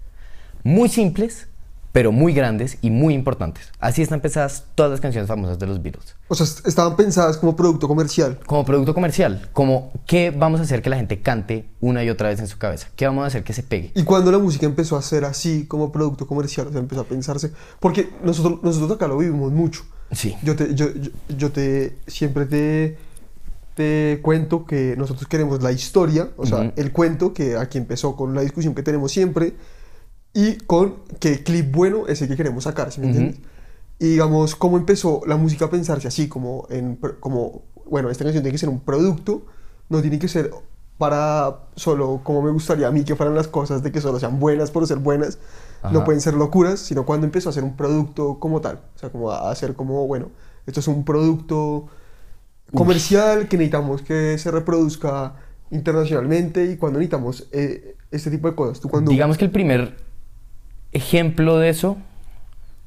muy 0.64 0.90
simples, 0.90 1.48
pero 1.92 2.12
muy 2.12 2.34
grandes 2.34 2.80
y 2.82 2.90
muy 2.90 3.14
importantes. 3.14 3.72
Así 3.80 4.02
están 4.02 4.20
pensadas 4.20 4.64
todas 4.74 4.90
las 4.92 5.00
canciones 5.00 5.28
famosas 5.28 5.60
de 5.60 5.68
los 5.68 5.84
Beatles. 5.84 6.16
O 6.28 6.34
sea, 6.36 6.46
est- 6.46 6.66
estaban 6.66 6.96
pensadas 6.96 7.38
como 7.38 7.56
producto 7.56 7.88
comercial. 7.88 8.40
Como 8.48 8.66
producto 8.66 8.94
comercial, 8.96 9.50
como 9.54 9.92
qué 10.08 10.32
vamos 10.32 10.60
a 10.60 10.64
hacer 10.64 10.82
que 10.82 10.90
la 10.90 10.96
gente 10.96 11.22
cante 11.22 11.66
una 11.82 12.04
y 12.04 12.10
otra 12.10 12.30
vez 12.30 12.40
en 12.40 12.48
su 12.48 12.58
cabeza, 12.58 12.88
qué 12.96 13.06
vamos 13.06 13.24
a 13.24 13.28
hacer 13.28 13.44
que 13.44 13.54
se 13.54 13.62
pegue. 13.62 13.92
¿Y 13.94 14.04
cuando 14.04 14.32
la 14.32 14.40
música 14.40 14.66
empezó 14.66 14.98
a 14.98 15.02
ser 15.04 15.26
así 15.26 15.68
como 15.68 15.92
producto 15.92 16.26
comercial? 16.26 16.68
O 16.68 16.72
sea, 16.72 16.80
empezó 16.80 17.02
a 17.02 17.06
pensarse... 17.06 17.52
Porque 17.80 18.10
nosotros, 18.24 18.60
nosotros 18.64 18.92
acá 18.94 19.08
lo 19.08 19.18
vivimos 19.18 19.52
mucho. 19.52 19.84
Sí. 20.14 20.36
Yo 20.44 20.56
te, 20.56 20.74
yo, 20.76 20.94
yo, 20.94 21.12
yo 21.38 21.52
te 21.52 21.96
siempre 22.08 22.46
te, 22.46 22.98
te 23.76 24.20
cuento 24.22 24.66
que 24.66 24.96
nosotros 24.98 25.28
queremos 25.28 25.62
la 25.62 25.72
historia, 25.72 26.30
o 26.38 26.46
sea, 26.46 26.60
Ujú. 26.60 26.72
el 26.76 26.92
cuento 26.92 27.34
que 27.34 27.58
aquí 27.58 27.78
empezó 27.78 28.16
con 28.16 28.34
la 28.36 28.42
discusión 28.42 28.76
que 28.76 28.84
tenemos 28.84 29.12
siempre 29.12 29.54
y 30.34 30.56
con 30.58 30.96
qué 31.20 31.44
clip 31.44 31.72
bueno 31.74 32.08
es 32.08 32.22
el 32.22 32.28
que 32.28 32.36
queremos 32.36 32.64
sacar, 32.66 32.92
¿sí 32.92 33.02
me 33.02 33.08
Ujú. 33.08 33.18
entiendes? 33.18 33.42
Y 34.00 34.08
digamos, 34.10 34.56
cómo 34.56 34.78
empezó 34.78 35.22
la 35.26 35.38
música 35.38 35.66
a 35.66 35.70
pensarse 35.70 36.08
así, 36.08 36.28
como 36.28 36.68
en, 36.70 36.98
como, 37.20 37.64
bueno, 37.90 38.10
esta 38.10 38.24
canción 38.24 38.44
tiene 38.44 38.54
que 38.54 38.60
ser 38.60 38.70
un 38.70 38.82
producto, 38.82 39.44
no 39.90 40.02
tiene 40.02 40.20
que 40.20 40.28
ser 40.28 40.52
para 40.98 41.60
solo 41.76 42.22
como 42.24 42.42
me 42.42 42.52
gustaría 42.52 42.88
a 42.88 42.92
mí 42.92 43.04
que 43.04 43.16
fueran 43.16 43.36
las 43.36 43.48
cosas, 43.48 43.84
de 43.84 43.92
que 43.92 44.02
solo 44.02 44.20
sean 44.20 44.40
buenas 44.40 44.72
por 44.72 44.86
ser 44.88 44.98
buenas, 44.98 45.38
no 45.92 46.04
pueden 46.04 46.22
ser 46.22 46.34
locuras, 46.36 46.80
sino 46.80 47.06
cuando 47.06 47.26
empezó 47.26 47.50
a 47.50 47.54
ser 47.54 47.64
un 47.64 47.76
producto 47.76 48.40
como 48.40 48.62
tal, 48.62 48.82
o 48.96 49.00
sea, 49.00 49.10
como 49.10 49.32
a 49.32 49.52
hacer 49.52 49.74
como, 49.74 50.08
bueno, 50.08 50.30
esto 50.66 50.80
es 50.80 50.88
un 50.88 51.04
producto 51.04 51.88
comercial 52.74 53.48
que 53.48 53.58
necesitamos 53.58 54.02
que 54.02 54.38
se 54.38 54.50
reproduzca 54.50 55.36
internacionalmente 55.72 56.66
y 56.66 56.78
cuando 56.78 57.00
necesitamos 57.00 57.48
eh, 57.52 57.96
este 58.12 58.32
tipo 58.32 58.50
de 58.50 58.56
cosas. 58.56 58.80
Tú 58.80 58.90
cuando... 58.90 59.12
Digamos 59.12 59.38
que 59.38 59.46
el 59.46 59.52
primer 59.52 59.98
ejemplo 60.92 61.58
de 61.58 61.70
eso, 61.70 61.98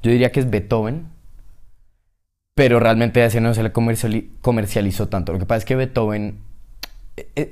yo 0.01 0.11
diría 0.11 0.31
que 0.31 0.39
es 0.39 0.49
Beethoven, 0.49 1.07
pero 2.55 2.79
realmente 2.79 3.23
ese 3.23 3.39
no 3.41 3.53
se 3.53 3.61
le 3.61 3.71
comerciali- 3.71 4.31
comercializó 4.41 5.07
tanto. 5.09 5.33
Lo 5.33 5.39
que 5.39 5.45
pasa 5.45 5.59
es 5.59 5.65
que 5.65 5.75
Beethoven, 5.75 6.39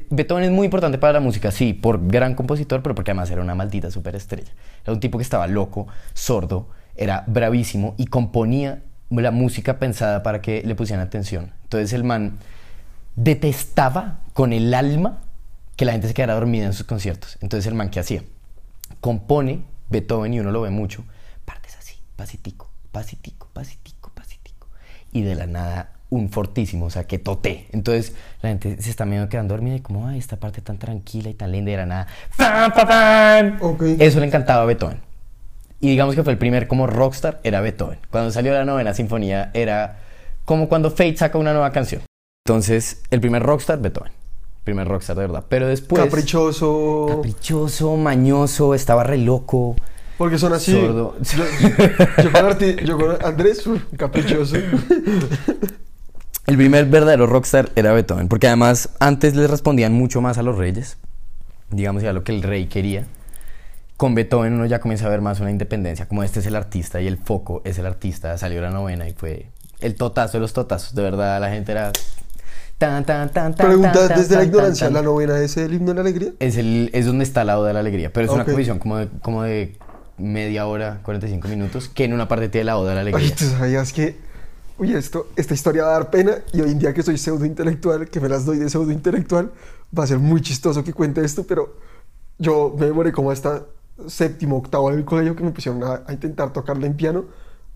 Beethoven 0.09 0.43
es 0.43 0.51
muy 0.51 0.65
importante 0.65 0.97
para 0.97 1.13
la 1.13 1.19
música, 1.19 1.51
sí, 1.51 1.73
por 1.73 2.07
gran 2.07 2.35
compositor, 2.35 2.83
pero 2.83 2.93
porque 2.95 3.11
además 3.11 3.31
era 3.31 3.41
una 3.41 3.55
maldita 3.55 3.89
superestrella. 3.89 4.51
Era 4.83 4.93
un 4.93 4.99
tipo 4.99 5.17
que 5.17 5.23
estaba 5.23 5.47
loco, 5.47 5.87
sordo, 6.13 6.69
era 6.95 7.23
bravísimo 7.27 7.95
y 7.97 8.05
componía 8.05 8.83
la 9.09 9.31
música 9.31 9.79
pensada 9.79 10.23
para 10.23 10.41
que 10.41 10.61
le 10.63 10.75
pusieran 10.75 11.05
atención. 11.05 11.53
Entonces 11.63 11.93
el 11.93 12.03
man 12.03 12.37
detestaba 13.15 14.19
con 14.33 14.53
el 14.53 14.73
alma 14.73 15.21
que 15.75 15.85
la 15.85 15.93
gente 15.93 16.07
se 16.07 16.13
quedara 16.13 16.35
dormida 16.35 16.65
en 16.65 16.73
sus 16.73 16.85
conciertos. 16.85 17.37
Entonces 17.41 17.67
el 17.67 17.73
man, 17.73 17.89
¿qué 17.89 17.99
hacía? 17.99 18.23
compone 19.01 19.63
Beethoven 19.89 20.33
y 20.33 20.39
uno 20.39 20.51
lo 20.51 20.61
ve 20.61 20.71
mucho, 20.71 21.03
partes 21.45 21.75
así, 21.77 21.95
pasitico, 22.15 22.71
pasitico, 22.91 23.49
pasitico, 23.53 24.11
pasitico. 24.13 24.67
Y 25.11 25.21
de 25.21 25.35
la 25.35 25.47
nada 25.47 25.91
un 26.09 26.29
fortísimo, 26.29 26.85
o 26.85 26.89
sea, 26.89 27.05
que 27.05 27.17
toté. 27.19 27.67
Entonces 27.71 28.13
la 28.41 28.49
gente 28.49 28.81
se 28.81 28.89
está 28.89 29.05
medio 29.05 29.27
quedando 29.29 29.53
dormida 29.55 29.75
y 29.75 29.79
como, 29.81 30.07
ay, 30.07 30.19
esta 30.19 30.37
parte 30.37 30.61
tan 30.61 30.77
tranquila 30.77 31.29
y 31.29 31.33
tan 31.33 31.51
linda 31.51 31.71
la 31.77 31.85
nada. 31.85 32.07
¡fam, 32.29 32.71
fam, 32.73 32.87
fam! 32.87 33.57
Ok. 33.61 33.83
Eso 33.99 34.19
le 34.19 34.27
encantaba 34.27 34.63
a 34.63 34.65
Beethoven. 34.65 34.99
Y 35.81 35.89
digamos 35.89 36.15
que 36.15 36.23
fue 36.23 36.31
el 36.33 36.39
primer 36.39 36.67
como 36.67 36.87
rockstar, 36.87 37.41
era 37.43 37.61
Beethoven. 37.61 37.99
Cuando 38.09 38.31
salió 38.31 38.53
la 38.53 38.65
novena 38.65 38.93
sinfonía 38.93 39.51
era 39.53 39.99
como 40.45 40.69
cuando 40.69 40.89
Fate 40.89 41.17
saca 41.17 41.37
una 41.37 41.51
nueva 41.53 41.71
canción. 41.71 42.01
Entonces, 42.47 43.01
el 43.09 43.19
primer 43.19 43.43
rockstar, 43.43 43.79
Beethoven. 43.81 44.11
Primer 44.63 44.87
rockstar 44.87 45.15
de 45.15 45.21
verdad. 45.23 45.45
Pero 45.49 45.67
después... 45.67 46.01
caprichoso. 46.03 47.07
Caprichoso, 47.09 47.95
mañoso, 47.97 48.73
estaba 48.73 49.03
re 49.03 49.17
loco. 49.17 49.75
porque 50.17 50.37
son 50.37 50.53
así. 50.53 50.71
Sordo. 50.71 51.15
Yo, 51.21 51.43
yo 52.23 52.31
con, 52.31 52.45
Arti- 52.45 52.83
yo 52.83 52.97
con 52.97 53.25
Andrés, 53.25 53.63
caprichoso. 53.97 54.55
El 56.47 56.57
primer 56.57 56.85
verdadero 56.85 57.25
rockstar 57.27 57.69
era 57.75 57.91
Beethoven, 57.93 58.27
porque 58.27 58.47
además 58.47 58.89
antes 58.99 59.35
le 59.35 59.47
respondían 59.47 59.93
mucho 59.93 60.21
más 60.21 60.37
a 60.37 60.43
los 60.43 60.57
reyes, 60.57 60.97
digamos 61.71 62.03
ya 62.03 62.13
lo 62.13 62.23
que 62.23 62.31
el 62.33 62.43
rey 62.43 62.67
quería. 62.67 63.05
Con 63.97 64.13
Beethoven 64.13 64.53
uno 64.53 64.65
ya 64.65 64.79
comienza 64.79 65.07
a 65.07 65.09
ver 65.09 65.21
más 65.21 65.39
una 65.39 65.49
independencia, 65.51 66.07
como 66.07 66.23
este 66.23 66.41
es 66.41 66.45
el 66.45 66.55
artista 66.55 67.01
y 67.01 67.07
el 67.07 67.17
foco 67.17 67.61
es 67.65 67.79
el 67.79 67.85
artista, 67.85 68.37
salió 68.37 68.61
la 68.61 68.69
novena 68.69 69.07
y 69.07 69.13
fue 69.13 69.47
el 69.79 69.95
totazo 69.95 70.33
de 70.33 70.41
los 70.41 70.53
totazos, 70.53 70.93
de 70.95 71.01
verdad 71.01 71.39
la 71.41 71.49
gente 71.49 71.71
era... 71.71 71.91
Tan, 72.77 73.05
tan, 73.05 73.31
tan, 73.31 73.55
tan, 73.55 73.67
Pregunta 73.67 74.05
desde 74.09 74.35
la 74.35 74.43
ignorancia, 74.43 74.89
¿la 74.89 75.01
novena 75.01 75.39
es 75.39 75.55
el 75.55 75.73
himno 75.73 75.89
de 75.91 75.93
la 75.95 76.01
alegría? 76.01 76.31
Es, 76.39 76.57
el, 76.57 76.89
es 76.93 77.05
donde 77.05 77.23
está 77.23 77.45
la 77.45 77.57
oda 77.57 77.69
de 77.69 77.73
la 77.73 77.79
alegría, 77.79 78.11
pero 78.11 78.25
es 78.25 78.31
una 78.33 78.41
Ok. 78.41 78.47
composición 78.47 78.79
como 78.79 78.97
de, 78.97 79.07
como 79.21 79.43
de 79.43 79.77
media 80.17 80.67
hora, 80.67 80.99
45 81.03 81.47
minutos, 81.47 81.87
que 81.87 82.03
en 82.03 82.11
una 82.13 82.27
parte 82.27 82.49
tiene 82.49 82.65
la 82.65 82.77
oda 82.77 82.89
de 82.89 82.95
la 82.95 83.01
Ay, 83.01 83.13
alegría. 83.13 83.35
tú 83.35 83.45
sabías 83.45 83.93
que 83.93 84.17
uy, 84.77 84.93
esto, 84.93 85.27
esta 85.35 85.53
historia 85.53 85.83
va 85.83 85.89
a 85.89 85.93
dar 85.93 86.09
pena 86.09 86.37
y 86.53 86.61
hoy 86.61 86.71
en 86.71 86.79
día 86.79 86.93
que 86.93 87.03
soy 87.03 87.17
pseudo 87.17 87.45
intelectual, 87.45 88.09
que 88.09 88.19
me 88.19 88.29
las 88.29 88.45
doy 88.45 88.57
de 88.57 88.69
pseudo 88.69 88.91
intelectual, 88.91 89.51
va 89.97 90.03
a 90.03 90.07
ser 90.07 90.19
muy 90.19 90.41
chistoso 90.41 90.83
que 90.83 90.93
cuente 90.93 91.23
esto, 91.23 91.43
pero 91.47 91.75
yo 92.37 92.75
me 92.77 92.85
demoré 92.85 93.11
como 93.11 93.31
hasta 93.31 93.63
séptimo, 94.07 94.57
octavo 94.57 94.91
en 94.91 94.97
el 94.97 95.05
colegio 95.05 95.35
que 95.35 95.43
me 95.43 95.51
pusieron 95.51 95.83
a, 95.83 96.01
a 96.05 96.11
intentar 96.13 96.51
tocarla 96.51 96.85
en 96.85 96.95
piano. 96.97 97.25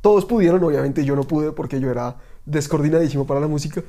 Todos 0.01 0.25
pudieron, 0.25 0.62
obviamente 0.63 1.05
yo 1.05 1.15
no 1.15 1.23
pude 1.23 1.51
porque 1.53 1.79
yo 1.79 1.89
era 1.89 2.17
descoordinadísimo 2.45 3.25
para 3.25 3.39
la 3.39 3.47
música, 3.47 3.81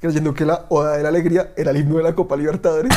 creyendo 0.00 0.34
que 0.34 0.44
la 0.44 0.66
Oda 0.68 0.96
de 0.96 1.02
la 1.02 1.08
Alegría 1.08 1.52
era 1.56 1.70
el 1.70 1.78
himno 1.78 1.96
de 1.96 2.02
la 2.02 2.14
Copa 2.14 2.36
Libertadores. 2.36 2.92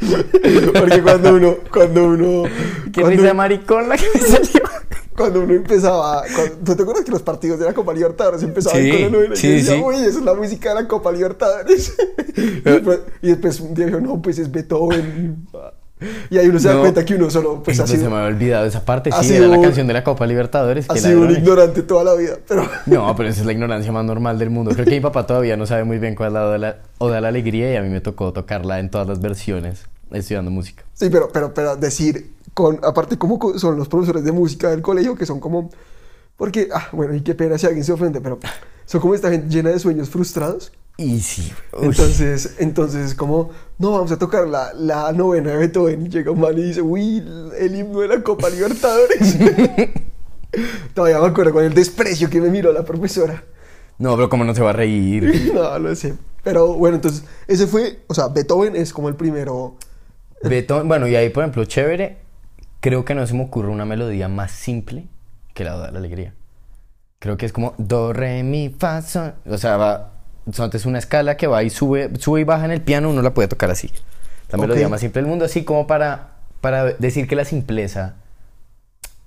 porque 0.78 1.02
cuando 1.02 1.34
uno, 1.34 1.54
cuando 1.72 2.04
uno... 2.04 2.42
Qué 2.92 3.00
cuando- 3.02 3.22
risa 3.22 3.34
maricón 3.34 3.88
la 3.88 3.96
que 3.96 4.06
me 4.14 4.20
salió. 4.20 4.62
Cuando 5.16 5.40
uno 5.40 5.54
empezaba, 5.54 6.22
cuando- 6.34 6.54
¿tú 6.64 6.74
te 6.76 6.82
acuerdas 6.82 7.04
que 7.04 7.10
los 7.12 7.22
partidos 7.22 7.58
de 7.58 7.66
la 7.66 7.72
Copa 7.74 7.92
Libertadores 7.92 8.42
empezaban 8.42 8.80
Sí, 8.82 8.90
con 8.90 9.02
la 9.02 9.08
novela? 9.10 9.36
sí, 9.36 9.46
y 9.46 9.50
yo 9.50 9.56
decía, 9.56 9.74
sí. 9.76 9.82
uy, 9.84 9.94
esa 9.96 10.18
es 10.18 10.24
la 10.24 10.34
música 10.34 10.68
de 10.70 10.82
la 10.82 10.88
Copa 10.88 11.12
Libertadores. 11.12 11.94
y, 12.36 12.60
después, 12.60 13.00
y 13.22 13.28
después 13.28 13.60
un 13.60 13.74
día 13.74 13.86
dijo, 13.86 14.00
no, 14.00 14.20
pues 14.22 14.38
es 14.38 14.50
Beethoven. 14.50 15.46
Y 16.30 16.36
ahí 16.38 16.48
uno 16.48 16.58
se 16.58 16.66
da 16.66 16.74
No. 16.74 16.80
cuenta 16.80 17.04
que 17.04 17.14
uno 17.14 17.30
solo, 17.30 17.62
pues 17.62 17.78
ha 17.78 17.86
se 17.86 17.96
sido, 17.96 18.10
me 18.10 18.16
había 18.16 18.26
olvidado 18.34 18.66
esa 18.66 18.84
parte. 18.84 19.10
ha 19.12 19.22
Sí, 19.22 19.34
era 19.36 19.46
la 19.46 19.54
sido- 19.54 19.62
canción 19.62 19.86
de 19.86 19.92
la 19.92 20.02
Copa 20.02 20.26
Libertadores. 20.26 20.90
ha 20.90 20.94
que 20.94 21.00
sido 21.00 21.20
un 21.20 21.30
ignorante 21.30 21.82
toda 21.82 22.02
la 22.02 22.14
vida. 22.14 22.38
Pero 22.48 22.68
No, 22.86 23.14
pero 23.14 23.28
esa 23.28 23.40
es 23.40 23.46
la 23.46 23.52
ignorancia 23.52 23.92
más 23.92 24.04
normal 24.04 24.36
del 24.36 24.50
mundo. 24.50 24.72
Creo 24.72 24.84
que 24.84 24.90
mi 24.90 25.00
papá 25.00 25.26
todavía 25.28 25.56
no 25.56 25.64
sabe 25.64 25.84
muy 25.84 25.98
bien 25.98 26.16
cuál 26.16 26.30
es 26.54 26.60
la 26.60 26.76
Oda 26.98 27.20
la 27.20 27.28
Alegría 27.28 27.72
y 27.72 27.76
a 27.76 27.82
mí 27.82 27.88
me 27.88 28.00
tocó 28.00 28.32
tocarla 28.32 28.80
en 28.80 28.90
todas 28.90 29.06
las 29.06 29.20
versiones 29.20 29.84
estudiando 30.12 30.50
música. 30.50 30.84
sí, 30.94 31.08
pero, 31.10 31.30
pero, 31.32 31.52
pero 31.54 31.76
decir, 31.76 32.32
con, 32.54 32.80
aparte, 32.82 33.18
cómo 33.18 33.58
son 33.58 33.76
los 33.76 33.88
profesores 33.88 34.24
de 34.24 34.32
música 34.32 34.70
del 34.70 34.82
colegio 34.82 35.14
que 35.16 35.26
son 35.26 35.40
como, 35.40 35.70
porque, 36.36 36.68
ah, 36.72 36.88
bueno, 36.92 37.14
y 37.14 37.22
qué 37.22 37.34
pena 37.34 37.58
si 37.58 37.66
alguien 37.66 37.84
se 37.84 37.92
ofende, 37.92 38.20
pero 38.20 38.38
son 38.84 39.00
como 39.00 39.14
esta 39.14 39.30
gente 39.30 39.48
llena 39.48 39.70
de 39.70 39.78
sueños 39.78 40.08
frustrados. 40.10 40.72
Y 40.98 41.20
sí, 41.20 41.52
uy. 41.72 41.86
Entonces, 41.86 42.56
entonces 42.58 43.14
como, 43.14 43.50
no, 43.78 43.92
vamos 43.92 44.12
a 44.12 44.18
tocar 44.18 44.46
la, 44.46 44.72
la 44.74 45.12
novena 45.12 45.52
de 45.52 45.56
Beethoven. 45.56 46.06
Y 46.06 46.08
llega 46.10 46.30
un 46.30 46.40
man 46.40 46.58
y 46.58 46.62
dice, 46.62 46.82
uy, 46.82 47.24
el 47.58 47.74
himno 47.74 48.00
de 48.00 48.08
la 48.08 48.22
Copa 48.22 48.50
Libertadores. 48.50 49.38
Todavía 50.94 51.18
me 51.18 51.26
acuerdo 51.26 51.52
con 51.52 51.64
el 51.64 51.72
desprecio 51.72 52.28
que 52.28 52.40
me 52.40 52.50
miró 52.50 52.72
la 52.72 52.84
profesora. 52.84 53.42
No, 53.98 54.16
pero 54.16 54.28
cómo 54.28 54.44
no 54.44 54.54
se 54.54 54.62
va 54.62 54.70
a 54.70 54.74
reír. 54.74 55.52
no, 55.54 55.78
lo 55.78 55.94
sé. 55.96 56.14
Pero 56.42 56.74
bueno, 56.74 56.96
entonces, 56.96 57.24
ese 57.46 57.66
fue, 57.66 58.00
o 58.08 58.14
sea, 58.14 58.28
Beethoven 58.28 58.76
es 58.76 58.92
como 58.92 59.08
el 59.08 59.14
primero. 59.14 59.76
Beethoven, 60.48 60.88
bueno, 60.88 61.06
y 61.08 61.16
ahí, 61.16 61.28
por 61.30 61.42
ejemplo, 61.44 61.64
chévere, 61.64 62.16
creo 62.80 63.04
que 63.04 63.14
no 63.14 63.26
se 63.26 63.34
me 63.34 63.44
ocurre 63.44 63.68
una 63.68 63.84
melodía 63.84 64.28
más 64.28 64.50
simple 64.52 65.06
que 65.54 65.64
la 65.64 65.76
Oda 65.76 65.86
de 65.86 65.92
la 65.92 65.98
Alegría. 65.98 66.34
Creo 67.18 67.36
que 67.36 67.46
es 67.46 67.52
como 67.52 67.74
do, 67.78 68.12
re, 68.12 68.42
mi, 68.42 68.68
fa, 68.70 69.00
sol. 69.02 69.34
O 69.48 69.56
sea, 69.58 69.76
va, 69.76 70.10
es 70.72 70.86
una 70.86 70.98
escala 70.98 71.36
que 71.36 71.46
va 71.46 71.62
y 71.62 71.70
sube, 71.70 72.10
sube 72.18 72.40
y 72.40 72.44
baja 72.44 72.64
en 72.64 72.72
el 72.72 72.80
piano, 72.80 73.10
uno 73.10 73.22
la 73.22 73.32
puede 73.34 73.48
tocar 73.48 73.70
así. 73.70 73.90
La 74.50 74.58
melodía 74.58 74.88
más 74.88 75.00
simple 75.00 75.22
del 75.22 75.28
mundo, 75.30 75.44
así 75.44 75.64
como 75.64 75.86
para, 75.86 76.30
para 76.60 76.84
decir 76.84 77.28
que 77.28 77.36
la 77.36 77.44
simpleza, 77.44 78.16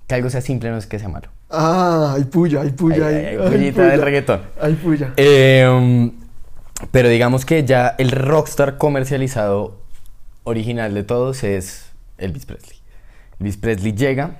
que 0.06 0.14
algo 0.14 0.30
sea 0.30 0.40
simple 0.40 0.70
no 0.70 0.76
es 0.76 0.86
que 0.86 0.98
sea 0.98 1.08
malo. 1.08 1.28
Ah, 1.50 2.12
hay 2.16 2.24
puya, 2.24 2.60
hay 2.60 2.70
puya. 2.70 2.96
Ay, 3.06 3.14
hay- 3.14 3.14
ay, 3.14 3.26
ay, 3.26 3.38
hay 3.40 3.50
pullita 3.50 3.86
del 3.86 4.02
reggaetón. 4.02 4.40
Hay 4.60 4.74
puya. 4.74 5.12
Eh, 5.16 6.10
pero 6.90 7.08
digamos 7.08 7.44
que 7.46 7.64
ya 7.64 7.94
el 7.98 8.10
rockstar 8.10 8.76
comercializado 8.76 9.78
original 10.46 10.94
de 10.94 11.02
todos 11.02 11.42
es 11.44 11.92
Elvis 12.18 12.46
Presley. 12.46 12.78
Elvis 13.40 13.56
Presley 13.56 13.92
llega 13.92 14.38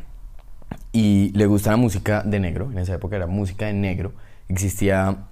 y 0.93 1.31
le 1.35 1.47
gusta 1.47 1.73
la 1.73 1.77
música 1.77 2.23
de 2.23 2.39
negro. 2.41 2.71
En 2.71 2.79
esa 2.79 2.95
época 2.95 3.17
era 3.17 3.27
música 3.27 3.67
de 3.67 3.73
negro. 3.73 4.13
Existía, 4.49 5.27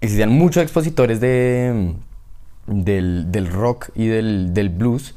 existían 0.00 0.30
muchos 0.30 0.62
expositores 0.62 1.20
de, 1.20 1.94
del, 2.66 3.30
del 3.32 3.50
rock 3.50 3.90
y 3.96 4.06
del, 4.06 4.54
del 4.54 4.68
blues, 4.70 5.16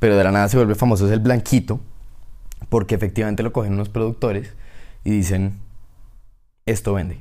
pero 0.00 0.16
de 0.16 0.24
la 0.24 0.32
nada 0.32 0.48
se 0.48 0.56
vuelve 0.56 0.74
famoso 0.74 1.06
es 1.06 1.12
el 1.12 1.20
blanquito, 1.20 1.80
porque 2.68 2.96
efectivamente 2.96 3.44
lo 3.44 3.52
cogen 3.52 3.74
unos 3.74 3.88
productores 3.88 4.52
y 5.04 5.10
dicen, 5.10 5.54
esto 6.66 6.94
vende. 6.94 7.20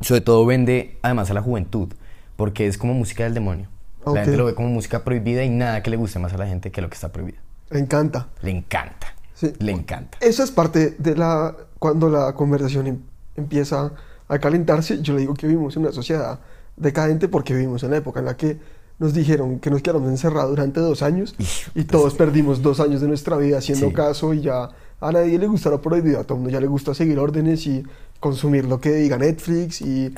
Sobre 0.00 0.22
todo 0.22 0.44
vende 0.44 0.98
además 1.02 1.30
a 1.30 1.34
la 1.34 1.40
juventud, 1.40 1.94
porque 2.34 2.66
es 2.66 2.78
como 2.78 2.94
música 2.94 3.22
del 3.24 3.34
demonio. 3.34 3.68
Ok. 4.06 4.14
La 4.16 4.24
gente 4.24 4.36
lo 4.38 4.44
ve 4.46 4.54
como 4.54 4.68
música 4.68 5.04
prohibida 5.04 5.42
y 5.44 5.50
nada 5.50 5.82
que 5.82 5.90
le 5.90 5.96
guste 5.96 6.18
más 6.18 6.32
a 6.32 6.38
la 6.38 6.46
gente 6.46 6.70
que 6.70 6.80
lo 6.80 6.88
que 6.88 6.94
está 6.94 7.10
prohibido. 7.12 7.38
Me 7.70 7.80
encanta. 7.80 8.28
Le 8.42 8.50
encanta. 8.52 9.08
Sí. 9.34 9.52
Le 9.58 9.72
encanta. 9.72 10.16
Eso 10.20 10.42
es 10.42 10.50
parte 10.50 10.94
de 10.98 11.16
la. 11.16 11.54
Cuando 11.78 12.08
la 12.08 12.32
conversación 12.34 12.86
em- 12.86 13.00
empieza 13.34 13.92
a 14.28 14.38
calentarse, 14.38 15.02
yo 15.02 15.14
le 15.14 15.20
digo 15.20 15.34
que 15.34 15.46
vivimos 15.46 15.76
en 15.76 15.82
una 15.82 15.92
sociedad 15.92 16.38
decadente 16.76 17.28
porque 17.28 17.52
vivimos 17.54 17.82
en 17.82 17.90
la 17.90 17.96
época 17.98 18.20
en 18.20 18.26
la 18.26 18.36
que 18.36 18.58
nos 18.98 19.12
dijeron 19.12 19.58
que 19.58 19.70
nos 19.70 19.82
quedamos 19.82 20.08
encerrados 20.08 20.50
durante 20.50 20.80
dos 20.80 21.02
años 21.02 21.34
Hijo 21.38 21.70
y 21.74 21.84
todos 21.84 22.14
perdimos 22.14 22.62
dos 22.62 22.80
años 22.80 23.00
de 23.02 23.08
nuestra 23.08 23.36
vida 23.36 23.58
haciendo 23.58 23.88
Sí. 23.88 23.92
caso 23.94 24.32
y 24.32 24.40
ya 24.40 24.70
a 25.00 25.12
nadie 25.12 25.38
le 25.38 25.46
gusta 25.46 25.68
lo 25.68 25.82
prohibido, 25.82 26.20
a 26.20 26.24
todo 26.24 26.34
el 26.34 26.40
mundo 26.40 26.50
ya 26.50 26.60
le 26.60 26.66
gusta 26.66 26.94
seguir 26.94 27.18
órdenes 27.18 27.66
y 27.66 27.82
consumir 28.20 28.64
lo 28.64 28.80
que 28.80 28.92
diga 28.92 29.16
Netflix 29.18 29.80
y 29.80 30.12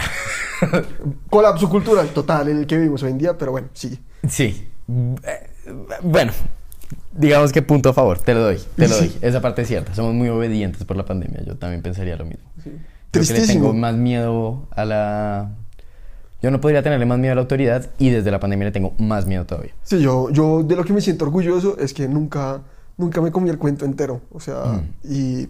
colapso 1.31 1.69
cultural 1.69 2.09
total 2.09 2.49
en 2.49 2.59
el 2.59 2.67
que 2.67 2.77
vivimos 2.77 3.03
hoy 3.03 3.11
en 3.11 3.19
día, 3.19 3.37
pero 3.39 3.53
bueno, 3.53 3.69
sí. 3.73 3.99
Sí. 4.29 4.69
Eh, 4.89 5.51
Bueno, 6.03 6.33
digamos 7.13 7.53
que 7.53 7.63
punto 7.63 7.91
a 7.91 7.93
favor, 7.93 8.19
te 8.19 8.35
lo 8.35 8.41
doy, 8.41 8.59
te 8.77 8.89
lo 8.89 8.97
doy. 8.97 9.13
Esa 9.21 9.41
parte 9.41 9.63
es 9.63 9.69
cierta. 9.69 9.95
Somos 9.95 10.15
muy 10.15 10.29
obedientes 10.29 10.85
por 10.85 10.97
la 10.97 11.05
pandemia. 11.05 11.43
Yo 11.45 11.57
también 11.57 11.83
pensaría 11.83 12.17
lo 12.17 12.25
mismo. 12.25 12.45
Creo 13.11 13.25
que 13.27 13.33
le 13.35 13.47
tengo 13.47 13.73
más 13.73 13.95
miedo 13.95 14.67
a 14.71 14.85
la. 14.85 15.51
Yo 16.41 16.51
no 16.53 16.61
podría 16.61 16.83
tenerle 16.83 17.05
más 17.05 17.19
miedo 17.19 17.33
a 17.33 17.35
la 17.35 17.41
autoridad 17.41 17.91
y 17.99 18.11
desde 18.11 18.31
la 18.31 18.39
pandemia 18.39 18.67
le 18.67 18.73
tengo 18.73 18.95
más 18.99 19.27
miedo 19.27 19.45
todavía. 19.45 19.73
Sí, 19.83 20.01
yo, 20.01 20.31
yo 20.31 20.63
de 20.63 20.77
lo 20.77 20.85
que 20.85 20.93
me 20.93 21.01
siento 21.01 21.25
orgulloso 21.25 21.77
es 21.79 21.93
que 21.93 22.07
nunca, 22.07 22.61
nunca 22.97 23.21
me 23.21 23.33
comí 23.33 23.51
el 23.51 23.59
cuento 23.59 23.85
entero. 23.85 24.21
O 24.31 24.39
sea, 24.41 24.65
Mm. 24.65 24.89
y 25.05 25.49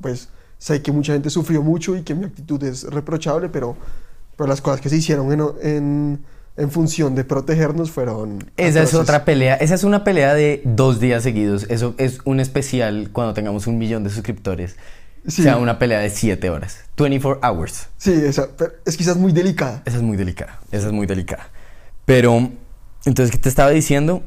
pues 0.00 0.28
sé 0.58 0.82
que 0.82 0.92
mucha 0.92 1.12
gente 1.12 1.30
sufrió 1.30 1.62
mucho 1.62 1.96
y 1.96 2.02
que 2.02 2.14
mi 2.14 2.24
actitud 2.24 2.62
es 2.64 2.84
reprochable, 2.84 3.48
pero, 3.48 3.76
pero 4.36 4.48
las 4.48 4.60
cosas 4.60 4.80
que 4.80 4.88
se 4.88 4.96
hicieron 4.96 5.32
en, 5.32 5.42
en, 5.62 6.24
en 6.56 6.70
función 6.70 7.14
de 7.14 7.24
protegernos 7.24 7.90
fueron... 7.90 8.50
Esa 8.56 8.82
es 8.82 8.92
otra 8.94 9.24
pelea. 9.24 9.54
Esa 9.54 9.74
es 9.74 9.84
una 9.84 10.04
pelea 10.04 10.34
de 10.34 10.60
dos 10.64 11.00
días 11.00 11.22
seguidos. 11.22 11.66
Eso 11.68 11.94
es 11.98 12.18
un 12.24 12.40
especial 12.40 13.10
cuando 13.12 13.32
tengamos 13.34 13.66
un 13.66 13.78
millón 13.78 14.04
de 14.04 14.10
suscriptores. 14.10 14.76
Sí. 15.26 15.42
O 15.42 15.44
sea, 15.44 15.56
una 15.58 15.78
pelea 15.78 16.00
de 16.00 16.10
siete 16.10 16.50
horas. 16.50 16.78
24 16.96 17.48
hours. 17.48 17.88
Sí, 17.96 18.12
esa, 18.12 18.48
pero 18.56 18.72
es 18.84 18.96
quizás 18.96 19.16
muy 19.16 19.32
delicada. 19.32 19.82
Esa 19.84 19.98
es 19.98 20.02
muy 20.02 20.16
delicada. 20.16 20.60
Esa 20.72 20.86
es 20.88 20.92
muy 20.92 21.06
delicada. 21.06 21.48
Pero, 22.04 22.50
entonces, 23.04 23.30
¿qué 23.30 23.38
te 23.38 23.48
estaba 23.48 23.70
diciendo? 23.70 24.22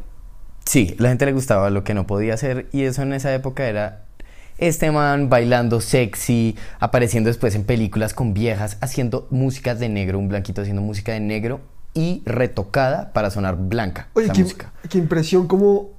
Sí, 0.65 0.95
la 0.99 1.09
gente 1.09 1.25
le 1.25 1.33
gustaba 1.33 1.69
lo 1.69 1.83
que 1.83 1.93
no 1.93 2.05
podía 2.05 2.35
hacer. 2.35 2.67
Y 2.71 2.83
eso 2.83 3.01
en 3.01 3.13
esa 3.13 3.33
época 3.33 3.67
era 3.67 4.05
este 4.57 4.91
man 4.91 5.29
bailando 5.29 5.81
sexy, 5.81 6.55
apareciendo 6.79 7.27
después 7.29 7.55
en 7.55 7.63
películas 7.63 8.13
con 8.13 8.33
viejas, 8.33 8.77
haciendo 8.81 9.27
músicas 9.29 9.79
de 9.79 9.89
negro, 9.89 10.19
un 10.19 10.29
blanquito 10.29 10.61
haciendo 10.61 10.81
música 10.81 11.11
de 11.13 11.19
negro 11.19 11.61
y 11.93 12.21
retocada 12.25 13.11
para 13.13 13.29
sonar 13.31 13.57
blanca. 13.57 14.07
Oye, 14.13 14.25
esa 14.25 14.33
qué, 14.33 14.43
música. 14.43 14.73
qué 14.89 14.97
impresión 14.97 15.47
como... 15.47 15.89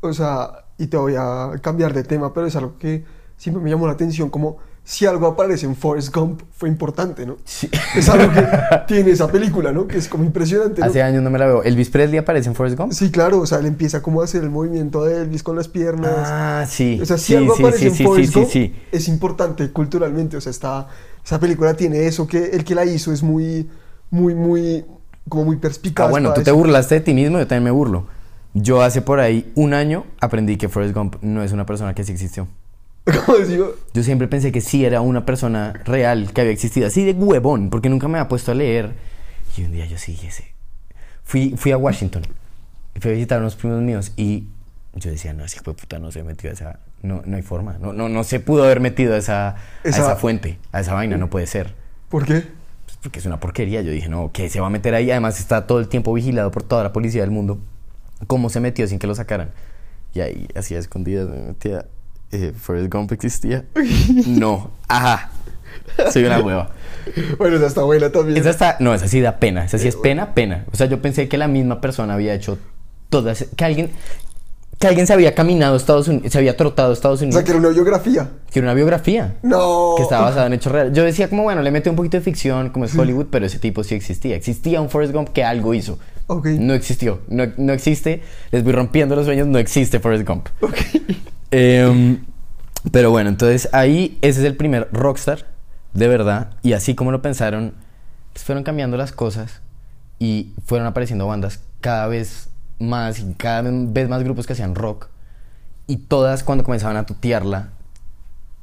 O 0.00 0.12
sea, 0.12 0.64
y 0.78 0.86
te 0.86 0.96
voy 0.96 1.14
a 1.18 1.52
cambiar 1.62 1.92
de 1.94 2.04
tema, 2.04 2.32
pero 2.32 2.46
es 2.46 2.56
algo 2.56 2.78
que 2.78 3.04
siempre 3.36 3.62
me 3.62 3.70
llamó 3.70 3.86
la 3.86 3.94
atención, 3.94 4.30
como 4.30 4.58
si 4.88 5.04
algo 5.04 5.26
aparece 5.26 5.66
en 5.66 5.74
Forrest 5.74 6.14
Gump 6.14 6.42
fue 6.52 6.68
importante, 6.68 7.26
¿no? 7.26 7.38
Sí. 7.44 7.68
Es 7.96 8.08
algo 8.08 8.32
que 8.32 8.46
tiene 8.86 9.10
esa 9.10 9.26
película, 9.26 9.72
¿no? 9.72 9.88
Que 9.88 9.98
es 9.98 10.06
como 10.06 10.22
impresionante. 10.22 10.80
¿no? 10.80 10.86
Hace 10.86 11.02
años 11.02 11.24
no 11.24 11.30
me 11.30 11.40
la 11.40 11.46
veo. 11.46 11.64
¿Elvis 11.64 11.90
Presley 11.90 12.18
aparece 12.18 12.50
en 12.50 12.54
Forrest 12.54 12.78
Gump? 12.78 12.92
Sí, 12.92 13.10
claro, 13.10 13.40
o 13.40 13.46
sea, 13.46 13.58
él 13.58 13.66
empieza 13.66 14.00
como 14.00 14.20
a 14.20 14.24
hacer 14.24 14.44
el 14.44 14.50
movimiento 14.50 15.04
de 15.04 15.22
Elvis 15.22 15.42
con 15.42 15.56
las 15.56 15.66
piernas. 15.66 16.12
Ah, 16.14 16.64
sí. 16.68 17.00
o 17.02 17.04
sea, 17.04 17.18
si 17.18 17.24
sí, 17.24 17.34
algo 17.34 17.56
sí, 17.56 17.64
aparece 17.64 17.88
en 17.88 17.94
Forrest 17.96 18.34
Gump, 18.34 18.48
es 18.92 19.08
importante 19.08 19.72
culturalmente, 19.72 20.36
o 20.36 20.40
sea, 20.40 20.50
está, 20.50 20.86
esa 21.24 21.40
película 21.40 21.74
tiene 21.74 22.06
eso, 22.06 22.28
que 22.28 22.50
el 22.50 22.62
que 22.62 22.76
la 22.76 22.84
hizo 22.84 23.12
es 23.12 23.24
muy, 23.24 23.68
muy, 24.12 24.36
muy, 24.36 24.84
como 25.28 25.46
muy 25.46 25.56
perspicaz. 25.56 26.06
Ah, 26.06 26.10
bueno, 26.10 26.32
tú 26.32 26.44
te 26.44 26.52
burlaste 26.52 26.94
de 26.94 27.00
ti 27.00 27.12
mismo, 27.12 27.38
yo 27.38 27.46
también 27.48 27.64
me 27.64 27.70
burlo. 27.72 28.06
Yo 28.54 28.82
hace 28.82 29.02
por 29.02 29.18
ahí 29.18 29.50
un 29.56 29.74
año 29.74 30.04
aprendí 30.20 30.56
que 30.56 30.68
Forrest 30.68 30.94
Gump 30.94 31.16
no 31.22 31.42
es 31.42 31.50
una 31.50 31.66
persona 31.66 31.92
que 31.92 32.04
sí 32.04 32.12
existió. 32.12 32.46
Digo, 33.48 33.74
Yo 33.94 34.02
siempre 34.02 34.26
pensé 34.28 34.50
que 34.52 34.60
sí 34.60 34.84
era 34.84 35.00
una 35.00 35.24
persona 35.24 35.72
real 35.84 36.32
que 36.32 36.40
había 36.40 36.52
existido, 36.52 36.86
así 36.88 37.04
de 37.04 37.12
huevón, 37.12 37.70
porque 37.70 37.88
nunca 37.88 38.08
me 38.08 38.18
había 38.18 38.28
puesto 38.28 38.50
a 38.52 38.54
leer. 38.54 38.94
Y 39.56 39.62
un 39.64 39.72
día 39.72 39.86
yo 39.86 39.96
sí 39.96 40.18
ese. 40.26 40.52
Fui, 41.24 41.54
fui 41.56 41.72
a 41.72 41.76
Washington 41.78 42.22
fui 43.00 43.10
a 43.10 43.14
visitar 43.14 43.38
a 43.38 43.40
unos 43.42 43.56
primos 43.56 43.82
míos 43.82 44.12
y 44.16 44.44
yo 44.94 45.10
decía, 45.10 45.34
no, 45.34 45.44
ese 45.44 45.56
hijo 45.56 45.70
de 45.72 45.76
puta 45.78 45.98
no 45.98 46.10
se 46.10 46.22
metió 46.22 46.48
a 46.48 46.54
esa. 46.54 46.80
No, 47.02 47.22
no 47.26 47.36
hay 47.36 47.42
forma. 47.42 47.76
No, 47.78 47.92
no, 47.92 48.08
no 48.08 48.24
se 48.24 48.40
pudo 48.40 48.64
haber 48.64 48.80
metido 48.80 49.14
a 49.14 49.18
esa, 49.18 49.48
a 49.50 49.56
Esa- 49.84 49.98
esa 50.00 50.16
fuente, 50.16 50.58
a 50.72 50.80
esa 50.80 50.94
vaina, 50.94 51.18
no 51.18 51.28
puede 51.28 51.46
ser. 51.46 51.74
¿por 52.08 52.24
qué? 52.24 52.44
Pues 52.86 52.96
porque 53.02 53.18
es 53.18 53.26
una 53.26 53.38
porquería. 53.38 53.82
Yo 53.82 53.90
dije, 53.90 54.08
no, 54.08 54.30
¿qué 54.32 54.48
se 54.48 54.60
va 54.60 54.68
a 54.68 54.70
meter 54.70 54.94
ahí? 54.94 55.10
Además 55.10 55.38
está 55.40 55.66
todo 55.66 55.78
el 55.80 55.88
tiempo 55.88 56.12
vigilado 56.14 56.50
por 56.50 56.62
toda 56.62 56.82
la 56.84 56.92
policía 56.94 57.20
del 57.20 57.30
mundo. 57.30 57.58
¿Cómo 58.26 58.48
se 58.48 58.60
metió 58.60 58.86
sin 58.88 58.98
que 58.98 59.06
lo 59.06 59.14
sacaran? 59.14 59.50
Y 60.14 60.20
ahí, 60.20 60.48
así 60.54 60.74
a 60.74 60.78
escondidas, 60.78 61.28
me 61.28 61.36
metía. 61.48 61.84
Eh, 62.32 62.52
¿Forrest 62.58 62.92
Gump 62.92 63.12
existía? 63.12 63.64
no. 64.26 64.70
Ajá. 64.88 65.30
Soy 66.12 66.24
una 66.24 66.40
hueva. 66.40 66.70
Bueno, 67.38 67.56
esa 67.56 67.66
está 67.66 67.82
buena 67.82 68.10
también. 68.10 68.36
Esa 68.38 68.50
está, 68.50 68.76
no, 68.80 68.92
esa 68.92 69.08
sí 69.08 69.20
da 69.20 69.38
pena. 69.38 69.64
Esa 69.64 69.78
sí 69.78 69.88
es 69.88 69.96
pena, 69.96 70.34
pena. 70.34 70.64
O 70.72 70.76
sea, 70.76 70.86
yo 70.86 71.00
pensé 71.00 71.28
que 71.28 71.38
la 71.38 71.48
misma 71.48 71.80
persona 71.80 72.14
había 72.14 72.34
hecho 72.34 72.58
todas, 73.08 73.46
que 73.56 73.64
alguien, 73.64 73.90
que 74.78 74.88
alguien 74.88 75.06
se 75.06 75.12
había 75.12 75.34
caminado 75.34 75.74
a 75.74 75.76
Estados 75.76 76.08
Unidos, 76.08 76.32
se 76.32 76.38
había 76.38 76.56
trotado 76.56 76.90
a 76.90 76.92
Estados 76.92 77.20
O 77.20 77.24
Unidos, 77.24 77.36
sea, 77.36 77.44
que 77.44 77.50
era 77.52 77.60
una 77.60 77.68
biografía. 77.68 78.28
que 78.50 78.58
era 78.58 78.66
una 78.66 78.74
biografía. 78.74 79.36
No. 79.42 79.94
Que 79.96 80.02
estaba 80.02 80.24
basada 80.24 80.46
en 80.48 80.54
hechos 80.54 80.72
reales. 80.72 80.92
Yo 80.92 81.04
decía 81.04 81.30
como, 81.30 81.44
bueno, 81.44 81.62
le 81.62 81.70
mete 81.70 81.88
un 81.88 81.96
poquito 81.96 82.16
de 82.16 82.22
ficción, 82.24 82.70
como 82.70 82.84
es 82.84 82.94
Hollywood, 82.94 83.26
pero 83.30 83.46
ese 83.46 83.60
tipo 83.60 83.84
sí 83.84 83.94
existía. 83.94 84.34
Existía 84.34 84.80
un 84.80 84.90
Forrest 84.90 85.14
Gump 85.14 85.28
que 85.28 85.44
algo 85.44 85.72
hizo. 85.74 85.98
Ok. 86.28 86.46
No 86.46 86.74
existió. 86.74 87.20
No, 87.28 87.44
no 87.56 87.72
existe. 87.72 88.22
Les 88.50 88.64
voy 88.64 88.72
rompiendo 88.72 89.14
los 89.16 89.26
sueños. 89.26 89.46
No 89.46 89.58
existe 89.58 90.00
Forrest 90.00 90.26
Gump. 90.26 90.48
Em, 91.50 92.24
pero 92.90 93.10
bueno, 93.10 93.28
entonces 93.30 93.68
ahí 93.72 94.18
ese 94.22 94.40
es 94.40 94.46
el 94.46 94.56
primer 94.56 94.88
rockstar, 94.92 95.46
de 95.94 96.08
verdad. 96.08 96.50
Y 96.62 96.72
así 96.72 96.94
como 96.94 97.12
lo 97.12 97.22
pensaron, 97.22 97.74
pues 98.32 98.44
fueron 98.44 98.64
cambiando 98.64 98.96
las 98.96 99.12
cosas 99.12 99.60
y 100.18 100.52
fueron 100.66 100.86
apareciendo 100.86 101.26
bandas 101.26 101.60
cada 101.80 102.06
vez 102.08 102.48
más 102.78 103.20
y 103.20 103.34
cada 103.34 103.62
vez 103.70 104.08
más 104.08 104.22
grupos 104.22 104.46
que 104.46 104.52
hacían 104.54 104.74
rock. 104.74 105.08
Y 105.86 105.98
todas 105.98 106.42
cuando 106.42 106.64
comenzaban 106.64 106.96
a 106.96 107.06
tutearla, 107.06 107.70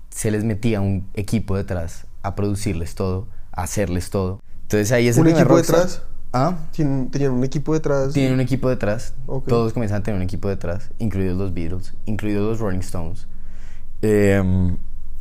se 0.10 0.30
les 0.30 0.44
metía 0.44 0.82
un 0.82 1.08
equipo 1.14 1.56
detrás 1.56 2.06
a 2.22 2.36
producirles 2.36 2.96
todo, 2.96 3.28
a 3.54 3.64
hacerles 3.64 4.10
todo. 4.10 4.42
Entonces 4.64 4.92
ahí 4.92 5.08
es 5.08 5.16
el 5.18 5.22
¿Un 5.22 5.26
primer 5.28 5.42
equipo 5.44 5.56
rockstar. 5.56 5.80
detrás? 5.80 6.02
¿Ah? 6.34 6.58
Tenían 6.76 7.32
un 7.32 7.44
equipo 7.44 7.74
detrás. 7.74 8.12
Tienen 8.14 8.34
un 8.34 8.40
equipo 8.42 8.68
detrás. 8.68 9.14
Ok. 9.28 9.48
Todos 9.48 9.72
comienzan 9.72 10.00
a 10.02 10.04
tener 10.04 10.18
un 10.18 10.24
equipo 10.24 10.50
detrás, 10.50 10.90
incluidos 10.98 11.38
los 11.38 11.54
Beatles, 11.54 11.94
incluidos 12.06 12.44
los 12.50 12.60
Rolling 12.60 12.80
Stones. 12.80 13.28
Eh, 14.02 14.42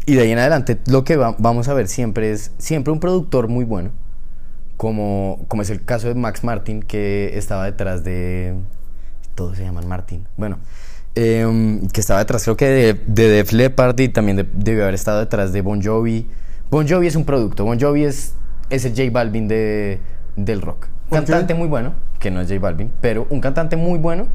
y 0.06 0.14
de 0.14 0.20
ahí 0.22 0.30
en 0.32 0.38
adelante, 0.38 0.78
lo 0.86 1.04
que 1.04 1.16
va- 1.16 1.36
vamos 1.38 1.68
a 1.68 1.74
ver 1.74 1.86
siempre 1.86 2.32
es 2.32 2.50
siempre 2.58 2.92
un 2.92 2.98
productor 2.98 3.46
muy 3.48 3.64
bueno, 3.64 3.90
como, 4.76 5.44
como 5.48 5.62
es 5.62 5.70
el 5.70 5.84
caso 5.84 6.08
de 6.08 6.14
Max 6.14 6.42
Martin, 6.44 6.82
que 6.82 7.36
estaba 7.36 7.64
detrás 7.66 8.02
de. 8.04 8.54
Todos 9.34 9.56
se 9.58 9.64
llaman 9.64 9.86
Martin. 9.86 10.26
Bueno, 10.36 10.58
eh, 11.14 11.80
que 11.92 12.00
estaba 12.00 12.20
detrás, 12.20 12.42
creo 12.44 12.56
que 12.56 12.66
de, 12.66 12.94
de 13.06 13.28
Def 13.28 13.52
Leppard 13.52 13.98
y 14.00 14.08
también 14.08 14.36
de- 14.38 14.48
debió 14.54 14.82
haber 14.82 14.94
estado 14.94 15.20
detrás 15.20 15.52
de 15.52 15.60
Bon 15.62 15.82
Jovi. 15.82 16.26
Bon 16.70 16.88
Jovi 16.88 17.06
es 17.06 17.16
un 17.16 17.24
producto. 17.24 17.64
Bon 17.64 17.78
Jovi 17.78 18.04
es, 18.04 18.34
es 18.70 18.84
el 18.86 18.92
J 18.92 19.10
Balvin 19.12 19.46
de, 19.46 20.00
del 20.36 20.62
rock. 20.62 20.86
¿Por 21.12 21.20
qué? 21.20 21.32
Cantante 21.32 21.54
muy 21.54 21.68
bueno, 21.68 21.94
que 22.18 22.30
no 22.30 22.40
es 22.40 22.48
J 22.48 22.60
Balvin, 22.60 22.90
pero 23.00 23.26
un 23.30 23.40
cantante 23.40 23.76
muy 23.76 23.98
bueno, 23.98 24.28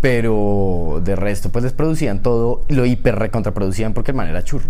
pero 0.00 1.00
de 1.04 1.16
resto 1.16 1.50
pues 1.50 1.64
les 1.64 1.72
producían 1.72 2.20
todo, 2.22 2.62
lo 2.68 2.84
hiper 2.86 3.16
recontraproducían 3.16 3.94
porque 3.94 4.10
el 4.12 4.16
man 4.16 4.28
era 4.28 4.42
churro. 4.42 4.66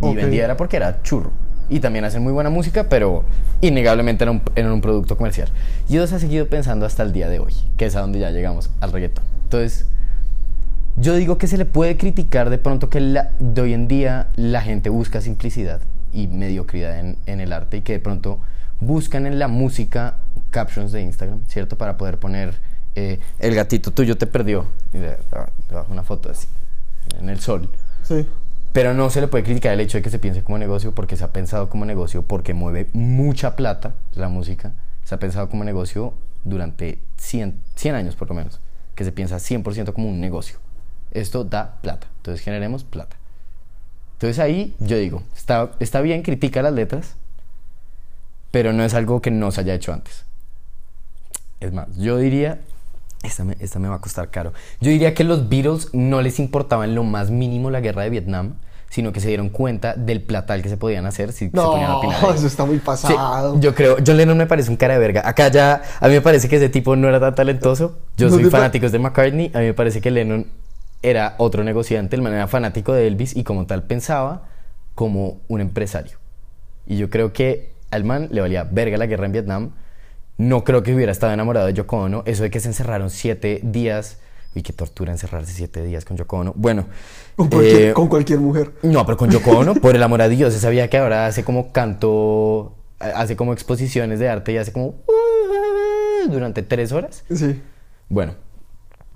Y 0.00 0.14
vendía 0.22 0.44
era 0.44 0.56
porque 0.56 0.76
era 0.76 1.02
churro. 1.02 1.30
Y 1.68 1.80
también 1.80 2.04
hacen 2.04 2.22
muy 2.22 2.32
buena 2.32 2.48
música, 2.50 2.88
pero 2.88 3.24
innegablemente 3.60 4.24
era 4.24 4.30
un, 4.30 4.40
era 4.54 4.72
un 4.72 4.80
producto 4.80 5.16
comercial. 5.16 5.48
Y 5.88 5.96
eso 5.96 6.06
se 6.06 6.14
ha 6.16 6.18
seguido 6.20 6.46
pensando 6.46 6.86
hasta 6.86 7.02
el 7.02 7.12
día 7.12 7.28
de 7.28 7.40
hoy, 7.40 7.52
que 7.76 7.86
es 7.86 7.96
a 7.96 8.00
donde 8.00 8.18
ya 8.20 8.30
llegamos 8.30 8.70
al 8.80 8.92
reggaetón. 8.92 9.24
Entonces, 9.44 9.86
yo 10.96 11.14
digo 11.14 11.38
que 11.38 11.46
se 11.46 11.58
le 11.58 11.64
puede 11.64 11.96
criticar 11.96 12.50
de 12.50 12.58
pronto 12.58 12.88
que 12.88 13.00
la- 13.00 13.30
de 13.38 13.60
hoy 13.60 13.72
en 13.74 13.88
día 13.88 14.28
la 14.36 14.62
gente 14.62 14.90
busca 14.90 15.20
simplicidad 15.20 15.80
y 16.12 16.28
mediocridad 16.28 16.98
en, 16.98 17.18
en 17.26 17.40
el 17.40 17.52
arte 17.52 17.78
y 17.78 17.80
que 17.82 17.94
de 17.94 18.00
pronto 18.00 18.38
buscan 18.80 19.26
en 19.26 19.38
la 19.38 19.48
música 19.48 20.16
captions 20.50 20.92
de 20.92 21.02
Instagram, 21.02 21.44
¿cierto? 21.48 21.76
Para 21.78 21.96
poder 21.96 22.18
poner 22.18 22.54
eh, 22.94 23.20
el 23.38 23.54
gatito 23.54 23.90
tuyo 23.90 24.16
te 24.16 24.26
perdió 24.26 24.66
y 24.92 24.98
le- 24.98 25.18
una 25.90 26.02
foto 26.02 26.30
así 26.30 26.46
en 27.20 27.28
el 27.28 27.40
sol. 27.40 27.68
Sí. 28.02 28.26
Pero 28.72 28.94
no 28.94 29.08
se 29.10 29.20
le 29.20 29.28
puede 29.28 29.44
criticar 29.44 29.72
el 29.72 29.80
hecho 29.80 29.98
de 29.98 30.02
que 30.02 30.10
se 30.10 30.18
piense 30.18 30.42
como 30.42 30.58
negocio 30.58 30.92
porque 30.94 31.16
se 31.16 31.24
ha 31.24 31.32
pensado 31.32 31.68
como 31.68 31.84
negocio 31.84 32.22
porque 32.22 32.52
mueve 32.54 32.88
mucha 32.92 33.56
plata 33.56 33.94
la 34.14 34.28
música. 34.28 34.72
Se 35.04 35.14
ha 35.14 35.18
pensado 35.18 35.48
como 35.48 35.64
negocio 35.64 36.12
durante 36.44 37.00
100, 37.16 37.60
100 37.74 37.94
años 37.94 38.16
por 38.16 38.28
lo 38.28 38.34
menos. 38.34 38.60
Que 38.94 39.04
se 39.04 39.12
piensa 39.12 39.36
100% 39.38 39.92
como 39.92 40.08
un 40.08 40.20
negocio. 40.20 40.58
Esto 41.10 41.44
da 41.44 41.76
plata. 41.80 42.06
Entonces 42.18 42.44
generemos 42.44 42.84
plata. 42.84 43.16
Entonces 44.14 44.38
ahí 44.38 44.74
yo 44.78 44.96
digo, 44.96 45.22
está, 45.36 45.70
está 45.80 46.00
bien, 46.00 46.22
critica 46.22 46.62
las 46.62 46.72
letras, 46.72 47.16
pero 48.56 48.72
no 48.72 48.84
es 48.84 48.94
algo 48.94 49.20
que 49.20 49.30
no 49.30 49.50
se 49.50 49.60
haya 49.60 49.74
hecho 49.74 49.92
antes. 49.92 50.24
Es 51.60 51.74
más, 51.74 51.94
yo 51.98 52.16
diría, 52.16 52.60
esta 53.22 53.44
me, 53.44 53.54
esta 53.60 53.78
me 53.78 53.86
va 53.86 53.96
a 53.96 54.00
costar 54.00 54.30
caro, 54.30 54.54
yo 54.80 54.90
diría 54.90 55.12
que 55.12 55.24
los 55.24 55.50
Beatles 55.50 55.90
no 55.92 56.22
les 56.22 56.38
importaba 56.38 56.86
en 56.86 56.94
lo 56.94 57.04
más 57.04 57.30
mínimo 57.30 57.70
la 57.70 57.82
guerra 57.82 58.04
de 58.04 58.08
Vietnam, 58.08 58.54
sino 58.88 59.12
que 59.12 59.20
se 59.20 59.28
dieron 59.28 59.50
cuenta 59.50 59.92
del 59.92 60.22
platal 60.22 60.62
que 60.62 60.70
se 60.70 60.78
podían 60.78 61.04
hacer 61.04 61.34
si 61.34 61.50
se 61.50 61.50
ponían 61.50 61.84
a 61.84 61.88
No, 61.88 61.98
opinar. 61.98 62.34
eso 62.34 62.46
está 62.46 62.64
muy 62.64 62.76
Sí, 62.76 62.82
pasado. 62.82 63.60
yo 63.60 63.74
creo, 63.74 63.98
John 64.06 64.16
Lennon 64.16 64.38
me 64.38 64.46
parece 64.46 64.70
un 64.70 64.78
cara 64.78 64.94
de 64.94 65.00
verga. 65.00 65.28
Acá 65.28 65.48
ya, 65.48 65.82
a 66.00 66.08
mí 66.08 66.14
me 66.14 66.22
parece 66.22 66.48
que 66.48 66.56
ese 66.56 66.70
tipo 66.70 66.96
no 66.96 67.08
era 67.10 67.20
tan 67.20 67.34
talentoso. 67.34 67.98
Yo 68.16 68.30
¿No 68.30 68.36
soy 68.36 68.44
fanático 68.46 68.88
de 68.88 68.98
McCartney. 68.98 69.50
A 69.54 69.58
mí 69.58 69.66
me 69.66 69.74
parece 69.74 70.00
que 70.00 70.10
Lennon 70.10 70.46
era 71.02 71.34
otro 71.36 71.62
negociante. 71.62 72.16
El 72.16 72.22
man 72.22 72.32
era 72.32 72.46
fanático 72.46 72.94
de 72.94 73.06
Elvis 73.06 73.36
y 73.36 73.44
como 73.44 73.66
tal 73.66 73.82
pensaba 73.82 74.44
como 74.94 75.40
un 75.48 75.60
empresario. 75.60 76.16
Y 76.86 76.96
yo 76.96 77.10
creo 77.10 77.34
que 77.34 77.75
al 77.90 78.04
man 78.04 78.28
le 78.30 78.40
valía 78.40 78.64
verga 78.64 78.96
la 78.96 79.06
guerra 79.06 79.26
en 79.26 79.32
Vietnam. 79.32 79.70
No 80.38 80.64
creo 80.64 80.82
que 80.82 80.94
hubiera 80.94 81.12
estado 81.12 81.32
enamorado 81.32 81.66
de 81.66 81.72
Yoko 81.72 81.96
Ono. 81.98 82.22
Eso 82.26 82.42
de 82.42 82.50
que 82.50 82.60
se 82.60 82.68
encerraron 82.68 83.10
siete 83.10 83.60
días. 83.62 84.18
Uy, 84.54 84.62
qué 84.62 84.72
tortura 84.72 85.12
encerrarse 85.12 85.52
siete 85.52 85.82
días 85.84 86.04
con 86.04 86.16
Yoko 86.16 86.38
Ono. 86.38 86.52
Bueno. 86.56 86.86
Con 87.36 87.48
cualquier, 87.48 87.90
eh, 87.90 87.92
con 87.92 88.08
cualquier 88.08 88.40
mujer. 88.40 88.72
no, 88.82 89.04
pero 89.04 89.18
con 89.18 89.30
Yoko 89.30 89.50
Ono, 89.50 89.74
por 89.82 89.94
el 89.94 90.02
amor 90.02 90.22
a 90.22 90.28
Dios, 90.30 90.54
se 90.54 90.58
sabía 90.58 90.88
que 90.88 90.96
ahora 90.96 91.26
hace 91.26 91.44
como 91.44 91.70
canto, 91.70 92.74
hace 92.98 93.36
como 93.36 93.52
exposiciones 93.52 94.18
de 94.20 94.30
arte 94.30 94.52
y 94.52 94.56
hace 94.56 94.72
como 94.72 94.94
durante 96.30 96.62
tres 96.62 96.92
horas. 96.92 97.24
Sí. 97.30 97.60
Bueno, 98.08 98.36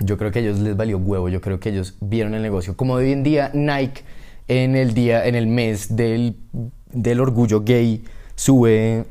yo 0.01 0.19
creo 0.19 0.31
que 0.31 0.41
a 0.41 0.43
ellos 0.43 0.59
les 0.59 0.77
valió 0.77 0.99
huevo, 0.99 1.31
yo 1.31 1.41
creo 1.41 1.61
que 1.61 1.71
ellos 1.71 1.95
vieron 2.03 2.35
el 2.35 2.43
negocio. 2.43 2.77
Como 2.77 2.93
hoy 2.93 3.11
en 3.11 3.23
día 3.23 3.51
Nike 3.55 4.03
en 4.51 4.75
el 4.75 4.95
día, 4.95 5.27
en 5.27 5.37
el 5.37 5.47
mes 5.47 5.95
del, 5.95 6.35
del 6.93 7.21
orgullo 7.21 7.61
gay, 7.61 8.03
sube 8.41 9.05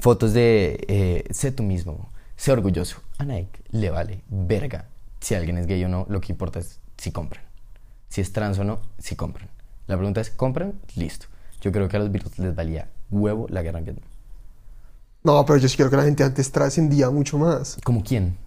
fotos 0.00 0.32
de 0.32 0.82
eh, 0.88 1.24
sé 1.30 1.52
tú 1.52 1.62
mismo, 1.62 2.08
sé 2.34 2.50
orgulloso. 2.50 2.96
A 3.18 3.24
Nike 3.24 3.62
le 3.72 3.90
vale 3.90 4.22
verga 4.28 4.86
si 5.20 5.34
alguien 5.34 5.58
es 5.58 5.66
gay 5.66 5.84
o 5.84 5.88
no, 5.88 6.06
lo 6.08 6.22
que 6.22 6.32
importa 6.32 6.60
es 6.60 6.80
si 6.96 7.12
compran. 7.12 7.44
Si 8.08 8.22
es 8.22 8.32
trans 8.32 8.58
o 8.58 8.64
no, 8.64 8.80
si 8.98 9.16
compran. 9.16 9.50
La 9.86 9.96
pregunta 9.96 10.22
es, 10.22 10.30
¿compran? 10.30 10.80
Listo. 10.96 11.26
Yo 11.60 11.72
creo 11.72 11.88
que 11.88 11.96
a 11.98 12.00
los 12.00 12.10
Beatles 12.10 12.38
les 12.38 12.54
valía 12.54 12.88
huevo 13.10 13.46
la 13.50 13.60
guerra 13.60 13.80
en 13.80 13.84
Vietnam. 13.84 14.08
No, 15.24 15.44
pero 15.44 15.58
yo 15.58 15.68
sí 15.68 15.76
creo 15.76 15.90
que 15.90 15.96
la 15.96 16.04
gente 16.04 16.24
antes 16.24 16.50
trascendía 16.50 17.10
mucho 17.10 17.36
más. 17.36 17.76
¿Como 17.84 18.02
quién? 18.02 18.38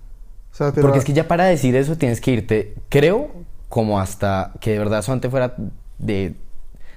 O 0.51 0.55
sea, 0.55 0.71
te 0.71 0.81
Porque 0.81 0.97
es 0.97 1.05
que 1.05 1.13
ya 1.13 1.27
para 1.27 1.45
decir 1.45 1.75
eso 1.75 1.95
tienes 1.95 2.21
que 2.21 2.31
irte, 2.31 2.75
creo, 2.89 3.31
como 3.69 3.99
hasta 3.99 4.53
que 4.61 4.71
de 4.71 4.79
verdad 4.79 4.99
eso 4.99 5.13
antes 5.13 5.29
fuera 5.29 5.55
de 5.99 6.35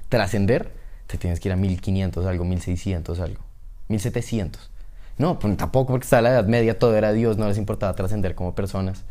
trascender, 0.09 0.80
te 1.11 1.19
tienes 1.19 1.41
que 1.41 1.49
ir 1.49 1.53
a 1.53 1.57
1500 1.57 2.25
algo, 2.27 2.45
1600 2.45 3.21
algo, 3.21 3.41
1700. 3.89 4.71
No, 5.19 5.39
pues 5.39 5.57
tampoco 5.57 5.93
porque 5.93 6.05
está 6.05 6.23
la 6.23 6.31
Edad 6.31 6.47
Media, 6.47 6.79
todo 6.79 6.97
era 6.97 7.13
Dios, 7.13 7.37
no 7.37 7.49
les 7.49 7.59
importaba 7.59 7.93
trascender 7.95 8.35
como 8.35 8.55
personas. 8.55 9.03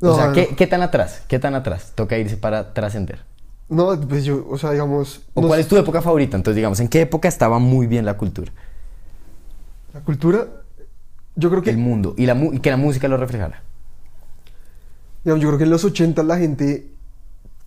No, 0.00 0.12
o 0.12 0.16
sea. 0.16 0.32
¿qué, 0.32 0.48
qué 0.56 0.66
tan 0.66 0.82
atrás? 0.82 1.22
¿Qué 1.28 1.38
tan 1.38 1.54
atrás? 1.54 1.92
Toca 1.94 2.16
irse 2.18 2.36
para 2.36 2.72
trascender. 2.72 3.20
No, 3.68 4.00
pues 4.00 4.24
yo, 4.24 4.44
o 4.50 4.58
sea, 4.58 4.72
digamos... 4.72 5.20
¿O 5.34 5.42
no 5.42 5.46
cuál 5.48 5.60
es 5.60 5.68
tu 5.68 5.76
época 5.76 6.02
favorita? 6.02 6.36
Entonces, 6.36 6.56
digamos, 6.56 6.80
¿en 6.80 6.88
qué 6.88 7.02
época 7.02 7.28
estaba 7.28 7.60
muy 7.60 7.86
bien 7.86 8.04
la 8.04 8.16
cultura? 8.16 8.50
La 9.94 10.00
cultura, 10.00 10.48
yo 11.36 11.50
creo 11.50 11.62
que... 11.62 11.70
El 11.70 11.78
mundo. 11.78 12.14
Y, 12.16 12.26
la 12.26 12.34
mu- 12.34 12.52
y 12.52 12.58
que 12.58 12.70
la 12.70 12.76
música 12.76 13.06
lo 13.06 13.16
reflejara. 13.16 13.62
Digamos, 15.22 15.40
yo 15.42 15.48
creo 15.50 15.58
que 15.58 15.64
en 15.64 15.70
los 15.70 15.84
80 15.84 16.22
la 16.24 16.38
gente 16.38 16.90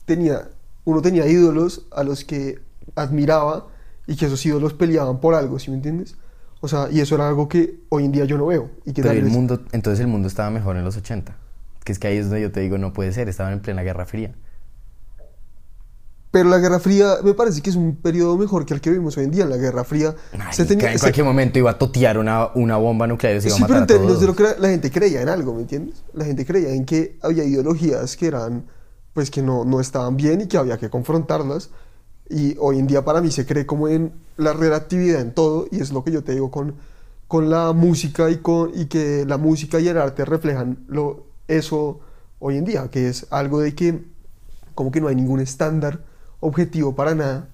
tenía, 0.06 0.50
uno 0.86 1.02
tenía 1.02 1.26
ídolos 1.28 1.86
a 1.92 2.04
los 2.04 2.24
que 2.26 2.60
admiraba 2.96 3.68
y 4.08 4.16
que 4.16 4.26
esos 4.26 4.46
ídolos 4.46 4.74
peleaban 4.74 5.20
por 5.20 5.34
algo, 5.36 5.60
¿sí 5.60 5.70
me 5.72 5.78
entiendes? 5.78 6.16
O 6.62 6.68
sea, 6.68 6.88
y 6.92 7.00
eso 7.02 7.16
era 7.16 7.28
algo 7.28 7.48
que 7.50 7.82
hoy 7.90 8.06
en 8.06 8.12
día 8.12 8.26
yo 8.26 8.38
no 8.38 8.46
veo. 8.48 8.70
Y 8.86 8.94
que 8.94 9.02
Pero 9.02 9.14
el 9.16 9.24
vez- 9.24 9.32
mundo, 9.34 9.62
entonces 9.72 10.00
el 10.00 10.08
mundo 10.08 10.28
estaba 10.28 10.50
mejor 10.50 10.76
en 10.78 10.84
los 10.86 10.96
80. 10.98 11.36
Que 11.84 11.92
es 11.92 12.00
que 12.00 12.08
ahí 12.08 12.18
es 12.18 12.26
donde 12.28 12.42
yo 12.42 12.52
te 12.52 12.62
digo, 12.62 12.78
no 12.78 12.94
puede 12.94 13.12
ser, 13.12 13.28
estaban 13.30 13.54
en 13.54 13.60
plena 13.62 13.82
Guerra 13.84 14.06
Fría. 14.06 14.34
Pero 16.32 16.50
la 16.50 16.58
Guerra 16.58 16.80
Fría 16.80 17.18
me 17.24 17.36
parece 17.36 17.62
que 17.62 17.70
es 17.70 17.76
un 17.76 17.96
periodo 17.98 18.38
mejor 18.38 18.66
que 18.66 18.74
el 18.74 18.82
que 18.82 18.90
vivimos 18.90 19.16
hoy 19.18 19.26
en 19.26 19.32
día. 19.32 19.44
En 19.44 19.52
la 19.52 19.58
Guerra 19.58 19.84
Fría 19.84 20.16
se 20.32 20.38
Marica, 20.38 20.66
tenía... 20.66 20.92
en 20.92 20.98
se- 20.98 21.04
cualquier 21.04 21.26
momento 21.28 21.60
iba 21.60 21.70
a 21.72 21.78
totear 21.78 22.18
una, 22.18 22.48
una 22.56 22.78
bomba 22.78 23.06
nuclear 23.06 23.36
y 23.36 23.42
se 23.42 23.50
iba 23.50 23.58
Sí, 23.58 23.64
a 23.64 23.68
pero 23.68 23.80
matar 23.82 23.96
en 23.98 24.02
a 24.02 24.02
términos 24.08 24.22
de 24.22 24.28
lo 24.28 24.36
que 24.36 24.44
la 24.60 24.70
gente 24.70 24.90
creía 24.90 25.22
en 25.22 25.30
algo, 25.30 25.54
¿me 25.54 25.62
entiendes? 25.62 26.04
La 26.14 26.26
gente 26.26 26.44
creía 26.46 26.70
en 26.74 26.86
que 26.86 27.20
había 27.22 27.44
ideologías 27.44 28.18
que 28.18 28.26
eran, 28.28 28.66
pues 29.14 29.32
que 29.32 29.42
no, 29.42 29.66
no 29.66 29.80
estaban 29.80 30.18
bien 30.18 30.42
y 30.42 30.48
que 30.48 30.58
había 30.58 30.78
que 30.78 30.90
confrontarlas. 30.90 31.70
Y 32.30 32.56
hoy 32.60 32.80
en 32.80 32.88
día 32.88 33.06
para 33.06 33.22
mí 33.22 33.32
se 33.32 33.46
cree 33.46 33.66
como 33.66 33.88
en 33.88 34.14
la 34.38 34.54
relatividad 34.54 35.22
en 35.22 35.34
todo 35.34 35.68
y 35.72 35.80
es 35.80 35.92
lo 35.92 36.04
que 36.04 36.12
yo 36.12 36.24
te 36.24 36.34
digo 36.34 36.52
con, 36.52 36.76
con 37.28 37.50
la 37.50 37.74
música 37.74 38.30
y, 38.30 38.38
con, 38.38 38.72
y 38.74 38.86
que 38.86 39.26
la 39.26 39.38
música 39.38 39.80
y 39.80 39.88
el 39.88 39.98
arte 39.98 40.26
reflejan 40.26 40.84
lo, 40.88 41.26
eso 41.48 42.00
hoy 42.40 42.58
en 42.58 42.66
día, 42.66 42.90
que 42.90 43.10
es 43.10 43.28
algo 43.30 43.60
de 43.60 43.76
que 43.76 44.04
como 44.76 44.92
que 44.92 45.02
no 45.02 45.08
hay 45.08 45.16
ningún 45.16 45.40
estándar 45.40 46.04
objetivo 46.40 46.96
para 46.96 47.14
nada 47.14 47.50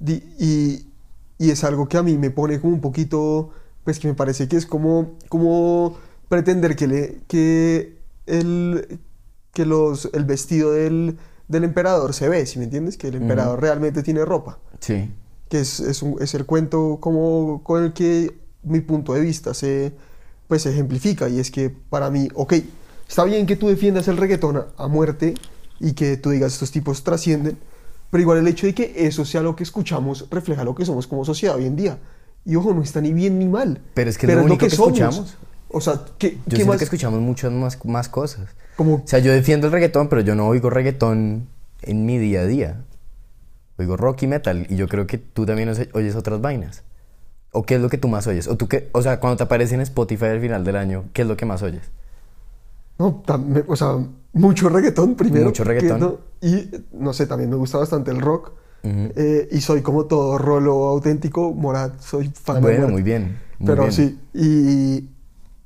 y, 0.00 0.86
y 1.38 1.50
es 1.50 1.64
algo 1.64 1.88
que 1.88 1.98
a 1.98 2.02
mí 2.02 2.16
me 2.16 2.30
pone 2.30 2.60
como 2.60 2.74
un 2.74 2.80
poquito, 2.80 3.50
pues 3.84 3.98
que 3.98 4.08
me 4.08 4.14
parece 4.14 4.48
que 4.48 4.56
es 4.56 4.66
como, 4.66 5.16
como 5.28 5.96
pretender 6.28 6.76
que, 6.76 6.86
le, 6.86 7.18
que, 7.28 7.98
el, 8.26 9.00
que 9.56 9.64
los, 9.64 10.10
el 10.12 10.24
vestido 10.26 10.70
del, 10.72 11.16
del 11.48 11.64
emperador 11.64 12.12
se 12.12 12.28
ve, 12.28 12.44
¿sí 12.44 12.58
me 12.58 12.64
entiendes? 12.66 12.98
Que 12.98 13.08
el 13.08 13.14
emperador 13.14 13.58
realmente 13.60 14.02
tiene 14.02 14.22
ropa, 14.26 14.58
Sí. 14.80 15.10
que 15.48 15.60
es, 15.60 15.80
es, 15.80 16.02
un- 16.02 16.18
es 16.20 16.34
el 16.34 16.44
cuento 16.44 16.98
como 17.00 17.62
con 17.64 17.82
el 17.82 17.94
que 17.94 18.36
mi 18.62 18.80
punto 18.80 19.14
de 19.14 19.20
vista 19.20 19.54
se, 19.54 19.94
pues, 20.46 20.66
ejemplifica 20.66 21.30
y 21.30 21.40
es 21.40 21.50
que 21.50 21.70
para 21.70 22.10
mí, 22.10 22.28
ok, 22.34 22.52
está 23.08 23.24
bien 23.24 23.46
que 23.46 23.56
tú 23.56 23.68
defiendas 23.68 24.08
el 24.08 24.18
reggaetón 24.18 24.58
a, 24.58 24.66
a 24.76 24.88
muerte 24.88 25.32
y 25.80 25.92
que 25.94 26.18
tú 26.18 26.30
digas 26.30 26.52
estos 26.52 26.70
tipos 26.70 27.02
trascienden, 27.02 27.56
pero 28.10 28.20
igual 28.20 28.38
el 28.38 28.48
hecho 28.48 28.66
de 28.66 28.74
que 28.74 28.92
eso 29.06 29.24
sea 29.24 29.40
lo 29.40 29.56
que 29.56 29.62
escuchamos 29.64 30.26
refleja 30.30 30.64
lo 30.64 30.74
que 30.74 30.84
somos 30.84 31.06
como 31.06 31.24
sociedad 31.24 31.56
hoy 31.56 31.64
en 31.64 31.76
día. 31.76 31.98
Y 32.44 32.56
ojo, 32.56 32.74
no 32.74 32.82
está 32.82 33.00
ni 33.00 33.12
bien 33.14 33.38
ni 33.38 33.46
mal. 33.48 33.80
Pero 33.94 34.10
es 34.10 34.18
que 34.18 34.26
es 34.26 34.34
lo 34.36 34.42
único 34.44 34.58
que 34.58 34.70
somos. 34.70 34.92
escuchamos. 34.98 35.36
O 35.68 35.80
sea, 35.80 36.04
¿qué, 36.18 36.38
Yo 36.46 36.58
qué 36.58 36.64
más? 36.64 36.78
que 36.78 36.84
escuchamos 36.84 37.20
muchas 37.20 37.50
más, 37.52 37.82
más 37.84 38.08
cosas. 38.08 38.48
Como, 38.76 38.94
O 38.96 39.02
sea, 39.06 39.18
yo 39.20 39.32
defiendo 39.32 39.66
el 39.68 39.72
reggaetón, 39.72 40.08
pero 40.08 40.20
yo 40.22 40.34
no 40.34 40.46
oigo 40.48 40.70
reggaetón 40.70 41.46
en 41.82 42.06
mi 42.06 42.18
día 42.18 42.40
a 42.40 42.44
día. 42.46 42.80
Oigo 43.78 43.96
rock 43.96 44.22
y 44.22 44.26
metal. 44.26 44.66
Y 44.70 44.76
yo 44.76 44.88
creo 44.88 45.06
que 45.06 45.18
tú 45.18 45.46
también 45.46 45.68
oye- 45.68 45.88
oyes 45.94 46.14
otras 46.16 46.40
vainas. 46.40 46.82
¿O 47.52 47.64
qué 47.64 47.76
es 47.76 47.80
lo 47.80 47.88
que 47.88 47.96
tú 47.98 48.08
más 48.08 48.26
oyes? 48.26 48.48
O, 48.48 48.56
tú 48.56 48.68
qué, 48.68 48.88
o 48.92 49.00
sea, 49.02 49.18
cuando 49.18 49.38
te 49.38 49.44
aparece 49.44 49.74
en 49.74 49.80
Spotify 49.80 50.26
al 50.26 50.40
final 50.40 50.62
del 50.64 50.76
año, 50.76 51.04
¿qué 51.14 51.22
es 51.22 51.28
lo 51.28 51.36
que 51.36 51.46
más 51.46 51.62
oyes? 51.62 51.82
no, 52.98 53.22
tam- 53.26 53.44
me- 53.44 53.64
o 53.66 53.76
sea, 53.76 53.96
mucho 54.32 54.68
reggaetón 54.70 55.14
primero. 55.16 55.46
Mucho 55.46 55.64
reggaetón. 55.64 56.00
no- 56.00 56.18
y 56.40 56.70
no 56.92 57.12
sé, 57.12 57.26
también 57.26 57.50
me 57.50 57.56
gusta 57.56 57.78
bastante 57.78 58.10
el 58.10 58.20
rock. 58.20 58.52
Eh, 58.82 59.48
y 59.50 59.60
soy 59.62 59.82
como 59.82 60.04
todo 60.04 60.38
rolo 60.38 60.84
auténtico, 60.86 61.52
Morat, 61.52 61.98
soy 62.00 62.30
fan 62.32 62.56
de 62.56 62.60
Bueno, 62.62 62.88
muy 62.88 63.02
bien. 63.02 63.36
muy 63.58 63.66
pero 63.66 63.82
bien. 63.82 63.92
sí, 63.92 64.18
y, 64.32 65.08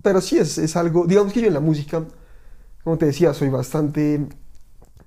pero 0.03 0.23
sí 0.23 0.39
es, 0.39 0.57
es 0.57 0.75
algo, 0.75 1.07
digamos 1.07 1.33
que 1.35 1.43
yo 1.43 1.49
en 1.49 1.53
la 1.55 1.61
música, 1.61 2.03
como 2.85 2.97
te 2.99 3.07
decía, 3.07 3.35
soy 3.35 3.49
bastante, 3.49 4.27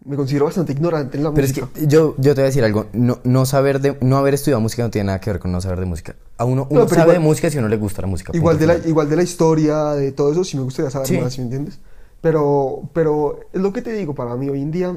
me 0.06 0.16
considero 0.16 0.46
bastante 0.46 0.74
ignorante 0.74 1.18
en 1.18 1.24
la 1.24 1.32
Pero 1.34 1.46
es 1.46 1.52
música. 1.58 1.70
que 1.74 1.88
yo, 1.88 2.16
yo 2.18 2.34
te 2.36 2.42
voy 2.42 2.44
a 2.44 2.46
decir 2.46 2.64
algo. 2.64 2.88
No, 2.94 3.20
no 3.24 3.46
saber 3.46 3.80
de, 3.82 3.98
no 4.02 4.18
haber 4.18 4.34
estudiado 4.34 4.62
música 4.62 4.84
no 4.84 4.90
tiene 4.92 5.08
nada 5.08 5.20
que 5.20 5.30
ver 5.32 5.40
con 5.40 5.52
no 5.52 5.60
saber 5.62 5.80
de 5.80 5.86
música. 5.86 6.16
A 6.38 6.46
uno, 6.46 6.68
uno 6.70 6.82
No, 6.82 6.88
sabe 6.90 7.02
igual- 7.02 7.14
de 7.16 7.20
música 7.20 7.50
si 7.50 7.58
a 7.58 7.60
uno 7.60 7.70
le 7.70 7.78
gusta 7.78 8.02
la 8.02 8.08
música. 8.08 8.32
Igual 8.36 8.60
de, 8.60 8.68
la, 8.68 8.74
final. 8.76 8.90
igual 8.90 9.10
de 9.10 9.16
la 9.16 9.24
historia, 9.24 9.84
de 9.92 10.12
todo 10.12 10.32
eso, 10.32 10.44
sí 10.44 10.58
me 10.58 10.64
gustaría 10.64 10.92
saber 10.92 11.08
Sí. 11.08 11.18
más, 11.18 11.34
¿sí 11.34 11.40
¿me 11.42 11.46
entiendes? 11.46 11.80
Pero, 12.22 12.90
pero 12.94 13.40
es 13.52 13.62
lo 13.62 13.74
que 13.74 13.82
te 13.82 13.92
digo, 13.94 14.14
para 14.16 14.36
mí 14.36 14.50
hoy 14.50 14.62
en 14.62 14.72
día, 14.72 14.96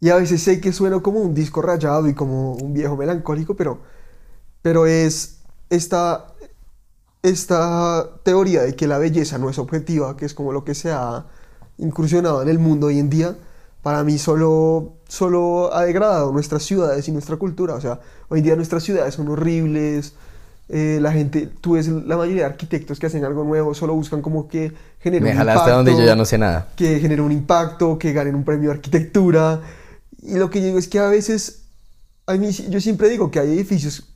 y 0.00 0.08
a 0.08 0.16
veces 0.16 0.42
sé 0.42 0.60
que 0.60 0.72
sueno 0.72 1.02
como 1.02 1.20
un 1.20 1.34
disco 1.34 1.60
rayado 1.62 2.08
y 2.08 2.14
como 2.14 2.54
un 2.54 2.72
viejo 2.72 2.96
melancólico, 2.96 3.54
pero, 3.54 3.80
pero 4.62 4.86
es 4.86 5.40
esta, 5.68 6.29
esta 7.22 8.08
teoría 8.22 8.62
de 8.62 8.74
que 8.74 8.86
la 8.86 8.98
belleza 8.98 9.38
no 9.38 9.50
es 9.50 9.58
objetiva, 9.58 10.16
que 10.16 10.24
es 10.24 10.34
como 10.34 10.52
lo 10.52 10.64
que 10.64 10.74
se 10.74 10.90
ha 10.90 11.26
incursionado 11.78 12.42
en 12.42 12.48
el 12.48 12.58
mundo 12.58 12.88
hoy 12.88 12.98
en 12.98 13.10
día, 13.10 13.36
para 13.82 14.04
mí 14.04 14.18
solo, 14.18 14.94
solo 15.08 15.74
ha 15.74 15.84
degradado 15.84 16.32
nuestras 16.32 16.62
ciudades 16.62 17.08
y 17.08 17.12
nuestra 17.12 17.36
cultura. 17.36 17.74
O 17.74 17.80
sea, 17.80 18.00
hoy 18.28 18.40
en 18.40 18.44
día 18.44 18.56
nuestras 18.56 18.82
ciudades 18.82 19.14
son 19.14 19.28
horribles, 19.28 20.14
eh, 20.68 20.98
la 21.00 21.12
gente, 21.12 21.48
tú 21.60 21.72
ves 21.72 21.88
la 21.88 22.16
mayoría 22.16 22.42
de 22.42 22.50
arquitectos 22.50 22.98
que 22.98 23.06
hacen 23.06 23.24
algo 23.24 23.44
nuevo, 23.44 23.74
solo 23.74 23.94
buscan 23.94 24.22
como 24.22 24.48
que 24.48 24.72
genere 25.00 25.24
Me 25.24 25.32
un 25.32 25.40
impacto, 25.40 25.62
a 25.62 25.72
donde 25.72 25.96
yo 25.96 26.04
ya 26.04 26.14
no 26.14 26.24
sé 26.24 26.38
nada. 26.38 26.68
que 26.76 27.00
genere 27.00 27.22
un 27.22 27.32
impacto, 27.32 27.98
que 27.98 28.12
ganen 28.12 28.34
un 28.34 28.44
premio 28.44 28.70
de 28.70 28.76
arquitectura. 28.76 29.60
Y 30.22 30.34
lo 30.34 30.48
que 30.48 30.60
yo 30.60 30.66
digo 30.66 30.78
es 30.78 30.86
que 30.86 30.98
a 30.98 31.08
veces, 31.08 31.62
a 32.26 32.34
mí, 32.34 32.50
yo 32.52 32.80
siempre 32.80 33.08
digo 33.08 33.30
que 33.30 33.40
hay 33.40 33.52
edificios 33.52 34.06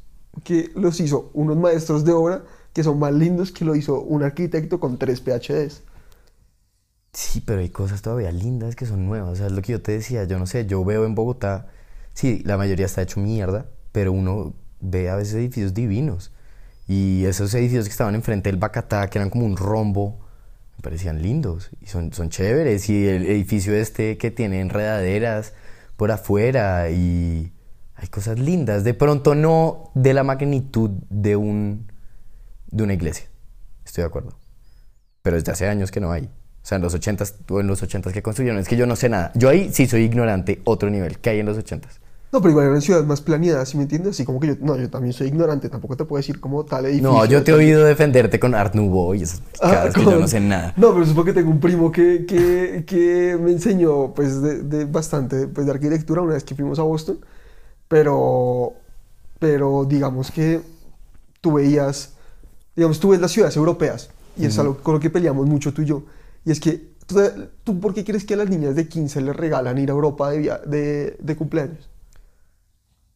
que 0.45 0.71
los 0.75 1.01
hizo 1.01 1.31
unos 1.35 1.57
maestros 1.57 2.05
de 2.05 2.13
obra 2.13 2.43
que 2.75 2.83
son 2.83 2.99
más 2.99 3.14
lindos 3.14 3.53
que 3.53 3.64
lo 3.64 3.75
hizo 3.77 4.01
un 4.01 4.22
arquitecto 4.25 4.81
con 4.81 4.99
tres 4.99 5.20
PhDs. 5.20 5.83
Sí, 7.12 7.41
pero 7.41 7.61
hay 7.61 7.68
cosas 7.68 8.03
todavía 8.03 8.33
lindas 8.33 8.75
que 8.75 8.85
son 8.85 9.07
nuevas. 9.07 9.31
O 9.31 9.37
sea, 9.37 9.47
es 9.47 9.53
lo 9.53 9.62
que 9.62 9.72
yo 9.72 9.81
te 9.81 9.93
decía. 9.93 10.25
Yo 10.25 10.39
no 10.39 10.47
sé, 10.47 10.66
yo 10.66 10.85
veo 10.85 11.07
en 11.07 11.14
Bogotá, 11.14 11.68
sí, 12.12 12.43
la 12.45 12.59
mayoría 12.59 12.87
está 12.87 13.03
hecho 13.03 13.20
mierda, 13.20 13.66
pero 13.93 14.12
uno 14.12 14.55
ve 14.81 15.09
a 15.09 15.14
veces 15.14 15.35
edificios 15.35 15.72
divinos. 15.72 16.33
Y 16.89 17.25
esos 17.25 17.55
edificios 17.55 17.87
que 17.87 17.93
estaban 17.93 18.16
enfrente 18.16 18.51
del 18.51 18.59
Bacatá, 18.59 19.09
que 19.09 19.18
eran 19.18 19.31
como 19.31 19.47
un 19.47 19.57
rombo, 19.57 20.18
me 20.77 20.83
parecían 20.83 21.22
lindos 21.22 21.70
y 21.81 21.87
son, 21.87 22.12
son 22.12 22.29
chéveres. 22.29 22.91
Y 22.91 23.07
el 23.07 23.27
edificio 23.27 23.72
este 23.75 24.18
que 24.18 24.33
tiene 24.33 24.61
enredaderas 24.61 25.53
por 25.97 26.11
afuera 26.11 26.91
y 26.91 27.53
hay 27.95 28.09
cosas 28.09 28.41
lindas. 28.41 28.83
De 28.83 28.95
pronto 28.95 29.37
no 29.37 29.93
de 29.95 30.12
la 30.12 30.25
magnitud 30.25 30.91
de 31.09 31.37
un 31.37 31.93
de 32.75 32.83
una 32.83 32.95
iglesia. 32.95 33.27
Estoy 33.85 34.03
de 34.03 34.07
acuerdo. 34.09 34.39
Pero 35.22 35.37
desde 35.37 35.53
hace 35.53 35.68
años 35.68 35.91
que 35.91 36.01
no 36.01 36.11
hay. 36.12 36.25
O 36.25 36.66
sea, 36.66 36.77
en 36.77 36.83
los 36.83 36.95
80s 36.95 37.35
o 37.51 37.61
en 37.61 37.66
los 37.66 37.83
80s 37.83 38.12
que 38.12 38.22
construyeron. 38.22 38.59
Es 38.59 38.68
que 38.68 38.77
yo 38.77 38.87
no 38.87 38.97
sé 38.97 39.09
nada. 39.09 39.33
Yo 39.35 39.49
ahí 39.49 39.70
sí 39.72 39.87
soy 39.87 40.03
ignorante, 40.03 40.61
otro 40.64 40.91
nivel. 40.91 41.18
¿Qué 41.18 41.31
hay 41.31 41.41
en 41.41 41.47
los 41.47 41.59
80s? 41.59 42.01
No, 42.33 42.41
pero 42.41 42.51
igual 42.51 42.66
eran 42.66 42.83
ciudades 42.83 43.07
más 43.07 43.20
planeadas, 43.20 43.68
¿sí 43.68 43.77
me 43.77 43.85
entiendes? 43.85 44.11
Así 44.16 44.25
como 44.25 44.41
que 44.41 44.49
yo, 44.49 44.55
no, 44.61 44.77
yo 44.77 44.91
también 44.91 45.12
soy 45.12 45.29
ignorante, 45.29 45.68
tampoco 45.68 45.97
te 45.97 46.05
puedo 46.05 46.18
decir 46.18 46.41
como 46.41 46.64
tal 46.64 46.85
edificio. 46.87 47.09
No, 47.09 47.25
yo 47.27 47.45
te 47.45 47.53
he 47.53 47.55
oído 47.55 47.85
defenderte 47.85 48.41
con 48.41 48.57
Art 48.57 48.75
Nouveau 48.75 49.14
y 49.14 49.22
esas 49.22 49.41
Ah, 49.62 49.89
que 49.95 50.03
yo 50.03 50.18
no 50.18 50.27
sé 50.27 50.41
nada. 50.41 50.75
No, 50.77 50.93
pero 50.93 51.07
supongo 51.07 51.27
que 51.27 51.33
tengo 51.33 51.51
un 51.53 51.61
primo 51.61 51.93
que, 51.93 52.27
que, 52.27 52.85
que 52.85 53.39
me 53.41 53.53
enseñó 53.53 54.12
pues 54.14 54.43
de, 54.43 54.64
de 54.64 54.85
bastante 54.85 55.47
pues, 55.47 55.64
de 55.64 55.72
arquitectura 55.72 56.22
una 56.22 56.35
vez 56.35 56.43
que 56.43 56.57
fuimos 56.57 56.81
a 56.81 56.83
Boston, 56.83 57.20
pero, 57.87 58.72
pero 59.39 59.85
digamos 59.85 60.33
que 60.33 60.61
tú 61.41 61.53
veías, 61.53 62.14
digamos, 62.77 63.01
tú 63.01 63.11
ves 63.11 63.20
las 63.20 63.31
ciudades 63.33 63.57
europeas 63.57 64.11
y 64.37 64.47
es 64.47 64.59
algo 64.59 64.79
con 64.79 64.95
lo 64.95 65.01
que 65.01 65.11
peleamos 65.11 65.47
mucho 65.47 65.72
tú 65.72 65.83
y 65.83 65.87
yo, 65.87 66.05
y 66.45 66.51
es 66.51 66.61
que 66.61 66.95
tú, 67.07 67.20
tú 67.62 67.81
¿por 67.81 67.95
qué 67.95 68.05
crees 68.05 68.25
que 68.25 68.35
a 68.35 68.37
las 68.39 68.49
niñas 68.51 68.75
de 68.75 68.89
15 68.89 69.20
les 69.20 69.37
regalan 69.37 69.79
ir 69.79 69.91
a 69.91 69.93
Europa 69.93 70.31
de, 70.31 70.53
de, 70.66 71.16
de 71.20 71.37
cumpleaños? 71.37 71.89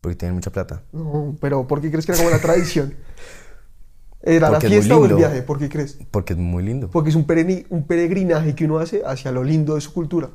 Porque 0.00 0.16
tienen 0.16 0.36
mucha 0.36 0.50
plata. 0.50 0.82
No, 0.92 1.36
pero 1.40 1.66
¿por 1.66 1.80
qué 1.80 1.90
crees 1.90 2.06
que 2.06 2.12
era 2.12 2.18
como 2.18 2.30
la 2.30 2.40
tradición? 2.40 2.94
¿Era 4.22 4.48
Porque 4.50 4.68
la 4.68 4.70
fiesta 4.72 4.96
o 4.96 5.04
el 5.04 5.14
viaje? 5.14 5.42
¿Por 5.42 5.58
qué 5.58 5.68
crees? 5.68 5.98
Porque 6.10 6.32
es 6.34 6.38
muy 6.38 6.62
lindo. 6.62 6.90
Porque 6.90 7.10
es 7.10 7.16
un, 7.16 7.26
un 7.70 7.86
peregrinaje 7.86 8.54
que 8.54 8.64
uno 8.64 8.78
hace 8.78 9.02
hacia 9.04 9.32
lo 9.32 9.44
lindo 9.44 9.74
de 9.74 9.80
su 9.80 9.92
cultura. 9.92 10.30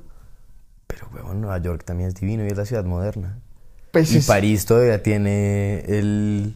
Pero, 0.88 1.07
weón, 1.13 1.41
Nueva 1.41 1.57
York 1.59 1.84
también 1.84 2.09
es 2.09 2.15
divino 2.15 2.43
y 2.43 2.47
es 2.47 2.57
la 2.57 2.65
ciudad 2.65 2.86
moderna. 2.86 3.39
Pues 3.91 4.11
Y 4.11 4.17
es- 4.17 4.26
París 4.26 4.65
todavía 4.65 5.03
tiene 5.03 5.80
el, 5.88 6.55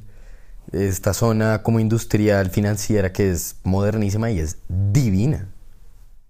esta 0.71 1.13
zona 1.13 1.63
como 1.63 1.79
industrial, 1.79 2.49
financiera, 2.49 3.11
que 3.13 3.31
es 3.31 3.55
modernísima 3.63 4.31
y 4.31 4.39
es 4.39 4.57
divina. 4.67 5.47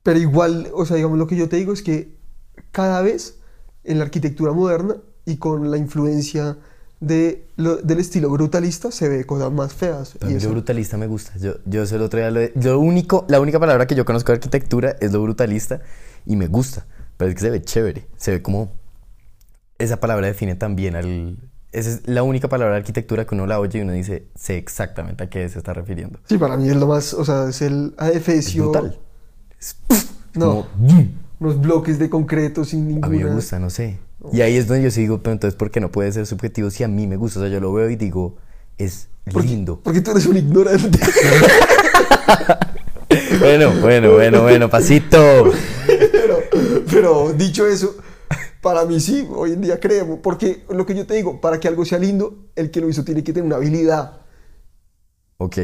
Pero 0.04 0.20
igual, 0.20 0.70
o 0.74 0.86
sea, 0.86 0.96
digamos, 0.96 1.18
lo 1.18 1.28
que 1.28 1.36
yo 1.36 1.50
te 1.50 1.58
digo 1.58 1.74
es 1.74 1.82
que 1.82 2.16
cada 2.72 3.02
vez 3.02 3.36
en 3.84 3.98
la 4.00 4.06
arquitectura 4.06 4.54
moderna 4.54 4.98
y 5.26 5.38
con 5.38 5.70
la 5.72 5.78
influencia 5.78 6.58
de 7.00 7.46
lo- 7.58 7.78
del 7.78 8.00
estilo 8.00 8.30
brutalista 8.30 8.90
se 8.92 9.08
ve 9.10 9.26
cosas 9.26 9.52
más 9.52 9.74
feas. 9.74 10.16
Y 10.22 10.26
mí 10.26 10.34
eso- 10.36 10.50
brutalista 10.50 10.98
me 10.98 11.08
gusta. 11.08 11.32
Yo, 11.38 11.56
yo 11.66 11.84
el 11.84 12.02
otro 12.02 12.20
día 12.20 12.32
lo, 12.32 12.40
de- 12.40 12.54
lo 12.56 12.80
único, 12.80 13.26
la 13.30 13.40
única 13.40 13.60
palabra 13.60 13.86
que 13.86 13.96
yo 13.96 14.06
conozco 14.06 14.32
de 14.32 14.38
arquitectura 14.38 14.96
es 15.00 15.12
lo 15.12 15.22
brutalista 15.22 15.82
y 16.26 16.36
me 16.38 16.48
gusta. 16.48 16.86
Pero 17.18 17.30
es 17.30 17.36
que 17.36 17.42
se 17.42 17.50
ve 17.50 17.62
chévere. 17.62 18.08
Se 18.18 18.32
ve 18.32 18.42
como. 18.42 18.72
Esa 19.80 20.00
palabra 20.00 20.26
define 20.28 20.56
también 20.56 20.96
al. 20.96 21.38
Esa 21.78 21.92
es 21.92 22.02
la 22.08 22.24
única 22.24 22.48
palabra 22.50 22.74
de 22.74 22.80
arquitectura 22.80 23.26
que 23.26 23.36
uno 23.36 23.46
la 23.46 23.60
oye 23.60 23.78
y 23.80 23.82
uno 23.84 23.94
dice, 23.94 24.26
sé 24.36 24.58
exactamente 24.58 25.24
a 25.26 25.30
qué 25.30 25.48
se 25.48 25.60
está 25.60 25.74
refiriendo. 25.74 26.20
Sí, 26.28 26.38
para 26.40 26.58
mí 26.58 26.68
es 26.70 26.76
lo 26.76 26.88
más, 26.88 27.14
o 27.14 27.24
sea, 27.24 27.48
es 27.50 27.62
el 27.62 27.94
Es 27.98 28.02
adefesio. 28.04 28.72
Es 29.60 29.76
No, 30.34 30.66
como, 30.76 31.08
unos 31.40 31.62
bloques 31.62 32.00
de 32.00 32.10
concreto 32.10 32.66
sin 32.66 32.88
ninguna... 32.88 33.06
A 33.08 33.10
mí 33.12 33.24
me 33.24 33.30
gusta, 33.32 33.60
no 33.60 33.70
sé. 33.70 34.00
Y 34.34 34.42
ahí 34.42 34.56
es 34.58 34.68
donde 34.68 34.84
yo 34.86 34.92
sí 34.92 35.02
digo, 35.02 35.22
pero 35.22 35.34
entonces, 35.34 35.56
¿por 35.56 35.70
qué 35.70 35.80
no 35.80 35.92
puede 35.92 36.12
ser 36.12 36.26
subjetivo 36.26 36.72
si 36.72 36.84
a 36.84 36.88
mí 36.88 37.06
me 37.06 37.16
gusta? 37.16 37.40
O 37.40 37.44
sea, 37.44 37.52
yo 37.52 37.60
lo 37.60 37.72
veo 37.72 37.90
y 37.92 37.96
digo, 37.96 38.38
es 38.80 39.10
Porque- 39.32 39.48
lindo. 39.48 39.80
Porque 39.84 40.02
tú 40.02 40.10
eres 40.12 40.26
un 40.26 40.38
ignorante. 40.38 41.00
Bueno, 43.40 43.72
bueno, 43.82 44.14
bueno, 44.14 44.42
bueno, 44.42 44.70
pasito. 44.70 45.18
pero, 46.12 46.40
pero 46.90 47.34
dicho 47.34 47.66
eso, 47.68 47.96
para 48.62 48.86
mí 48.86 49.00
sí, 49.00 49.28
hoy 49.34 49.54
en 49.54 49.62
día 49.62 49.80
creemos. 49.80 50.20
Porque 50.22 50.64
lo 50.70 50.86
que 50.86 50.96
yo 50.96 51.06
te 51.06 51.14
digo, 51.16 51.40
para 51.42 51.60
que 51.60 51.68
algo 51.68 51.86
sea 51.86 52.00
lindo, 52.00 52.46
el 52.56 52.72
que 52.72 52.82
lo 52.82 52.90
hizo 52.90 53.04
tiene 53.04 53.24
que 53.24 53.34
tener 53.34 53.46
una 53.46 53.58
habilidad. 53.58 54.22
Ok. 55.38 55.58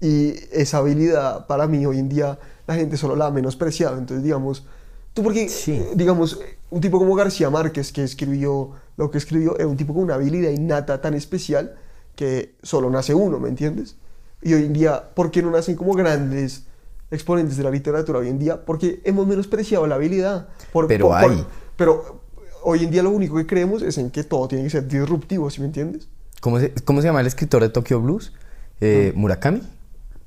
Y 0.00 0.34
esa 0.52 0.78
habilidad, 0.78 1.46
para 1.46 1.66
mí, 1.66 1.86
hoy 1.86 1.98
en 1.98 2.08
día, 2.08 2.38
la 2.66 2.74
gente 2.74 2.96
solo 2.96 3.16
la 3.16 3.26
ha 3.26 3.30
menospreciado. 3.30 3.96
Entonces, 3.96 4.22
digamos, 4.24 4.66
tú 5.12 5.22
porque, 5.22 5.48
Sí. 5.48 5.82
digamos, 5.94 6.40
un 6.70 6.80
tipo 6.80 6.98
como 6.98 7.14
García 7.14 7.48
Márquez, 7.50 7.92
que 7.92 8.02
escribió 8.02 8.72
lo 8.96 9.10
que 9.10 9.18
escribió, 9.18 9.56
era 9.56 9.66
un 9.68 9.76
tipo 9.76 9.94
con 9.94 10.02
una 10.02 10.14
habilidad 10.14 10.50
innata 10.50 11.00
tan 11.00 11.14
especial 11.14 11.76
que 12.16 12.56
solo 12.62 12.90
nace 12.90 13.14
uno, 13.14 13.38
¿me 13.38 13.48
entiendes? 13.48 13.96
Y 14.42 14.52
hoy 14.54 14.64
en 14.64 14.72
día, 14.72 15.10
¿por 15.14 15.30
qué 15.30 15.42
no 15.42 15.50
nacen 15.50 15.74
como 15.76 15.94
grandes 15.94 16.64
exponentes 17.10 17.56
de 17.56 17.62
la 17.64 17.70
literatura 17.70 18.18
hoy 18.18 18.28
en 18.28 18.38
día? 18.38 18.64
Porque 18.64 19.00
hemos 19.04 19.26
menospreciado 19.26 19.86
la 19.86 19.94
habilidad. 19.94 20.48
Por- 20.72 20.86
Pero 20.86 21.08
por- 21.08 21.20
por- 21.22 21.30
hay. 21.30 21.46
pero, 21.76 22.20
hoy 22.64 22.84
en 22.84 22.90
día 22.90 23.02
lo 23.02 23.10
único 23.10 23.36
que 23.36 23.46
creemos 23.46 23.82
es 23.82 23.98
en 23.98 24.10
que 24.10 24.24
todo 24.24 24.48
tiene 24.48 24.64
que 24.64 24.70
ser 24.70 24.88
disruptivo, 24.88 25.48
¿sí 25.50 25.60
me 25.60 25.66
entiendes? 25.66 26.08
¿Cómo 26.40 26.58
se, 26.60 26.72
cómo 26.84 27.00
se 27.00 27.06
llama 27.06 27.20
el 27.20 27.26
escritor 27.26 27.62
de 27.62 27.68
Tokyo 27.68 28.00
Blues? 28.00 28.32
Eh, 28.80 29.12
Murakami, 29.14 29.62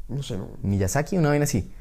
No 0.08 0.24
sé, 0.24 0.38
no. 0.38 0.48
Miyazaki, 0.64 1.18
una 1.18 1.30
vaina 1.30 1.44
así. 1.44 1.72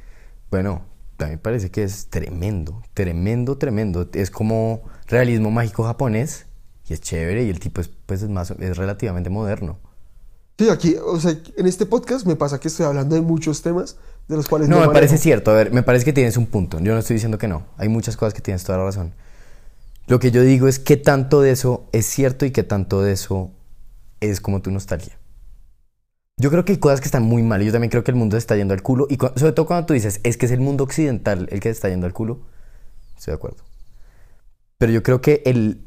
Bueno, 0.51 0.83
a 1.19 1.25
mí 1.25 1.31
me 1.33 1.39
parece 1.39 1.71
que 1.71 1.83
es 1.83 2.09
tremendo, 2.09 2.83
tremendo, 2.93 3.57
tremendo. 3.57 4.09
Es 4.13 4.31
como 4.31 4.83
realismo 5.07 5.51
mágico 5.51 5.85
japonés 5.85 6.47
y 6.89 6.93
es 6.93 7.01
chévere 7.01 7.45
y 7.45 7.51
el 7.51 7.61
tipo 7.61 7.81
es, 7.81 7.89
pues, 7.89 8.23
es, 8.23 8.29
más, 8.29 8.51
es 8.51 8.77
relativamente 8.77 9.31
moderno. 9.31 9.79
Sí, 10.59 10.69
aquí, 10.71 10.97
o 11.05 11.21
sea, 11.21 11.37
en 11.57 11.67
este 11.67 11.85
podcast 11.85 12.27
me 12.27 12.35
pasa 12.37 12.59
que 12.59 12.69
estoy 12.69 12.87
hablando 12.87 13.15
de 13.15 13.21
muchos 13.21 13.61
temas 13.63 13.97
de 14.27 14.37
los 14.37 14.49
cuales 14.49 14.69
No, 14.69 14.77
no, 14.77 14.81
me 14.81 14.87
manejo. 14.87 14.95
parece 14.95 15.19
cierto. 15.19 15.51
A 15.51 15.55
ver, 15.55 15.71
me 15.73 15.83
parece 15.83 16.05
que 16.05 16.13
tienes 16.15 16.37
un 16.37 16.47
punto. 16.47 16.79
Yo 16.81 16.93
no 16.95 16.99
estoy 16.99 17.15
diciendo 17.15 17.39
que 17.39 17.47
no. 17.49 17.65
Hay 17.77 17.89
muchas 17.89 18.17
cosas 18.17 18.33
que 18.35 18.41
tienes 18.41 18.65
toda 18.65 18.79
la 18.79 18.85
razón. 18.85 19.13
Lo 20.09 20.19
que 20.19 20.31
yo 20.31 20.43
digo 20.43 20.69
es 20.69 20.79
qué 20.79 20.97
tanto 20.97 21.41
de 21.41 21.51
eso 21.51 21.89
es 21.93 22.07
cierto 22.07 22.47
y 22.47 22.51
qué 22.53 22.63
tanto 22.63 23.03
de 23.03 23.13
eso 23.13 23.51
es 24.21 24.41
como 24.41 24.63
tu 24.63 24.71
nostalgia. 24.71 25.19
Yo 26.39 26.51
creo 26.51 26.65
que 26.65 26.73
hay 26.73 26.79
cosas 26.79 27.01
que 27.01 27.07
están 27.07 27.23
muy 27.23 27.43
mal 27.43 27.63
yo 27.63 27.73
también 27.73 27.91
creo 27.91 28.05
que 28.05 28.11
el 28.11 28.17
mundo 28.17 28.35
se 28.37 28.39
está 28.39 28.57
yendo 28.57 28.75
al 28.75 28.83
culo. 28.83 29.07
Y 29.11 29.17
sobre 29.17 29.53
todo 29.53 29.67
cuando 29.67 29.87
tú 29.87 29.95
dices, 29.95 30.21
es 30.23 30.37
que 30.37 30.47
es 30.47 30.53
el 30.53 30.61
mundo 30.61 30.85
occidental 30.85 31.49
el 31.51 31.61
que 31.61 31.69
se 31.69 31.73
está 31.73 31.89
yendo 31.89 32.07
al 32.07 32.13
culo. 32.13 32.41
Estoy 33.17 33.33
de 33.33 33.37
acuerdo. 33.37 33.59
Pero 34.79 34.93
yo 34.93 35.03
creo 35.03 35.21
que 35.23 35.43
el... 35.47 35.81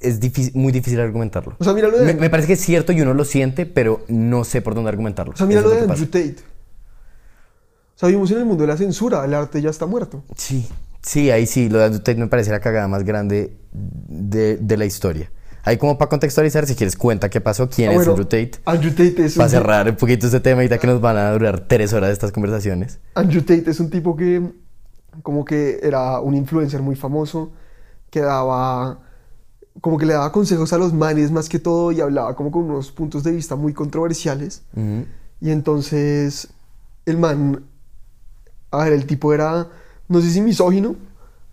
es 0.00 0.20
difícil- 0.20 0.54
muy 0.54 0.72
difícil 0.72 1.00
argumentarlo. 1.00 1.56
O 1.58 1.64
sea, 1.64 1.72
mira 1.74 1.88
lo 1.88 1.98
de, 1.98 2.04
Me, 2.06 2.14
me 2.14 2.30
parece 2.30 2.46
que 2.46 2.52
es 2.52 2.60
cierto 2.60 2.92
y 2.92 3.00
uno 3.00 3.12
lo 3.14 3.24
siente, 3.24 3.66
pero 3.66 4.04
no 4.08 4.44
sé 4.44 4.62
por 4.62 4.74
dónde 4.76 4.88
argumentarlo. 4.90 5.34
o 5.34 5.36
sea, 5.36 5.46
mira 5.46 5.60
Eso 5.60 5.68
lo 5.70 5.74
de 5.74 5.80
Andrew. 5.82 6.06
Tate. 6.06 6.36
O 7.96 7.98
sea, 7.98 8.06
vivimos 8.08 8.30
en 8.30 8.38
el 8.38 8.44
mundo 8.44 8.62
de 8.62 8.68
la 8.68 8.76
censura, 8.76 9.24
el 9.24 9.34
arte 9.34 9.60
ya 9.60 9.70
está 9.70 9.86
muerto. 9.86 10.22
Sí, 10.36 10.68
sí, 11.06 11.30
ahí 11.30 11.46
sí, 11.46 11.68
lo 11.68 11.78
de 11.78 11.84
Andrew 11.86 12.02
Tate 12.02 12.18
me 12.18 12.26
parece 12.26 12.50
la 12.50 12.60
cagada 12.60 12.88
más 12.88 13.04
grande 13.04 13.56
de, 13.72 14.56
de 14.56 14.76
la 14.76 14.84
historia. 14.84 15.30
Ahí 15.62 15.78
como 15.78 15.98
para 15.98 16.08
contextualizar, 16.08 16.64
si 16.66 16.76
quieres 16.76 16.96
cuenta 16.96 17.28
qué 17.28 17.40
pasó, 17.40 17.68
quién 17.68 17.88
Ah, 17.88 17.92
es 17.92 17.96
bueno, 17.96 18.12
Andrew 18.12 18.26
Tate, 18.26 18.52
Andrew 18.66 18.90
Tate 18.92 19.24
es 19.24 19.34
para 19.34 19.48
cerrar 19.48 19.88
un 19.88 19.96
poquito 19.96 20.26
este 20.26 20.40
tema, 20.40 20.60
ahorita 20.60 20.78
que 20.78 20.86
nos 20.86 21.00
van 21.00 21.16
a 21.16 21.32
durar 21.32 21.66
tres 21.66 21.92
horas 21.92 22.08
de 22.10 22.12
estas 22.12 22.30
conversaciones. 22.30 23.00
Andrew 23.14 23.42
Tate 23.42 23.70
es 23.70 23.80
un 23.80 23.90
tipo 23.90 24.14
que 24.16 24.42
como 25.22 25.44
que 25.44 25.80
era 25.82 26.20
un 26.20 26.34
influencer 26.34 26.82
muy 26.82 26.94
famoso, 26.94 27.52
que 28.10 28.20
daba 28.20 29.00
como 29.80 29.98
que 29.98 30.06
le 30.06 30.14
daba 30.14 30.32
consejos 30.32 30.72
a 30.72 30.78
los 30.78 30.92
manes 30.94 31.30
más 31.30 31.48
que 31.48 31.58
todo 31.58 31.92
y 31.92 32.00
hablaba 32.00 32.34
como 32.36 32.50
con 32.50 32.62
unos 32.64 32.92
puntos 32.92 33.24
de 33.24 33.32
vista 33.32 33.56
muy 33.56 33.72
controversiales. 33.74 34.62
Ujú. 34.74 35.04
Y 35.40 35.50
entonces 35.50 36.48
el 37.06 37.18
man, 37.18 37.64
a 38.70 38.84
ver, 38.84 38.92
el 38.92 39.06
tipo 39.06 39.34
era, 39.34 39.68
no 40.08 40.20
sé 40.20 40.30
si 40.30 40.40
misógino, 40.40 40.96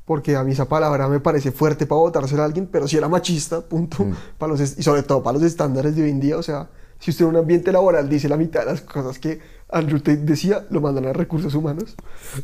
porque 0.06 0.36
a 0.36 0.44
mí 0.44 0.52
esa 0.52 0.66
palabra 0.66 1.08
me 1.08 1.20
parece 1.20 1.52
fuerte 1.52 1.86
para 1.86 2.00
votársela 2.00 2.44
a 2.44 2.46
alguien, 2.46 2.68
pero 2.72 2.88
sí 2.88 2.98
era 2.98 3.08
machista, 3.08 3.62
punto, 3.62 4.06
para 4.38 4.52
los, 4.52 4.78
y 4.78 4.84
sobre 4.84 5.04
todo 5.04 5.24
para 5.24 5.38
los 5.38 5.44
estándares 5.48 5.96
de 5.96 6.04
hoy 6.04 6.10
en 6.10 6.20
día, 6.20 6.38
o 6.38 6.44
sea, 6.44 6.70
si 7.00 7.12
usted 7.12 7.26
en 7.26 7.32
un 7.32 7.38
ambiente 7.38 7.72
laboral 7.72 8.10
dice 8.10 8.28
la 8.30 8.38
mitad 8.38 8.62
de 8.62 8.66
las 8.68 8.82
cosas 8.82 9.20
que 9.20 9.40
Andrew 9.70 10.00
Tate 10.00 10.18
decía, 10.18 10.66
lo 10.70 10.82
mandan 10.82 11.06
a 11.06 11.14
recursos 11.14 11.54
humanos. 11.56 11.96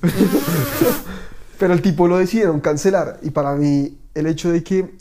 pero 1.59 1.73
el 1.73 1.81
tipo 1.81 2.07
lo 2.07 2.17
decidieron 2.17 2.61
cancelar, 2.61 3.19
y 3.21 3.31
para 3.31 3.55
mí 3.55 3.97
el 4.13 4.27
hecho 4.27 4.51
de 4.51 4.63
que, 4.63 4.97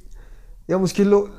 digamos 0.67 0.93
que 0.93 1.05
lo, 1.05 1.31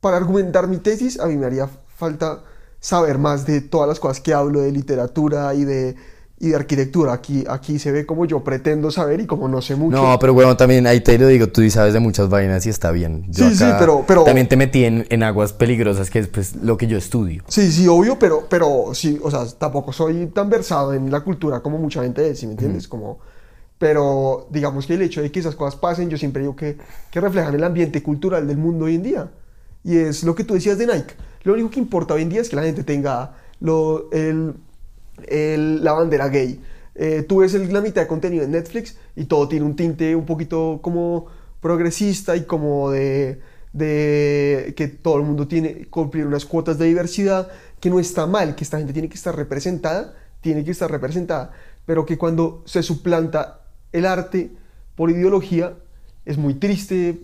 para 0.00 0.18
argumentar 0.18 0.68
mi 0.68 0.78
tesis, 0.78 1.18
a 1.18 1.26
mí 1.26 1.36
me 1.36 1.46
haría 1.46 1.68
falta 1.96 2.44
saber 2.78 3.16
más 3.16 3.46
de 3.46 3.60
todas 3.60 3.88
las 3.88 4.00
cosas 4.00 4.20
que 4.20 4.34
hablo 4.34 4.60
de 4.60 4.72
literatura 4.72 5.54
y 5.54 5.64
de, 5.64 5.96
y 6.42 6.48
de 6.48 6.56
arquitectura. 6.56 7.12
Aquí, 7.12 7.44
aquí 7.48 7.78
se 7.78 7.92
ve 7.92 8.04
como 8.04 8.24
yo 8.26 8.42
pretendo 8.42 8.90
saber 8.90 9.20
y 9.20 9.26
como 9.26 9.46
no 9.46 9.62
sé 9.62 9.76
mucho. 9.76 9.96
No, 9.96 10.18
pero 10.18 10.34
bueno, 10.34 10.56
también 10.56 10.86
ahí 10.88 11.00
te 11.00 11.16
lo 11.16 11.28
digo, 11.28 11.46
tú 11.48 11.62
sabes 11.70 11.94
de 11.94 12.00
muchas 12.00 12.28
vainas 12.28 12.66
y 12.66 12.68
está 12.68 12.90
bien. 12.90 13.24
Yo 13.28 13.48
Sí, 13.48 13.54
sí, 13.56 13.64
pero- 13.78 14.04
pero- 14.06 14.24
También 14.24 14.48
te 14.48 14.56
metí 14.56 14.84
en, 14.84 15.06
en 15.08 15.22
aguas 15.22 15.52
peligrosas, 15.52 16.10
que 16.10 16.18
es 16.18 16.26
pues 16.26 16.56
lo 16.56 16.76
que 16.76 16.88
yo 16.88 16.98
estudio. 16.98 17.44
Sí, 17.46 17.70
sí, 17.70 17.86
obvio, 17.86 18.18
pero, 18.18 18.46
pero 18.50 18.86
sí, 18.92 19.20
o 19.22 19.30
sea, 19.30 19.46
tampoco 19.56 19.92
soy 19.92 20.26
tan 20.34 20.50
versado 20.50 20.92
en 20.94 21.10
la 21.12 21.20
cultura 21.20 21.60
como 21.60 21.78
mucha 21.78 22.02
gente 22.02 22.28
es, 22.28 22.40
¿sí 22.40 22.46
me 22.46 22.52
entiendes? 22.52 22.88
Como, 22.88 23.20
pero 23.78 24.46
digamos 24.50 24.86
que 24.86 24.94
el 24.94 25.02
hecho 25.02 25.22
de 25.22 25.30
que 25.30 25.38
esas 25.40 25.54
cosas 25.54 25.76
pasen, 25.78 26.10
yo 26.10 26.18
siempre 26.18 26.42
digo 26.42 26.56
que, 26.56 26.76
que 27.10 27.20
reflejan 27.20 27.54
el 27.54 27.62
ambiente 27.64 28.02
cultural 28.02 28.46
del 28.48 28.56
mundo 28.58 28.86
hoy 28.86 28.96
en 28.96 29.02
día. 29.02 29.30
Y 29.84 29.96
es 29.96 30.22
lo 30.24 30.34
que 30.34 30.44
tú 30.44 30.54
decías 30.54 30.76
de 30.78 30.86
Nike. 30.86 31.14
Lo 31.44 31.54
único 31.54 31.70
que 31.70 31.80
importa 31.80 32.14
hoy 32.14 32.22
en 32.22 32.28
día 32.30 32.40
es 32.40 32.48
que 32.48 32.56
la 32.56 32.62
gente 32.62 32.84
tenga 32.84 33.32
lo, 33.60 34.08
el, 34.12 34.54
el- 35.28 35.82
la 35.84 35.92
bandera 35.92 36.28
gay. 36.28 36.60
Eh, 36.94 37.24
tú 37.28 37.38
ves 37.38 37.54
el- 37.54 37.72
la 37.72 37.80
mitad 37.80 38.02
de 38.02 38.08
contenido 38.08 38.44
en 38.44 38.50
Netflix 38.52 38.96
y 39.16 39.24
todo 39.24 39.48
tiene 39.48 39.64
un 39.64 39.76
tinte 39.76 40.14
un 40.16 40.26
poquito 40.26 40.80
como 40.82 41.26
progresista 41.60 42.36
y 42.36 42.44
como 42.44 42.90
de, 42.90 43.40
de 43.72 44.74
que 44.76 44.88
todo 44.88 45.16
el 45.18 45.22
mundo 45.24 45.46
tiene 45.48 45.74
que 45.74 45.86
cumplir 45.90 46.26
unas 46.26 46.44
cuotas 46.44 46.78
de 46.78 46.86
diversidad, 46.86 47.48
que 47.80 47.90
no 47.90 47.98
está 48.00 48.26
mal, 48.26 48.54
que 48.54 48.64
esta 48.64 48.78
gente 48.78 48.92
tiene 48.92 49.08
que 49.08 49.14
estar 49.16 49.34
representada, 49.34 50.14
tiene 50.40 50.64
que 50.64 50.70
estar 50.72 50.90
representada, 50.90 51.52
pero 51.86 52.04
que 52.06 52.18
cuando 52.18 52.62
se 52.66 52.82
suplanta 52.82 53.60
el 53.92 54.06
arte 54.06 54.50
por 54.96 55.10
ideología, 55.10 55.74
es 56.24 56.38
muy 56.38 56.54
triste, 56.54 57.20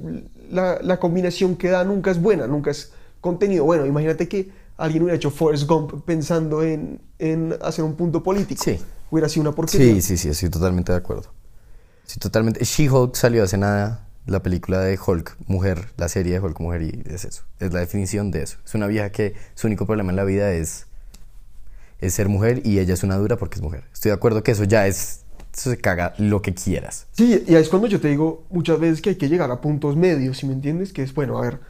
la, 0.50 0.78
la 0.82 0.98
combinación 0.98 1.56
que 1.56 1.68
da 1.68 1.84
nunca 1.84 2.10
es 2.10 2.20
buena, 2.20 2.46
nunca 2.46 2.70
es 2.70 2.92
contenido 3.20 3.64
bueno. 3.64 3.86
Imagínate 3.86 4.28
que 4.28 4.50
alguien 4.78 5.02
hubiera 5.02 5.16
hecho 5.16 5.30
Forrest 5.30 5.66
Gump 5.68 6.04
pensando 6.06 6.62
en, 6.62 7.02
en 7.18 7.54
hacer 7.60 7.84
un 7.84 7.94
punto 7.94 8.22
político. 8.22 8.64
Sí. 8.64 8.78
Hubiera 9.10 9.28
sido 9.28 9.42
una 9.42 9.52
porquería. 9.52 9.94
Sí, 9.94 10.00
sí, 10.00 10.16
sí, 10.16 10.28
estoy 10.30 10.48
totalmente 10.48 10.92
de 10.92 10.98
acuerdo. 10.98 11.30
Sí, 12.06 12.18
totalmente. 12.18 12.64
She-Hulk 12.64 13.14
salió 13.14 13.44
hace 13.44 13.58
nada, 13.58 14.06
la 14.26 14.42
película 14.42 14.80
de 14.80 14.98
Hulk, 14.98 15.36
mujer, 15.46 15.88
la 15.96 16.08
serie 16.08 16.32
de 16.34 16.40
Hulk, 16.40 16.60
mujer, 16.60 16.82
y 16.82 17.02
es 17.06 17.24
eso. 17.24 17.42
Es 17.58 17.72
la 17.72 17.80
definición 17.80 18.30
de 18.30 18.42
eso. 18.42 18.58
Es 18.64 18.74
una 18.74 18.86
vieja 18.86 19.10
que 19.10 19.34
su 19.54 19.66
único 19.66 19.84
problema 19.84 20.10
en 20.10 20.16
la 20.16 20.24
vida 20.24 20.52
es, 20.52 20.86
es 22.00 22.14
ser 22.14 22.28
mujer 22.28 22.62
y 22.64 22.78
ella 22.78 22.94
es 22.94 23.02
una 23.02 23.16
dura 23.16 23.36
porque 23.36 23.56
es 23.56 23.62
mujer. 23.62 23.84
Estoy 23.92 24.10
de 24.10 24.14
acuerdo 24.14 24.42
que 24.42 24.52
eso 24.52 24.64
ya 24.64 24.86
es. 24.86 25.24
Eso 25.54 25.70
se 25.70 25.78
caga 25.78 26.14
lo 26.18 26.40
que 26.40 26.54
quieras. 26.54 27.06
Sí, 27.12 27.42
y 27.48 27.54
es 27.56 27.68
cuando 27.68 27.88
yo 27.88 28.00
te 28.00 28.08
digo 28.08 28.44
muchas 28.50 28.78
veces 28.78 29.00
que 29.00 29.10
hay 29.10 29.16
que 29.16 29.28
llegar 29.28 29.50
a 29.50 29.60
puntos 29.60 29.96
medios, 29.96 30.38
¿sí 30.38 30.46
me 30.46 30.52
entiendes? 30.52 30.92
Que 30.92 31.02
es, 31.02 31.12
bueno, 31.12 31.36
a 31.38 31.40
ver, 31.40 31.60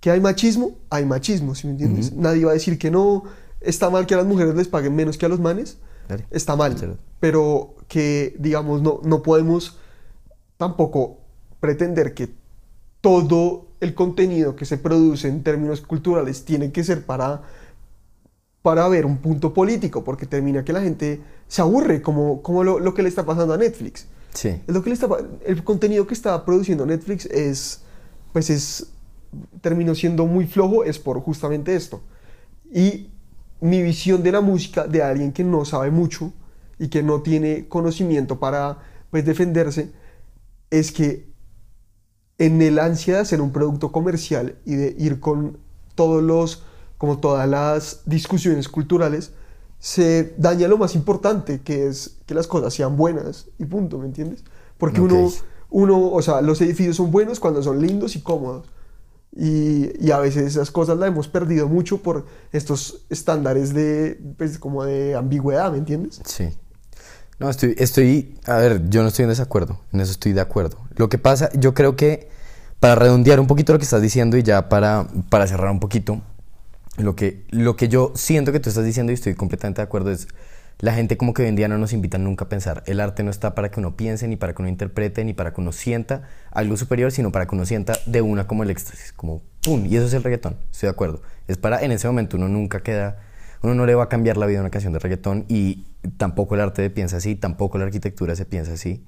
que 0.00 0.10
hay 0.10 0.20
machismo, 0.20 0.72
hay 0.90 1.04
machismo, 1.04 1.54
¿sí 1.54 1.66
me 1.66 1.72
entiendes? 1.72 2.12
Nadie 2.12 2.44
va 2.44 2.52
a 2.52 2.54
decir 2.54 2.78
que 2.78 2.90
no, 2.90 3.24
está 3.60 3.90
mal 3.90 4.06
que 4.06 4.14
a 4.14 4.18
las 4.18 4.26
mujeres 4.26 4.54
les 4.54 4.68
paguen 4.68 4.94
menos 4.94 5.18
que 5.18 5.26
a 5.26 5.28
los 5.28 5.40
manes, 5.40 5.78
Dale. 6.08 6.26
está 6.30 6.56
mal, 6.56 6.98
pero 7.20 7.74
que, 7.88 8.36
digamos, 8.38 8.82
no, 8.82 9.00
no 9.04 9.22
podemos 9.22 9.78
tampoco 10.56 11.18
pretender 11.60 12.14
que 12.14 12.30
todo 13.00 13.68
el 13.80 13.94
contenido 13.94 14.56
que 14.56 14.64
se 14.64 14.78
produce 14.78 15.28
en 15.28 15.42
términos 15.42 15.80
culturales 15.80 16.44
tiene 16.44 16.72
que 16.72 16.84
ser 16.84 17.04
para 17.04 17.42
para 18.66 18.88
ver 18.88 19.06
un 19.06 19.18
punto 19.18 19.54
político, 19.54 20.02
porque 20.02 20.26
termina 20.26 20.64
que 20.64 20.72
la 20.72 20.80
gente 20.80 21.20
se 21.46 21.62
aburre, 21.62 22.02
como, 22.02 22.42
como 22.42 22.64
lo, 22.64 22.80
lo 22.80 22.94
que 22.94 23.04
le 23.04 23.08
está 23.08 23.24
pasando 23.24 23.54
a 23.54 23.56
Netflix. 23.56 24.08
Sí. 24.34 24.60
Es 24.66 24.74
lo 24.74 24.82
que 24.82 24.90
le 24.90 24.94
está, 24.94 25.06
el 25.44 25.62
contenido 25.62 26.04
que 26.08 26.14
está 26.14 26.44
produciendo 26.44 26.84
Netflix 26.84 27.26
es, 27.26 27.82
pues 28.32 28.50
es, 28.50 28.88
terminó 29.60 29.94
siendo 29.94 30.26
muy 30.26 30.46
flojo, 30.46 30.84
es 30.84 30.98
por 30.98 31.20
justamente 31.20 31.74
esto. 31.74 32.00
Y 32.72 33.08
mi 33.60 33.82
visión 33.82 34.22
de 34.22 34.32
la 34.32 34.40
música 34.40 34.86
de 34.86 35.02
alguien 35.02 35.32
que 35.32 35.44
no 35.44 35.64
sabe 35.64 35.90
mucho 35.90 36.32
y 36.78 36.88
que 36.88 37.02
no 37.02 37.22
tiene 37.22 37.68
conocimiento 37.68 38.38
para, 38.38 38.78
pues, 39.10 39.24
defenderse, 39.24 39.92
es 40.70 40.92
que 40.92 41.26
en 42.38 42.60
el 42.60 42.78
ansia 42.78 43.14
de 43.14 43.20
hacer 43.20 43.40
un 43.40 43.52
producto 43.52 43.92
comercial 43.92 44.56
y 44.66 44.74
de 44.74 44.94
ir 44.98 45.20
con 45.20 45.58
todos 45.94 46.22
los, 46.22 46.64
como 46.98 47.18
todas 47.18 47.48
las 47.48 48.02
discusiones 48.04 48.68
culturales, 48.68 49.32
se 49.78 50.34
daña 50.36 50.68
lo 50.68 50.78
más 50.78 50.94
importante, 50.94 51.60
que 51.60 51.86
es 51.86 52.18
que 52.26 52.34
las 52.34 52.46
cosas 52.46 52.74
sean 52.74 52.96
buenas 52.96 53.46
y 53.58 53.64
punto, 53.64 53.98
¿me 53.98 54.06
entiendes? 54.06 54.44
Porque 54.78 55.00
uno, 55.00 55.30
uno, 55.70 56.10
o 56.10 56.22
sea, 56.22 56.40
los 56.42 56.60
edificios 56.60 56.96
son 56.96 57.10
buenos 57.10 57.40
cuando 57.40 57.62
son 57.62 57.80
lindos 57.80 58.16
y 58.16 58.20
cómodos. 58.20 58.66
Y, 59.38 60.10
a 60.10 60.18
veces 60.18 60.44
esas 60.46 60.70
cosas 60.70 60.96
las 60.96 61.08
hemos 61.08 61.28
perdido 61.28 61.68
mucho 61.68 61.98
por 61.98 62.24
estos 62.52 63.04
estándares 63.10 63.74
de, 63.74 64.18
pues, 64.38 64.58
como 64.58 64.84
de 64.84 65.14
ambigüedad, 65.14 65.70
¿me 65.72 65.78
entiendes? 65.78 66.20
Sí. 66.24 66.48
No, 67.38 67.50
estoy, 67.50 67.74
estoy, 67.76 68.34
a 68.46 68.56
ver, 68.56 68.88
yo 68.88 69.02
no 69.02 69.08
estoy 69.08 69.24
en 69.24 69.28
desacuerdo, 69.28 69.80
en 69.92 70.00
eso 70.00 70.12
estoy 70.12 70.32
de 70.32 70.40
acuerdo. 70.40 70.78
Lo 70.96 71.10
que 71.10 71.18
pasa, 71.18 71.50
yo 71.52 71.74
creo 71.74 71.94
que 71.96 72.30
para 72.80 72.94
redondear 72.94 73.38
un 73.38 73.46
poquito 73.46 73.74
lo 73.74 73.78
que 73.78 73.84
estás 73.84 74.00
diciendo 74.00 74.38
y 74.38 74.42
ya 74.42 74.70
para, 74.70 75.06
para 75.28 75.46
cerrar 75.46 75.70
un 75.70 75.80
poquito, 75.80 76.22
lo 76.96 77.14
que, 77.14 77.44
lo 77.50 77.76
que 77.76 77.88
yo 77.88 78.12
siento 78.14 78.52
que 78.52 78.60
tú 78.60 78.70
estás 78.70 78.86
diciendo 78.86 79.12
y 79.12 79.16
estoy 79.16 79.34
completamente 79.34 79.82
de 79.82 79.84
acuerdo 79.84 80.10
es, 80.12 80.28
la 80.78 80.92
gente 80.92 81.16
como 81.16 81.32
que 81.32 81.42
hoy 81.42 81.48
en 81.48 81.56
día 81.56 81.68
no 81.68 81.78
nos 81.78 81.92
invita 81.92 82.18
nunca 82.18 82.44
a 82.44 82.48
pensar. 82.48 82.82
El 82.86 83.00
arte 83.00 83.22
no 83.22 83.30
está 83.30 83.54
para 83.54 83.70
que 83.70 83.80
uno 83.80 83.96
piense, 83.96 84.28
ni 84.28 84.36
para 84.36 84.54
que 84.54 84.60
uno 84.60 84.68
interprete, 84.68 85.24
ni 85.24 85.32
para 85.32 85.52
que 85.54 85.60
uno 85.60 85.72
sienta 85.72 86.28
algo 86.50 86.76
superior, 86.76 87.12
sino 87.12 87.32
para 87.32 87.46
que 87.46 87.54
uno 87.54 87.64
sienta 87.64 87.94
de 88.04 88.20
una 88.20 88.46
como 88.46 88.62
el 88.62 88.70
éxtasis, 88.70 89.12
como 89.12 89.42
¡pum! 89.62 89.86
Y 89.86 89.96
eso 89.96 90.06
es 90.06 90.12
el 90.12 90.22
reggaetón, 90.22 90.56
estoy 90.70 90.88
de 90.88 90.90
acuerdo. 90.90 91.22
Es 91.48 91.56
para, 91.56 91.82
en 91.82 91.92
ese 91.92 92.06
momento 92.06 92.36
uno 92.36 92.48
nunca 92.48 92.82
queda, 92.82 93.22
uno 93.62 93.74
no 93.74 93.86
le 93.86 93.94
va 93.94 94.04
a 94.04 94.08
cambiar 94.08 94.36
la 94.36 94.46
vida 94.46 94.58
a 94.58 94.62
una 94.62 94.70
canción 94.70 94.92
de 94.92 94.98
reggaetón 94.98 95.46
y 95.48 95.86
tampoco 96.18 96.54
el 96.54 96.60
arte 96.60 96.90
piensa 96.90 97.16
así, 97.16 97.36
tampoco 97.36 97.78
la 97.78 97.84
arquitectura 97.84 98.36
se 98.36 98.44
piensa 98.44 98.74
así. 98.74 99.04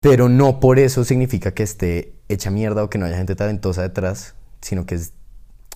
Pero 0.00 0.28
no 0.28 0.60
por 0.60 0.78
eso 0.78 1.04
significa 1.04 1.52
que 1.52 1.64
esté 1.64 2.14
hecha 2.28 2.50
mierda 2.50 2.84
o 2.84 2.90
que 2.90 2.98
no 2.98 3.06
haya 3.06 3.16
gente 3.16 3.34
talentosa 3.34 3.82
detrás, 3.82 4.34
sino 4.62 4.86
que 4.86 4.94
es, 4.94 5.12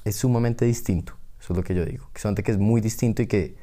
es 0.04 0.16
sumamente 0.16 0.64
distinto. 0.64 1.14
Eso 1.40 1.52
es 1.52 1.56
lo 1.56 1.64
que 1.64 1.74
yo 1.74 1.84
digo. 1.84 2.08
Que 2.12 2.26
es 2.26 2.44
que 2.44 2.52
es 2.52 2.58
muy 2.58 2.80
distinto 2.80 3.20
y 3.20 3.26
que 3.26 3.56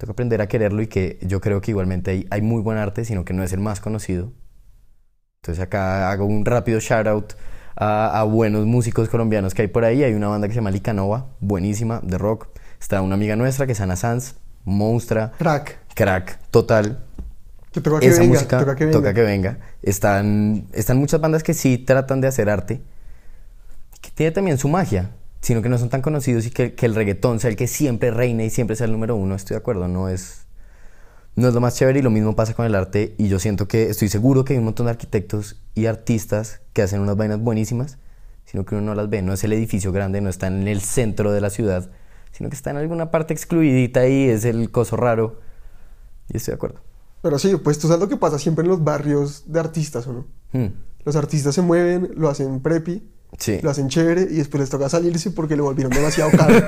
tengo 0.00 0.12
que 0.12 0.12
aprender 0.12 0.40
a 0.40 0.48
quererlo 0.48 0.80
y 0.80 0.86
que 0.86 1.18
yo 1.20 1.42
creo 1.42 1.60
que 1.60 1.72
igualmente 1.72 2.10
hay, 2.10 2.26
hay 2.30 2.40
muy 2.40 2.62
buen 2.62 2.78
arte, 2.78 3.04
sino 3.04 3.26
que 3.26 3.34
no 3.34 3.42
es 3.42 3.52
el 3.52 3.60
más 3.60 3.80
conocido. 3.80 4.32
Entonces 5.42 5.62
acá 5.62 6.10
hago 6.10 6.24
un 6.24 6.46
rápido 6.46 6.80
shout 6.80 7.06
out 7.06 7.32
a, 7.76 8.18
a, 8.18 8.24
buenos 8.24 8.64
músicos 8.64 9.10
colombianos 9.10 9.52
que 9.52 9.62
hay 9.62 9.68
por 9.68 9.84
ahí. 9.84 10.02
Hay 10.02 10.14
una 10.14 10.28
banda 10.28 10.48
que 10.48 10.54
se 10.54 10.60
llama 10.60 10.70
Licanova, 10.70 11.28
buenísima, 11.40 12.00
de 12.02 12.16
rock. 12.16 12.48
Está 12.80 13.02
una 13.02 13.14
amiga 13.14 13.36
nuestra 13.36 13.66
que 13.66 13.72
es 13.72 13.80
Ana 13.82 13.94
Sanz, 13.96 14.36
monstra. 14.64 15.32
Crack. 15.38 15.78
Crack, 15.94 16.38
total. 16.50 17.04
Que 17.70 17.82
toca 17.82 18.00
que 18.00 18.06
Esa 18.06 18.20
venga, 18.20 18.34
música 18.34 18.58
toca 18.58 18.76
que 18.76 18.86
venga. 18.86 18.98
toca 18.98 19.14
que 19.14 19.22
venga. 19.22 19.58
Están, 19.82 20.66
están 20.72 20.96
muchas 20.96 21.20
bandas 21.20 21.42
que 21.42 21.52
sí 21.52 21.76
tratan 21.76 22.22
de 22.22 22.28
hacer 22.28 22.48
arte, 22.48 22.80
que 24.00 24.10
tiene 24.12 24.32
también 24.32 24.56
su 24.56 24.68
magia, 24.68 25.10
sino 25.40 25.62
que 25.62 25.68
no 25.68 25.78
son 25.78 25.88
tan 25.88 26.02
conocidos 26.02 26.46
y 26.46 26.50
que, 26.50 26.74
que 26.74 26.86
el 26.86 26.94
reggaetón 26.94 27.40
sea 27.40 27.50
el 27.50 27.56
que 27.56 27.66
siempre 27.66 28.10
reine 28.10 28.46
y 28.46 28.50
siempre 28.50 28.76
sea 28.76 28.86
el 28.86 28.92
número 28.92 29.16
uno. 29.16 29.34
Estoy 29.34 29.54
de 29.54 29.58
acuerdo, 29.58 29.88
no 29.88 30.08
es, 30.08 30.46
no 31.34 31.48
es 31.48 31.54
lo 31.54 31.60
más 31.60 31.76
chévere 31.76 32.00
y 32.00 32.02
lo 32.02 32.10
mismo 32.10 32.36
pasa 32.36 32.54
con 32.54 32.66
el 32.66 32.74
arte. 32.74 33.14
Y 33.18 33.28
yo 33.28 33.38
siento 33.38 33.66
que 33.66 33.88
estoy 33.88 34.08
seguro 34.08 34.44
que 34.44 34.52
hay 34.52 34.58
un 34.58 34.66
montón 34.66 34.86
de 34.86 34.90
arquitectos 34.90 35.62
y 35.74 35.86
artistas 35.86 36.60
que 36.72 36.82
hacen 36.82 37.00
unas 37.00 37.16
vainas 37.16 37.40
buenísimas, 37.40 37.98
sino 38.44 38.64
que 38.64 38.74
uno 38.74 38.86
no 38.86 38.94
las 38.94 39.08
ve. 39.08 39.22
No 39.22 39.32
es 39.32 39.42
el 39.44 39.52
edificio 39.52 39.92
grande, 39.92 40.20
no 40.20 40.28
está 40.28 40.46
en 40.46 40.68
el 40.68 40.80
centro 40.82 41.32
de 41.32 41.40
la 41.40 41.50
ciudad, 41.50 41.90
sino 42.32 42.50
que 42.50 42.56
está 42.56 42.70
en 42.70 42.76
alguna 42.76 43.10
parte 43.10 43.32
excluidita 43.32 44.06
y 44.06 44.28
es 44.28 44.44
el 44.44 44.70
coso 44.70 44.96
raro. 44.96 45.40
Y 46.28 46.36
estoy 46.36 46.52
de 46.52 46.56
acuerdo. 46.56 46.80
Pero 47.22 47.38
sí, 47.38 47.56
pues 47.56 47.78
tú 47.78 47.86
sabes 47.86 48.00
lo 48.00 48.08
que 48.08 48.16
pasa 48.16 48.38
siempre 48.38 48.62
en 48.62 48.70
los 48.70 48.82
barrios 48.82 49.44
de 49.46 49.60
artistas, 49.60 50.06
¿o 50.06 50.12
no? 50.12 50.26
Hmm. 50.52 50.72
Los 51.04 51.16
artistas 51.16 51.54
se 51.54 51.62
mueven, 51.62 52.10
lo 52.14 52.28
hacen 52.28 52.60
preppy, 52.60 53.02
Sí. 53.38 53.58
lo 53.62 53.70
hacen 53.70 53.88
chévere 53.88 54.22
y 54.22 54.34
después 54.36 54.60
les 54.60 54.70
toca 54.70 54.88
salirse 54.88 55.30
porque 55.30 55.56
lo 55.56 55.64
volvieron 55.64 55.92
demasiado 55.92 56.30
caro. 56.32 56.54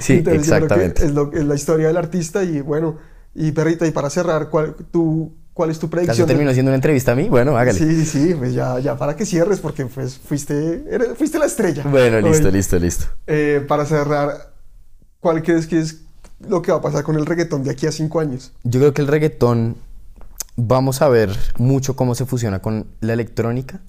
Sí, 0.00 0.14
Entonces, 0.18 0.18
yo 0.18 0.22
creo 0.22 0.24
que 0.24 0.36
exactamente. 0.36 1.04
es, 1.04 1.12
lo- 1.12 1.32
es 1.32 1.44
la 1.44 1.54
historia 1.54 1.88
del 1.88 1.96
artista 1.96 2.42
y 2.44 2.60
bueno, 2.60 2.96
y 3.34 3.52
perrita, 3.52 3.86
y 3.86 3.90
para 3.90 4.10
cerrar, 4.10 4.48
¿cuál, 4.48 4.74
tú, 4.90 5.34
cuál 5.52 5.70
es 5.70 5.78
tu 5.78 5.86
¿Caso 5.88 5.90
predicción? 5.90 6.26
de- 6.26 6.32
terminó 6.34 6.52
siendo 6.52 6.70
una 6.70 6.76
entrevista 6.76 7.12
a 7.12 7.14
mí? 7.14 7.28
Bueno, 7.28 7.56
hágale. 7.56 7.78
Sí, 7.78 8.04
sí, 8.06 8.34
pues 8.38 8.54
ya, 8.54 8.78
ya 8.80 8.96
para 8.96 9.14
que 9.16 9.26
cierres 9.26 9.60
porque 9.60 9.86
pues 9.86 10.18
fuiste, 10.18 10.84
eres- 10.90 11.16
fuiste 11.16 11.38
la 11.38 11.46
estrella. 11.46 11.84
Bueno, 11.84 12.20
listo, 12.20 12.46
Hoy. 12.48 12.52
listo, 12.54 12.78
listo. 12.78 13.04
Eh, 13.26 13.64
para 13.68 13.84
cerrar, 13.86 14.54
¿cuál 15.20 15.42
crees 15.42 15.66
que 15.66 15.78
es 15.80 16.02
lo 16.48 16.62
que 16.62 16.72
va 16.72 16.78
a 16.78 16.82
pasar 16.82 17.04
con 17.04 17.16
el 17.16 17.26
reggaetón 17.26 17.62
de 17.64 17.70
aquí 17.70 17.86
a 17.86 17.92
cinco 17.92 18.18
años? 18.20 18.52
Yo 18.64 18.80
creo 18.80 18.94
que 18.94 19.02
el 19.02 19.08
reggaetón, 19.08 19.76
vamos 20.56 21.02
a 21.02 21.08
ver 21.08 21.36
mucho 21.58 21.96
cómo 21.96 22.14
se 22.14 22.24
fusiona 22.24 22.60
con 22.60 22.86
la 23.00 23.12
electrónica 23.12 23.80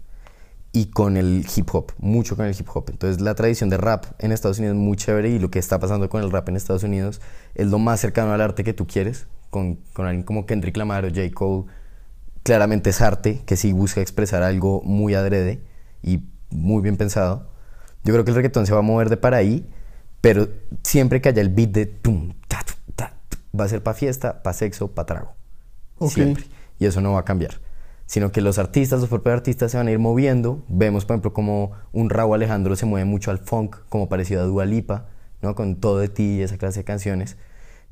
y 0.73 0.85
con 0.87 1.17
el 1.17 1.45
hip 1.55 1.67
hop, 1.73 1.91
mucho 1.97 2.35
con 2.35 2.45
el 2.45 2.55
hip 2.57 2.67
hop. 2.73 2.85
Entonces 2.89 3.21
la 3.21 3.35
tradición 3.35 3.69
de 3.69 3.77
rap 3.77 4.05
en 4.19 4.31
Estados 4.31 4.59
Unidos 4.59 4.75
es 4.75 4.81
muy 4.81 4.95
chévere 4.95 5.29
y 5.29 5.39
lo 5.39 5.51
que 5.51 5.59
está 5.59 5.79
pasando 5.79 6.09
con 6.09 6.23
el 6.23 6.31
rap 6.31 6.47
en 6.49 6.55
Estados 6.55 6.83
Unidos 6.83 7.21
es 7.55 7.67
lo 7.67 7.79
más 7.79 7.99
cercano 7.99 8.33
al 8.33 8.41
arte 8.41 8.63
que 8.63 8.73
tú 8.73 8.87
quieres, 8.87 9.27
con, 9.49 9.75
con 9.93 10.05
alguien 10.05 10.23
como 10.23 10.45
Kendrick 10.45 10.77
Lamar 10.77 11.05
o 11.05 11.09
J. 11.09 11.29
Cole. 11.33 11.65
Claramente 12.43 12.91
es 12.91 13.01
arte, 13.01 13.41
que 13.45 13.57
sí 13.57 13.73
busca 13.73 14.01
expresar 14.01 14.43
algo 14.43 14.81
muy 14.83 15.13
adrede 15.13 15.61
y 16.01 16.23
muy 16.49 16.81
bien 16.81 16.97
pensado. 16.97 17.49
Yo 18.03 18.13
creo 18.13 18.23
que 18.23 18.31
el 18.31 18.35
reggaetón 18.35 18.65
se 18.65 18.73
va 18.73 18.79
a 18.79 18.83
mover 18.83 19.09
de 19.09 19.17
para 19.17 19.37
ahí, 19.37 19.69
pero 20.21 20.47
siempre 20.83 21.21
que 21.21 21.29
haya 21.29 21.41
el 21.41 21.49
beat 21.49 21.69
de 21.69 21.85
tum, 21.85 22.33
ta, 22.47 22.63
ta, 22.95 23.13
va 23.57 23.65
a 23.65 23.67
ser 23.67 23.83
para 23.83 23.93
fiesta, 23.93 24.41
para 24.41 24.53
sexo, 24.53 24.87
para 24.87 25.05
trago. 25.05 25.33
Ok. 25.97 26.11
Siempre. 26.11 26.45
Y 26.79 26.85
eso 26.85 27.01
no 27.01 27.13
va 27.13 27.19
a 27.19 27.25
cambiar. 27.25 27.59
Sino 28.11 28.33
que 28.33 28.41
los 28.41 28.57
artistas, 28.57 28.99
los 28.99 29.07
propios 29.07 29.35
artistas 29.35 29.71
se 29.71 29.77
van 29.77 29.87
a 29.87 29.91
ir 29.91 29.97
moviendo. 29.97 30.65
Vemos, 30.67 31.05
por 31.05 31.13
ejemplo, 31.13 31.31
como 31.31 31.71
un 31.93 32.09
Raúl 32.09 32.35
Alejandro 32.35 32.75
se 32.75 32.85
mueve 32.85 33.05
mucho 33.05 33.31
al 33.31 33.37
funk, 33.37 33.77
como 33.87 34.09
parecido 34.09 34.41
a 34.41 34.43
Dua 34.43 34.65
Lipa, 34.65 35.05
¿no? 35.41 35.55
Con 35.55 35.77
Todo 35.77 35.99
de 35.99 36.09
ti 36.09 36.23
y 36.23 36.41
esa 36.41 36.57
clase 36.57 36.81
de 36.81 36.83
canciones. 36.83 37.37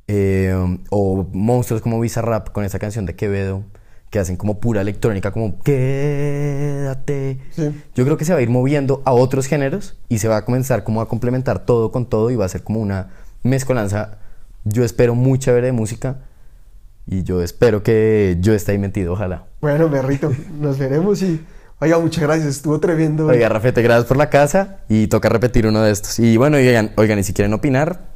Eh, 0.09 0.53
o 0.89 1.26
monstruos 1.32 1.82
como 1.82 2.01
Bizarrap 2.01 2.49
con 2.49 2.65
esa 2.65 2.80
canción 2.80 3.05
de 3.05 3.15
Quevedo, 3.15 3.63
que 4.09 4.20
hacen 4.20 4.36
como 4.36 4.59
pura 4.59 4.82
electrónica, 4.82 5.32
como 5.32 5.57
quédate. 5.59 7.39
Sí. 7.51 7.72
Yo 7.95 8.03
creo 8.03 8.17
que 8.17 8.26
se 8.26 8.34
va 8.34 8.39
a 8.39 8.41
ir 8.41 8.49
moviendo 8.49 9.01
a 9.05 9.13
otros 9.13 9.45
géneros 9.45 9.97
y 10.09 10.17
se 10.17 10.28
va 10.28 10.36
a 10.36 10.43
comenzar 10.43 10.84
como 10.84 10.99
a 10.99 11.07
complementar 11.07 11.65
todo 11.65 11.93
con 11.93 12.09
todo 12.09 12.30
y 12.30 12.36
va 12.36 12.43
a 12.43 12.49
ser 12.49 12.63
como 12.63 12.82
una 12.82 13.11
mezcolanza. 13.41 14.17
Yo 14.65 14.84
espero 14.84 15.15
muy 15.15 15.39
chévere 15.39 15.67
de 15.67 15.72
música 15.72 16.17
y 17.12 17.24
yo 17.24 17.41
espero 17.41 17.82
que 17.82 18.38
yo 18.39 18.53
esté 18.53 18.74
ahí 18.74 18.78
metido, 18.78 19.14
ojalá. 19.14 19.47
Bueno, 19.62 19.89
perrito, 19.89 20.32
nos 20.60 20.78
veremos 20.78 21.24
y... 21.24 21.43
Oiga, 21.82 21.97
muchas 21.97 22.22
gracias, 22.22 22.47
estuvo 22.49 22.80
tremendo. 22.80 23.26
Oiga, 23.26 23.47
Rafete, 23.47 23.82
gracias 23.82 24.05
por 24.05 24.18
la 24.18 24.30
casa 24.30 24.82
y 24.89 25.07
toca 25.07 25.30
repetir 25.30 25.66
uno 25.66 25.82
de 25.82 25.91
estos. 25.91 26.20
Y 26.20 26.36
bueno, 26.36 26.57
oigan, 26.57 26.91
oigan, 26.97 27.18
y 27.18 27.24
si 27.24 27.34
quieren 27.34 27.53
opinar, 27.53 28.10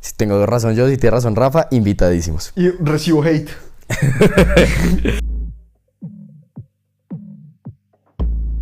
si 0.00 0.14
tengo 0.14 0.44
razón 0.44 0.74
yo, 0.76 0.86
si 0.88 0.98
tiene 0.98 1.16
razón 1.16 1.34
Rafa, 1.34 1.68
invitadísimos. 1.70 2.52
Y 2.54 2.68
recibo 2.68 3.24
hate. 3.24 3.50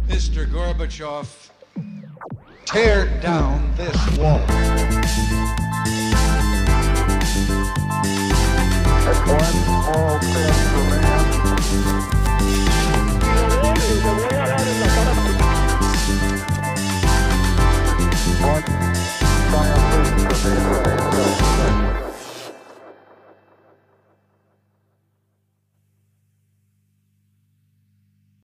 Mr. 0.08 0.48
Gorbachev, 0.50 1.26
tear 2.72 3.08
down 3.20 3.60
this 3.76 4.18
wall. 4.18 4.40
One. 9.30 9.70